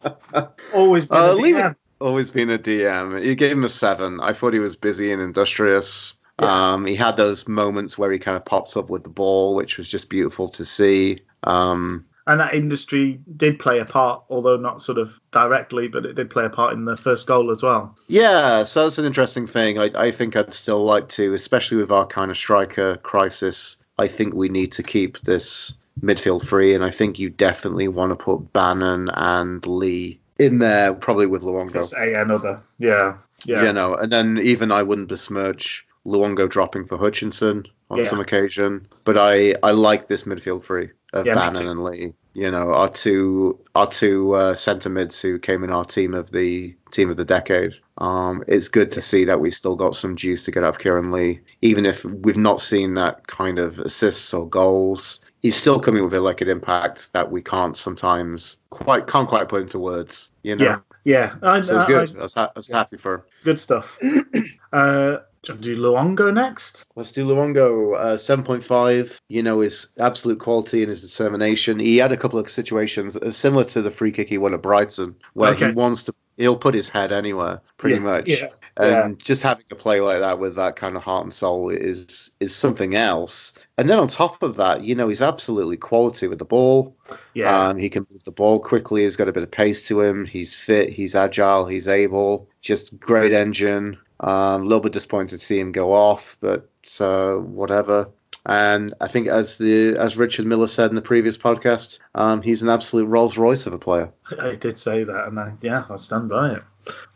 [0.73, 1.71] Always been Uh, a DM.
[1.73, 1.77] it.
[2.01, 3.23] Always been a DM.
[3.23, 4.21] You gave him a seven.
[4.21, 6.15] I thought he was busy and industrious.
[6.41, 6.73] Yeah.
[6.73, 9.79] Um, he had those moments where he kind of popped up with the ball, which
[9.79, 11.21] was just beautiful to see.
[11.45, 16.15] Um, and that industry did play a part, although not sort of directly, but it
[16.15, 17.97] did play a part in the first goal as well.
[18.09, 19.79] Yeah, so that's an interesting thing.
[19.79, 23.77] I, I think I'd still like to, especially with our kind of striker crisis.
[23.99, 28.11] I think we need to keep this midfield free, and I think you definitely want
[28.11, 31.93] to put Bannan and Lee in there, probably with Luongo.
[31.99, 36.97] A another, yeah, yeah, You know, and then even I wouldn't besmirch Luongo dropping for
[36.99, 38.05] Hutchinson on Yeah.
[38.05, 42.15] some occasion, but I I like this midfield three of Yeah, Bannan and Lee.
[42.33, 46.31] You know, our two our two uh, centre mids who came in our team of
[46.31, 47.75] the team of the decade.
[47.99, 50.79] Um, it's good to see that we still got some juice to get out of
[50.79, 55.21] Kieran Lee, even if we've not seen that kind of assists or goals.
[55.43, 59.49] He's still coming with a like an impact that we can't sometimes quite can't quite
[59.49, 60.31] put into words.
[60.43, 61.35] You know, yeah, yeah.
[61.43, 62.17] I, so it's good.
[62.17, 63.15] I- I, was, ha- I was happy for.
[63.17, 63.23] him.
[63.45, 63.99] good stuff.
[64.73, 66.85] uh, do do Luongo next?
[66.97, 67.97] Let's do Luongo.
[67.97, 71.79] Uh, 7.5, you know, his absolute quality and his determination.
[71.79, 74.63] He had a couple of situations uh, similar to the free kick he won at
[74.63, 75.69] Brighton, where Okay.
[75.69, 78.29] he wants to, he'll put his head anywhere, pretty Yeah, much.
[78.29, 78.49] yeah,
[78.83, 82.31] And just having a play like that with that kind of heart and soul is
[82.41, 83.55] is something else.
[83.77, 86.97] And then on top of that, you know, he's absolutely quality with the ball.
[87.35, 89.05] Yeah, Um, he can move the ball quickly.
[89.05, 90.25] He's got a bit of pace to him.
[90.25, 90.91] He's fit.
[90.91, 91.67] He's agile.
[91.67, 92.49] He's able.
[92.61, 93.99] Just great engine.
[94.19, 96.69] Um, a little bit disappointed to see him go off, but
[97.01, 98.11] uh, whatever.
[98.47, 102.63] And I think, as the as Richard Miller said in the previous podcast, um, he's
[102.63, 104.13] an absolute Rolls Royce of a player.
[104.41, 106.63] I did say that, and I, yeah, I stand by it.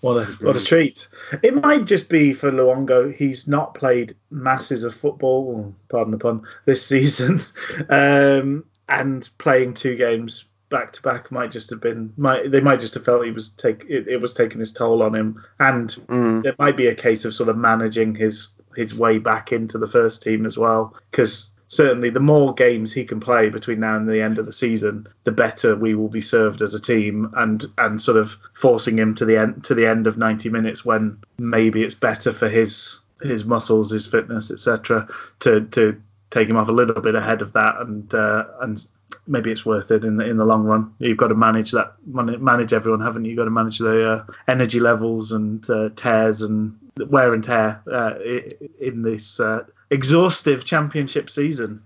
[0.02, 1.08] What a what a treat!
[1.42, 3.12] It might just be for Luongo.
[3.14, 7.40] He's not played masses of football, pardon the pun, this season,
[7.88, 12.12] um, and playing two games back to back might just have been.
[12.18, 15.02] Might they might just have felt he was take it, it was taking his toll
[15.02, 16.44] on him, and Mm.
[16.44, 19.86] it might be a case of sort of managing his his way back into the
[19.86, 24.08] first team as well because certainly the more games he can play between now and
[24.08, 27.66] the end of the season the better we will be served as a team and
[27.78, 31.18] and sort of forcing him to the end to the end of 90 minutes when
[31.38, 35.08] maybe it's better for his his muscles his fitness etc
[35.40, 38.86] to to take him off a little bit ahead of that and uh, and
[39.26, 40.92] maybe it's worth it in the in the long run.
[40.98, 43.30] You've got to manage that man- manage everyone, haven't you?
[43.30, 47.82] You've got to manage the uh, energy levels and uh, tears and wear and tear
[47.90, 48.14] uh,
[48.80, 51.82] in this uh, exhaustive championship season.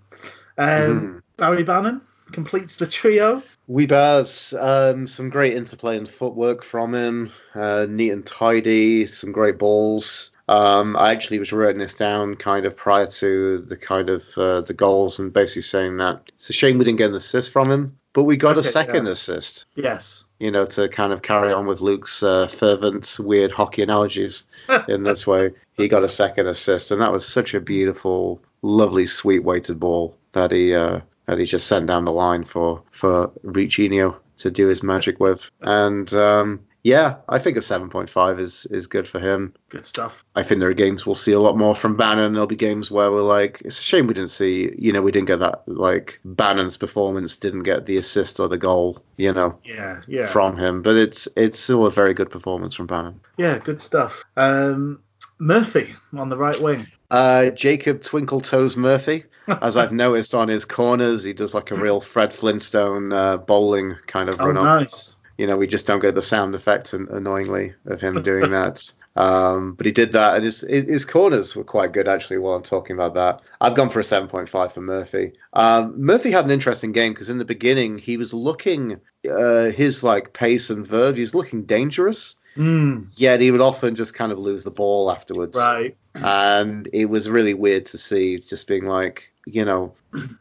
[0.57, 1.21] Um, Mhm.
[1.37, 2.01] Barry Bannon
[2.33, 3.43] completes the trio.
[3.71, 9.59] Weebaz, um, some great interplay and footwork from him, uh, neat and tidy, some great
[9.59, 10.31] balls.
[10.49, 14.63] Um, I actually was writing this down kind of prior to the kind of uh,
[14.63, 17.71] the goals and basically saying that it's a shame we didn't get an assist from
[17.71, 19.13] him, but we got Okay, a second yeah.
[19.13, 19.67] assist.
[19.75, 20.25] Yes.
[20.39, 24.47] You know, to kind of carry on with Luke's uh, fervent, weird hockey analogies
[24.89, 25.51] in this way.
[25.75, 30.17] He got a second assist, and that was such a beautiful, lovely, sweet weighted ball
[30.33, 34.69] that he uh, that he just sent down the line for for Riccinio to do
[34.69, 35.51] his magic with.
[35.61, 39.55] And um, yeah, I think a seven point five is is good for him.
[39.69, 40.25] Good stuff.
[40.35, 42.33] I think there are games we'll see a lot more from Bannan.
[42.33, 45.13] There'll be games where we're like, it's a shame we didn't see, you know, we
[45.13, 49.59] didn't get that like Bannan's performance didn't get the assist or the goal, you know,
[49.65, 50.03] Yeah.
[50.07, 50.27] Yeah.
[50.27, 50.83] from him.
[50.83, 53.21] But it's it's still a very good performance from Bannan.
[53.37, 53.59] yeah.
[53.59, 54.25] Good stuff.
[54.37, 55.01] Um,
[55.39, 56.87] Murphy on the right wing.
[57.11, 61.75] Uh, Jacob Twinkle Toes Murphy, as I've noticed on his corners, he does like a
[61.77, 64.65] real Fred Flintstone uh, bowling kind of Oh, run up.
[64.65, 65.15] nice.
[65.39, 68.93] You know, we just don't get the sound effect, an- annoyingly, of him doing that.
[69.17, 72.39] Um, but he did that, and his his his corners were quite good actually.
[72.39, 75.33] While I'm talking about that, I've gone for a 7.5 for Murphy.
[75.53, 80.05] Um, Murphy had an interesting game because in the beginning he was looking uh, his
[80.05, 81.15] like pace and verve.
[81.17, 85.13] He was looking dangerous, Mm, yet he would often just kind of lose the ball
[85.13, 85.97] afterwards right.
[86.17, 89.95] and it was really weird to see just being like you know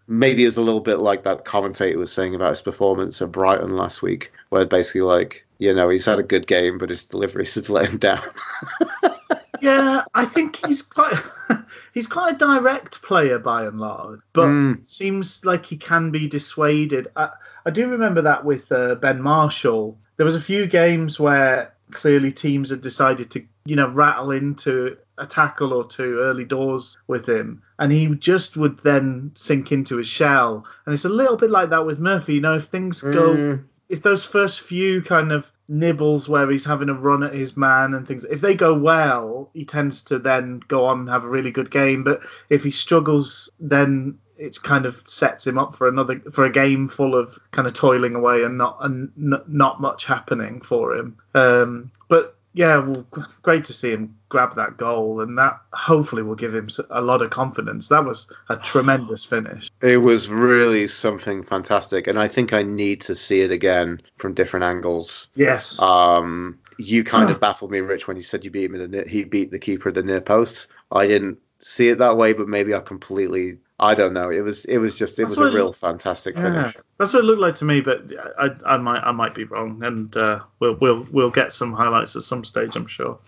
[0.08, 3.32] maybe it was a little bit like that commentator was saying about his performance at
[3.32, 7.06] brighton last week where basically like you know he's had a good game but his
[7.06, 8.22] deliveries have let him down
[9.60, 11.16] Yeah, I think he's quite
[11.94, 14.88] he's quite a direct player by and large, but Mm.
[14.88, 17.08] seems like he can be dissuaded.
[17.16, 17.30] I,
[17.66, 19.98] I do remember that with uh, Ben Marshall.
[20.18, 24.98] There was a few games where clearly teams had decided to you know rattle into
[25.18, 29.98] a tackle or two early doors with him, and he just would then sink into
[29.98, 30.66] his shell.
[30.86, 32.36] And it's a little bit like that with Murphy.
[32.36, 33.64] You know, if things go Mm.
[33.90, 37.94] if those first few kind of nibbles where he's having a run at his man
[37.94, 41.30] and things, if they go well, he tends to then go on and have a
[41.30, 42.04] really good game.
[42.04, 46.50] But if he struggles, then it's kind of sets him up for another for a
[46.52, 50.94] game full of kind of toiling away and not and n- not much happening for
[50.96, 51.18] him.
[51.34, 53.06] Um, but yeah, well,
[53.44, 57.22] great to see him grab that goal, and that hopefully will give him a lot
[57.22, 57.90] of confidence.
[57.90, 59.70] That was a tremendous finish.
[59.80, 64.34] It was really something fantastic, and I think I need to see it again from
[64.34, 65.30] different angles.
[65.36, 65.80] Yes.
[65.80, 69.04] Um, you kind of baffled me, Rich, when you said you beat him in the
[69.08, 70.66] he beat the keeper at the near post.
[70.92, 74.30] I didn't see it that way, but maybe I completely I don't know.
[74.30, 76.42] It was it was just it That's was a real fantastic yeah.
[76.42, 76.78] finish.
[76.98, 79.84] That's what it looked like to me, but I, I might I might be wrong,
[79.84, 83.20] and uh, we'll we'll we'll get some highlights at some stage, I'm sure.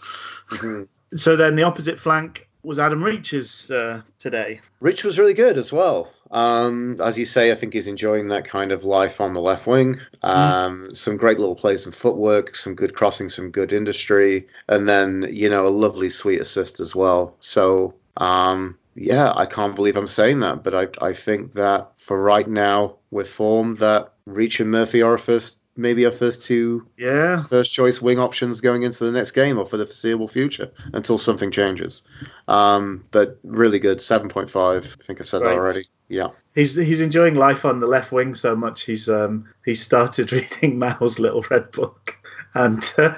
[0.49, 0.83] Mm-hmm.
[1.15, 4.61] So then the opposite flank was Adam Reach's uh, today.
[4.79, 6.11] Rich was really good as well.
[6.29, 9.65] Um, as you say, I think he's enjoying that kind of life on the left
[9.65, 9.95] wing.
[9.95, 10.27] Mm-hmm.
[10.27, 10.95] Um, mm.
[10.95, 15.49] Some great little plays and footwork, some good crossing, some good industry, and then you
[15.49, 17.35] know a lovely sweet assist as well.
[17.39, 22.21] So um, yeah, I can't believe I'm saying that, but I I think that for
[22.21, 27.41] right now with form that Reach and Murphy are first maybe our first two yeah
[27.43, 31.17] first choice wing options going into the next game or for the foreseeable future until
[31.17, 32.03] something changes.
[32.47, 34.97] Um, but really good, seven point five.
[34.99, 35.49] I think I've said right.
[35.49, 35.87] that already.
[36.09, 36.29] Yeah.
[36.55, 38.81] He's he's enjoying life on the left wing so much.
[38.83, 42.17] He's um he started reading Mao's Little Red Book,
[42.53, 43.15] and uh,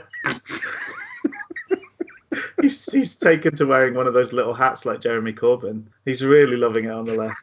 [2.61, 5.85] he's he's taken to wearing one of those little hats like Jeremy Corbyn.
[6.05, 7.37] He's really loving it on the left.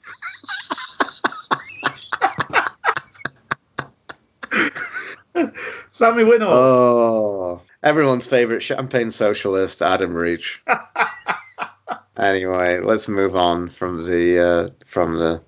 [5.90, 6.48] Sammy Winnall.
[6.50, 10.62] Oh, everyone's favorite champagne socialist, Adam Reach.
[12.16, 15.42] anyway, let's move on from the uh, from the.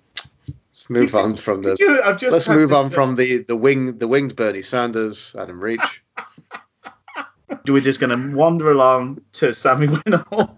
[0.69, 1.77] Let's move on from the.
[1.79, 6.03] You, let's move on from the the wing the winged Bernie Sanders, Adam Reach.
[7.67, 10.57] We're just going to wander along to Sammy Winnall.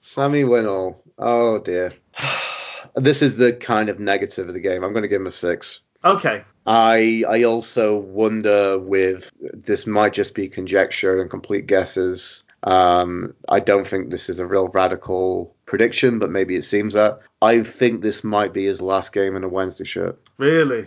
[0.00, 0.96] Sammy Winnall.
[1.18, 1.92] Oh dear.
[2.94, 4.82] This is the kind of negative of the game.
[4.82, 5.80] I'm going to give him a six.
[6.04, 6.42] Okay.
[6.66, 12.44] I I also wonder with this might just be conjecture and complete guesses.
[12.62, 17.20] Um, I don't think this is a real radical prediction, but maybe it seems that.
[17.40, 20.20] I think this might be his last game in a Wednesday shirt.
[20.38, 20.86] Really?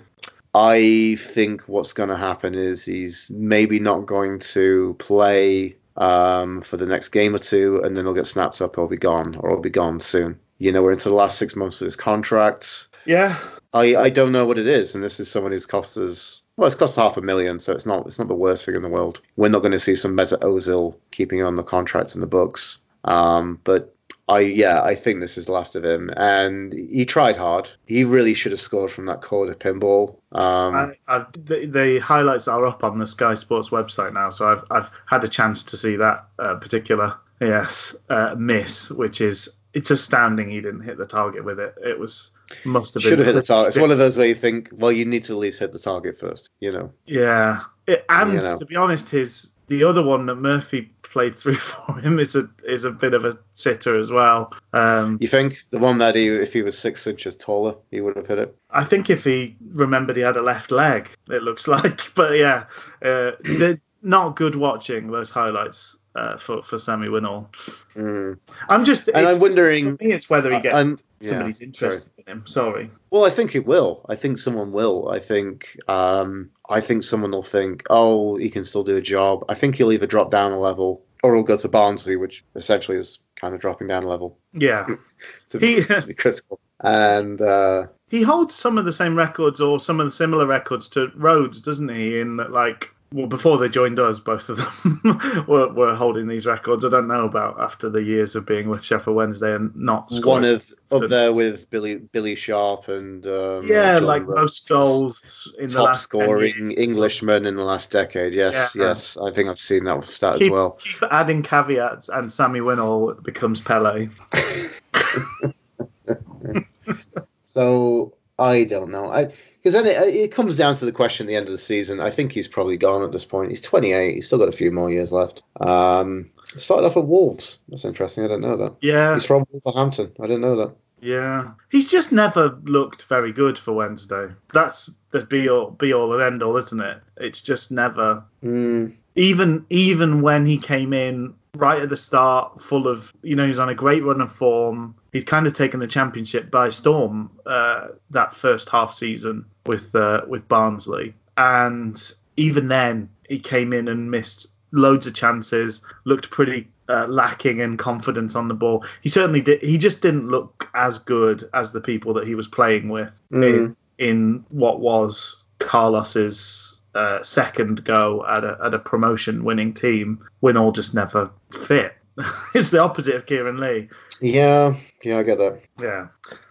[0.53, 6.77] I think what's going to happen is he's maybe not going to play um, for
[6.77, 9.51] the next game or two, and then he'll get snapped up or be gone, or
[9.51, 10.39] he'll be gone soon.
[10.57, 12.87] You know, we're into the last six months of his contract.
[13.05, 13.37] Yeah.
[13.73, 16.67] I, I don't know what it is, and this is someone who's cost us well,
[16.67, 18.87] it's cost half a million, so it's not it's not the worst thing in the
[18.87, 19.19] world.
[19.35, 22.79] We're not going to see some Mesut Ozil keeping on the contracts in the books.
[23.03, 23.95] Um, but
[24.31, 27.69] I yeah, I think this is the last of him, and he tried hard.
[27.85, 30.15] He really should have scored from that corner pinball.
[30.31, 34.63] Um, I, the, the, highlights are up on the Sky Sports website now, so I've
[34.71, 39.91] I've had a chance to see that uh, particular yes uh, miss, which is it's
[39.91, 41.75] astounding he didn't hit the target with it.
[41.83, 42.31] It was
[42.63, 43.75] must have been should have hit the target.
[43.75, 45.79] It's one of those where you think, well, you need to at least hit the
[45.79, 46.93] target first, you know.
[47.05, 48.57] Yeah, it, and you know.
[48.57, 52.49] to be honest, his the other one that Murphy played through for him is a
[52.63, 54.53] is a bit of a sitter as well.
[54.73, 58.15] Um, you think the one that he, if he was six inches taller, he would
[58.15, 58.55] have hit it?
[58.69, 62.13] I think if he remembered he had a left leg, it looks like.
[62.15, 62.65] But yeah,
[63.01, 67.51] uh, they're not good watching those highlights uh, for for Sammy Winnall.
[67.95, 68.37] Mm.
[68.69, 69.97] I'm just, and I'm wondering.
[69.97, 72.25] For me, it's whether he gets I'm, somebody's yeah, interested sorry.
[72.27, 72.47] in him.
[72.47, 72.91] Sorry.
[73.09, 74.05] Well, I think it will.
[74.07, 75.09] I think someone will.
[75.09, 75.77] I think.
[75.87, 79.43] Um, I think someone will think, oh, he can still do a job.
[79.49, 82.97] I think he'll either drop down a level or he'll go to Barnsley, which essentially
[82.97, 84.39] is kind of dropping down a level.
[84.53, 84.87] Yeah.
[85.49, 86.61] to, he, to be critical.
[86.79, 90.87] And uh, he holds some of the same records or some of the similar records
[90.89, 92.19] to Rhodes, doesn't he?
[92.19, 96.45] In that, like well, before they joined us, both of them were, were holding these
[96.45, 96.85] records.
[96.85, 100.43] I don't know about after the years of being with Sheffield Wednesday and not scoring.
[100.43, 105.53] One of up there with Billy Billy Sharp and um, yeah, John like most goals
[105.59, 108.33] in top scoring Englishman in the last decade.
[108.33, 108.83] Yes, yeah.
[108.83, 110.71] yes, I think I've seen that stat keep, as well.
[110.71, 114.07] Keep adding caveats, and Sammy Winnall becomes Pele.
[117.43, 119.11] so I don't know.
[119.11, 121.57] I because then it, it, comes down to the question at the end of the
[121.59, 121.99] season.
[121.99, 123.49] I think he's probably gone at this point.
[123.49, 124.15] He's 28.
[124.15, 125.43] He's still got a few more years left.
[125.59, 127.59] Um, started off at Wolves.
[127.69, 128.23] That's interesting.
[128.23, 128.75] I didn't know that.
[128.81, 129.13] Yeah.
[129.13, 130.13] He's from Wolverhampton.
[130.19, 130.75] I didn't know that.
[130.99, 131.51] Yeah.
[131.69, 134.29] He's just never looked very good for Wednesday.
[134.51, 137.01] That's the be all, be all and end all, isn't it?
[137.17, 138.23] It's just never.
[138.43, 138.95] Mm.
[139.15, 143.59] Even even when he came in right at the start, full of you know he's
[143.59, 144.95] on a great run of form.
[145.11, 150.21] He's kind of taken the championship by storm uh, that first half season with uh,
[150.27, 156.67] with Barnsley, and even then he came in and missed loads of chances, looked pretty
[156.87, 158.85] uh, lacking in confidence on the ball.
[159.01, 159.61] He certainly did.
[159.61, 163.43] He just didn't look as good as the people that he was playing with mm.
[163.43, 170.25] in in what was Carlos's uh, second go at a, at a promotion winning team,
[170.43, 171.93] Winnall just never fit.
[172.55, 173.89] it's the opposite of Kieran Lee.
[174.19, 175.61] Yeah, yeah, I get that.
[175.79, 176.07] Yeah.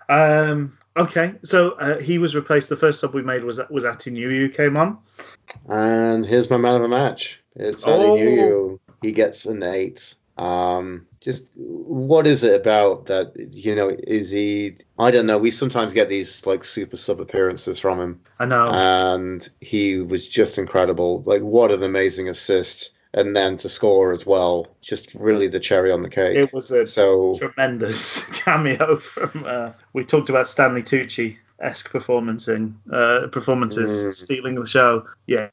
[0.08, 2.68] Um, okay, so uh, he was replaced.
[2.68, 4.98] The first sub we made was was Atdhe Nuhiu came on.
[5.68, 7.40] And here's my man of the match.
[7.54, 7.90] It's Oh.
[7.90, 8.78] Atdhe Nuhiu.
[9.02, 10.14] He gets an eight.
[10.36, 13.32] Um, just what is it about that?
[13.36, 14.76] You know, is he?
[14.98, 15.38] I don't know.
[15.38, 18.70] We sometimes get these like super sub appearances from him, I know.
[18.70, 21.22] and he was just incredible.
[21.26, 24.68] Like, what an amazing assist, and then to score as well.
[24.80, 26.36] Just really the cherry on the cake.
[26.36, 29.44] it was a so tremendous cameo from.
[29.46, 34.14] Uh, we talked about Stanley Tucci esque performancing uh, performances Mm.
[34.14, 35.06] stealing the show.
[35.26, 35.50] Yeah,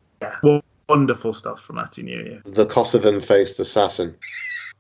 [0.88, 2.42] wonderful stuff from Atdhe Nuhiu.
[2.56, 4.16] the Kosovan faced assassin.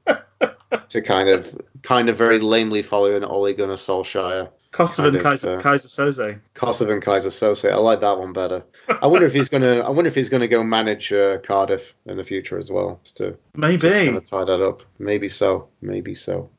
[0.89, 4.49] to kind of, kind of very lamely follow an Ole Gunnar Solskjaer.
[4.71, 5.57] Kosovan I think Keyser, so.
[5.57, 6.39] Keyser Söze.
[6.53, 7.71] Kosovan Keyser Söze.
[7.71, 8.63] I like that one better.
[9.01, 9.79] I wonder if he's gonna.
[9.79, 12.99] I wonder if he's gonna go manage uh, Cardiff in the future as well.
[13.03, 13.89] Just to Maybe.
[13.89, 14.83] kind of tie that up.
[14.99, 15.69] Maybe so.
[15.81, 16.49] Maybe so.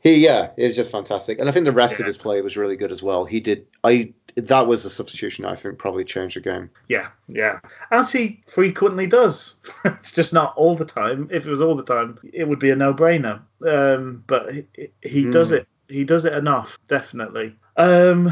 [0.00, 2.56] He yeah, it was just fantastic, and I think the rest of his play was
[2.56, 3.24] really good as well.
[3.24, 3.66] He did.
[3.82, 6.70] I that was a substitution I think probably changed the game.
[6.88, 7.60] Yeah, yeah.
[7.90, 9.54] As he frequently does.
[9.84, 11.28] it's just not all the time.
[11.32, 13.40] If it was all the time, it would be a no-brainer.
[13.66, 14.66] Um, but he,
[15.02, 15.30] he Hmm.
[15.30, 15.66] does it.
[15.88, 17.56] He does it enough, definitely.
[17.76, 18.30] Um,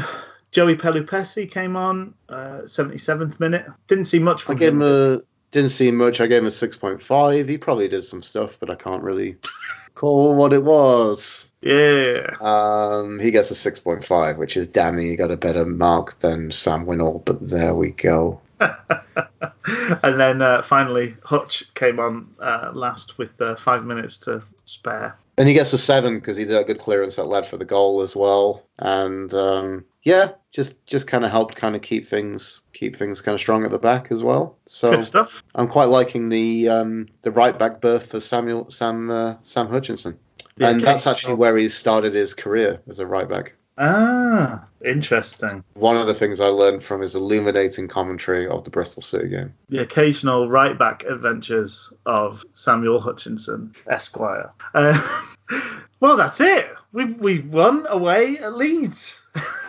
[0.51, 3.65] Joey Pelupessy came on, uh, 77th minute.
[3.87, 4.81] Didn't see much from him him.
[4.81, 5.21] a
[5.55, 6.19] didn't see much.
[6.19, 7.47] I gave him a six point five.
[7.47, 9.37] He probably did some stuff, but I can't really
[9.95, 11.49] call what it was.
[11.61, 12.35] Yeah.
[12.41, 15.07] Um, he gets a six point five, which is damning.
[15.07, 18.41] He got a better mark than Sam Winnall, but there we go.
[18.59, 25.17] and then uh, finally, Hutch came on uh, last with uh, five minutes to spare.
[25.37, 27.65] And he gets a seven because he did a good clearance that led for the
[27.65, 28.63] goal as well.
[28.77, 33.33] And um, yeah, just just kind of helped kind of keep things keep things kind
[33.33, 34.57] of strong at the back as well.
[34.67, 35.43] So Good stuff.
[35.53, 40.19] I'm quite liking the um, the right back berth for Samuel Sam uh, Sam Hutchinson.
[40.57, 43.53] Yeah, and that's actually where he started his career as a right back.
[43.77, 45.63] Ah, interesting.
[45.73, 49.53] One of the things I learned from his illuminating commentary of the Bristol City game.
[49.67, 54.53] the occasional right back adventures of Samuel Hutchinson, Esquire.
[54.73, 54.97] Uh,
[55.99, 56.67] well, that's it.
[56.93, 59.25] We we won away at Leeds.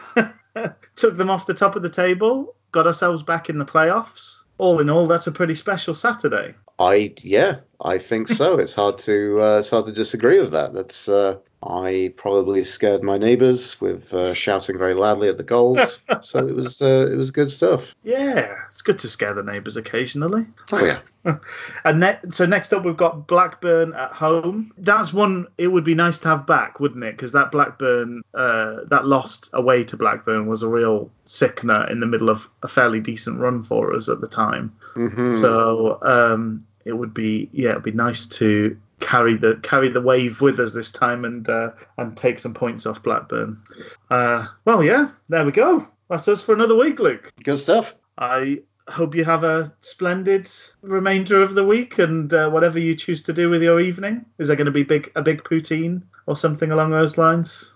[0.96, 4.42] Took them off the top of the table, got ourselves back in the playoffs.
[4.58, 6.54] All in all, that's a pretty special Saturday.
[6.78, 8.58] I yeah, I think so.
[8.58, 10.72] it's hard to uh, it's hard to disagree with that.
[10.72, 16.00] That's uh, I probably scared my neighbours with uh, shouting very loudly at the goals.
[16.22, 17.94] so it was uh, it was good stuff.
[18.04, 20.44] Yeah, it's good to scare the neighbours occasionally.
[20.72, 21.38] Oh yeah,
[21.84, 24.72] And ne- so next up, we've got Blackburn at home.
[24.78, 27.12] That's one it would be nice to have back, wouldn't it?
[27.16, 32.06] Because that Blackburn, uh, that lost away to Blackburn was a real sickener in the
[32.06, 34.76] middle of a fairly decent run for us at the time.
[34.94, 35.40] Mhm.
[35.40, 40.40] So um, it would be yeah, it'd be nice to carry the carry the wave
[40.40, 43.62] with us this time and uh, and take some points off Blackburn.
[44.08, 45.86] Uh, well, yeah, there we go.
[46.08, 47.32] That's us for another week, Luke.
[47.42, 47.94] good stuff.
[48.16, 50.48] I hope you have a splendid
[50.80, 54.24] remainder of the week and uh, whatever you choose to do with your evening.
[54.38, 57.72] Is there going to be big a big poutine or something along those lines?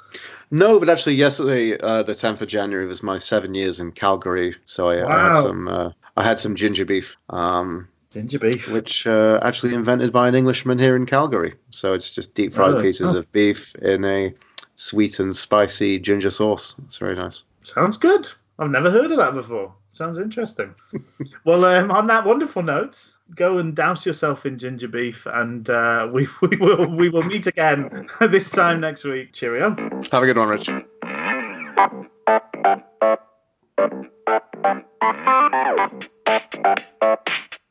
[0.50, 4.56] No, but actually yesterday, uh, the 10th of January was my seven years in Calgary.
[4.64, 7.16] So I, I had some uh, I had some ginger beef.
[7.28, 8.68] Um, Ginger beef.
[8.72, 11.54] which uh, actually invented by an Englishman here in Calgary.
[11.70, 12.82] So it's just deep fried Really?
[12.84, 13.18] pieces Oh.
[13.18, 14.34] of beef in a
[14.74, 16.74] sweet and spicy ginger sauce.
[16.86, 17.44] It's very nice.
[17.62, 18.28] Sounds good.
[18.58, 19.74] I've never heard of that before.
[19.92, 20.74] Sounds interesting.
[21.44, 26.08] well, um, on that wonderful note, go and douse yourself in ginger beef, and uh,
[26.12, 29.32] we, we will we will meet again this time next week.
[29.32, 29.70] Cheerio.
[30.10, 30.68] Have a good one, Rich.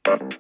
[0.06, 0.34] Thank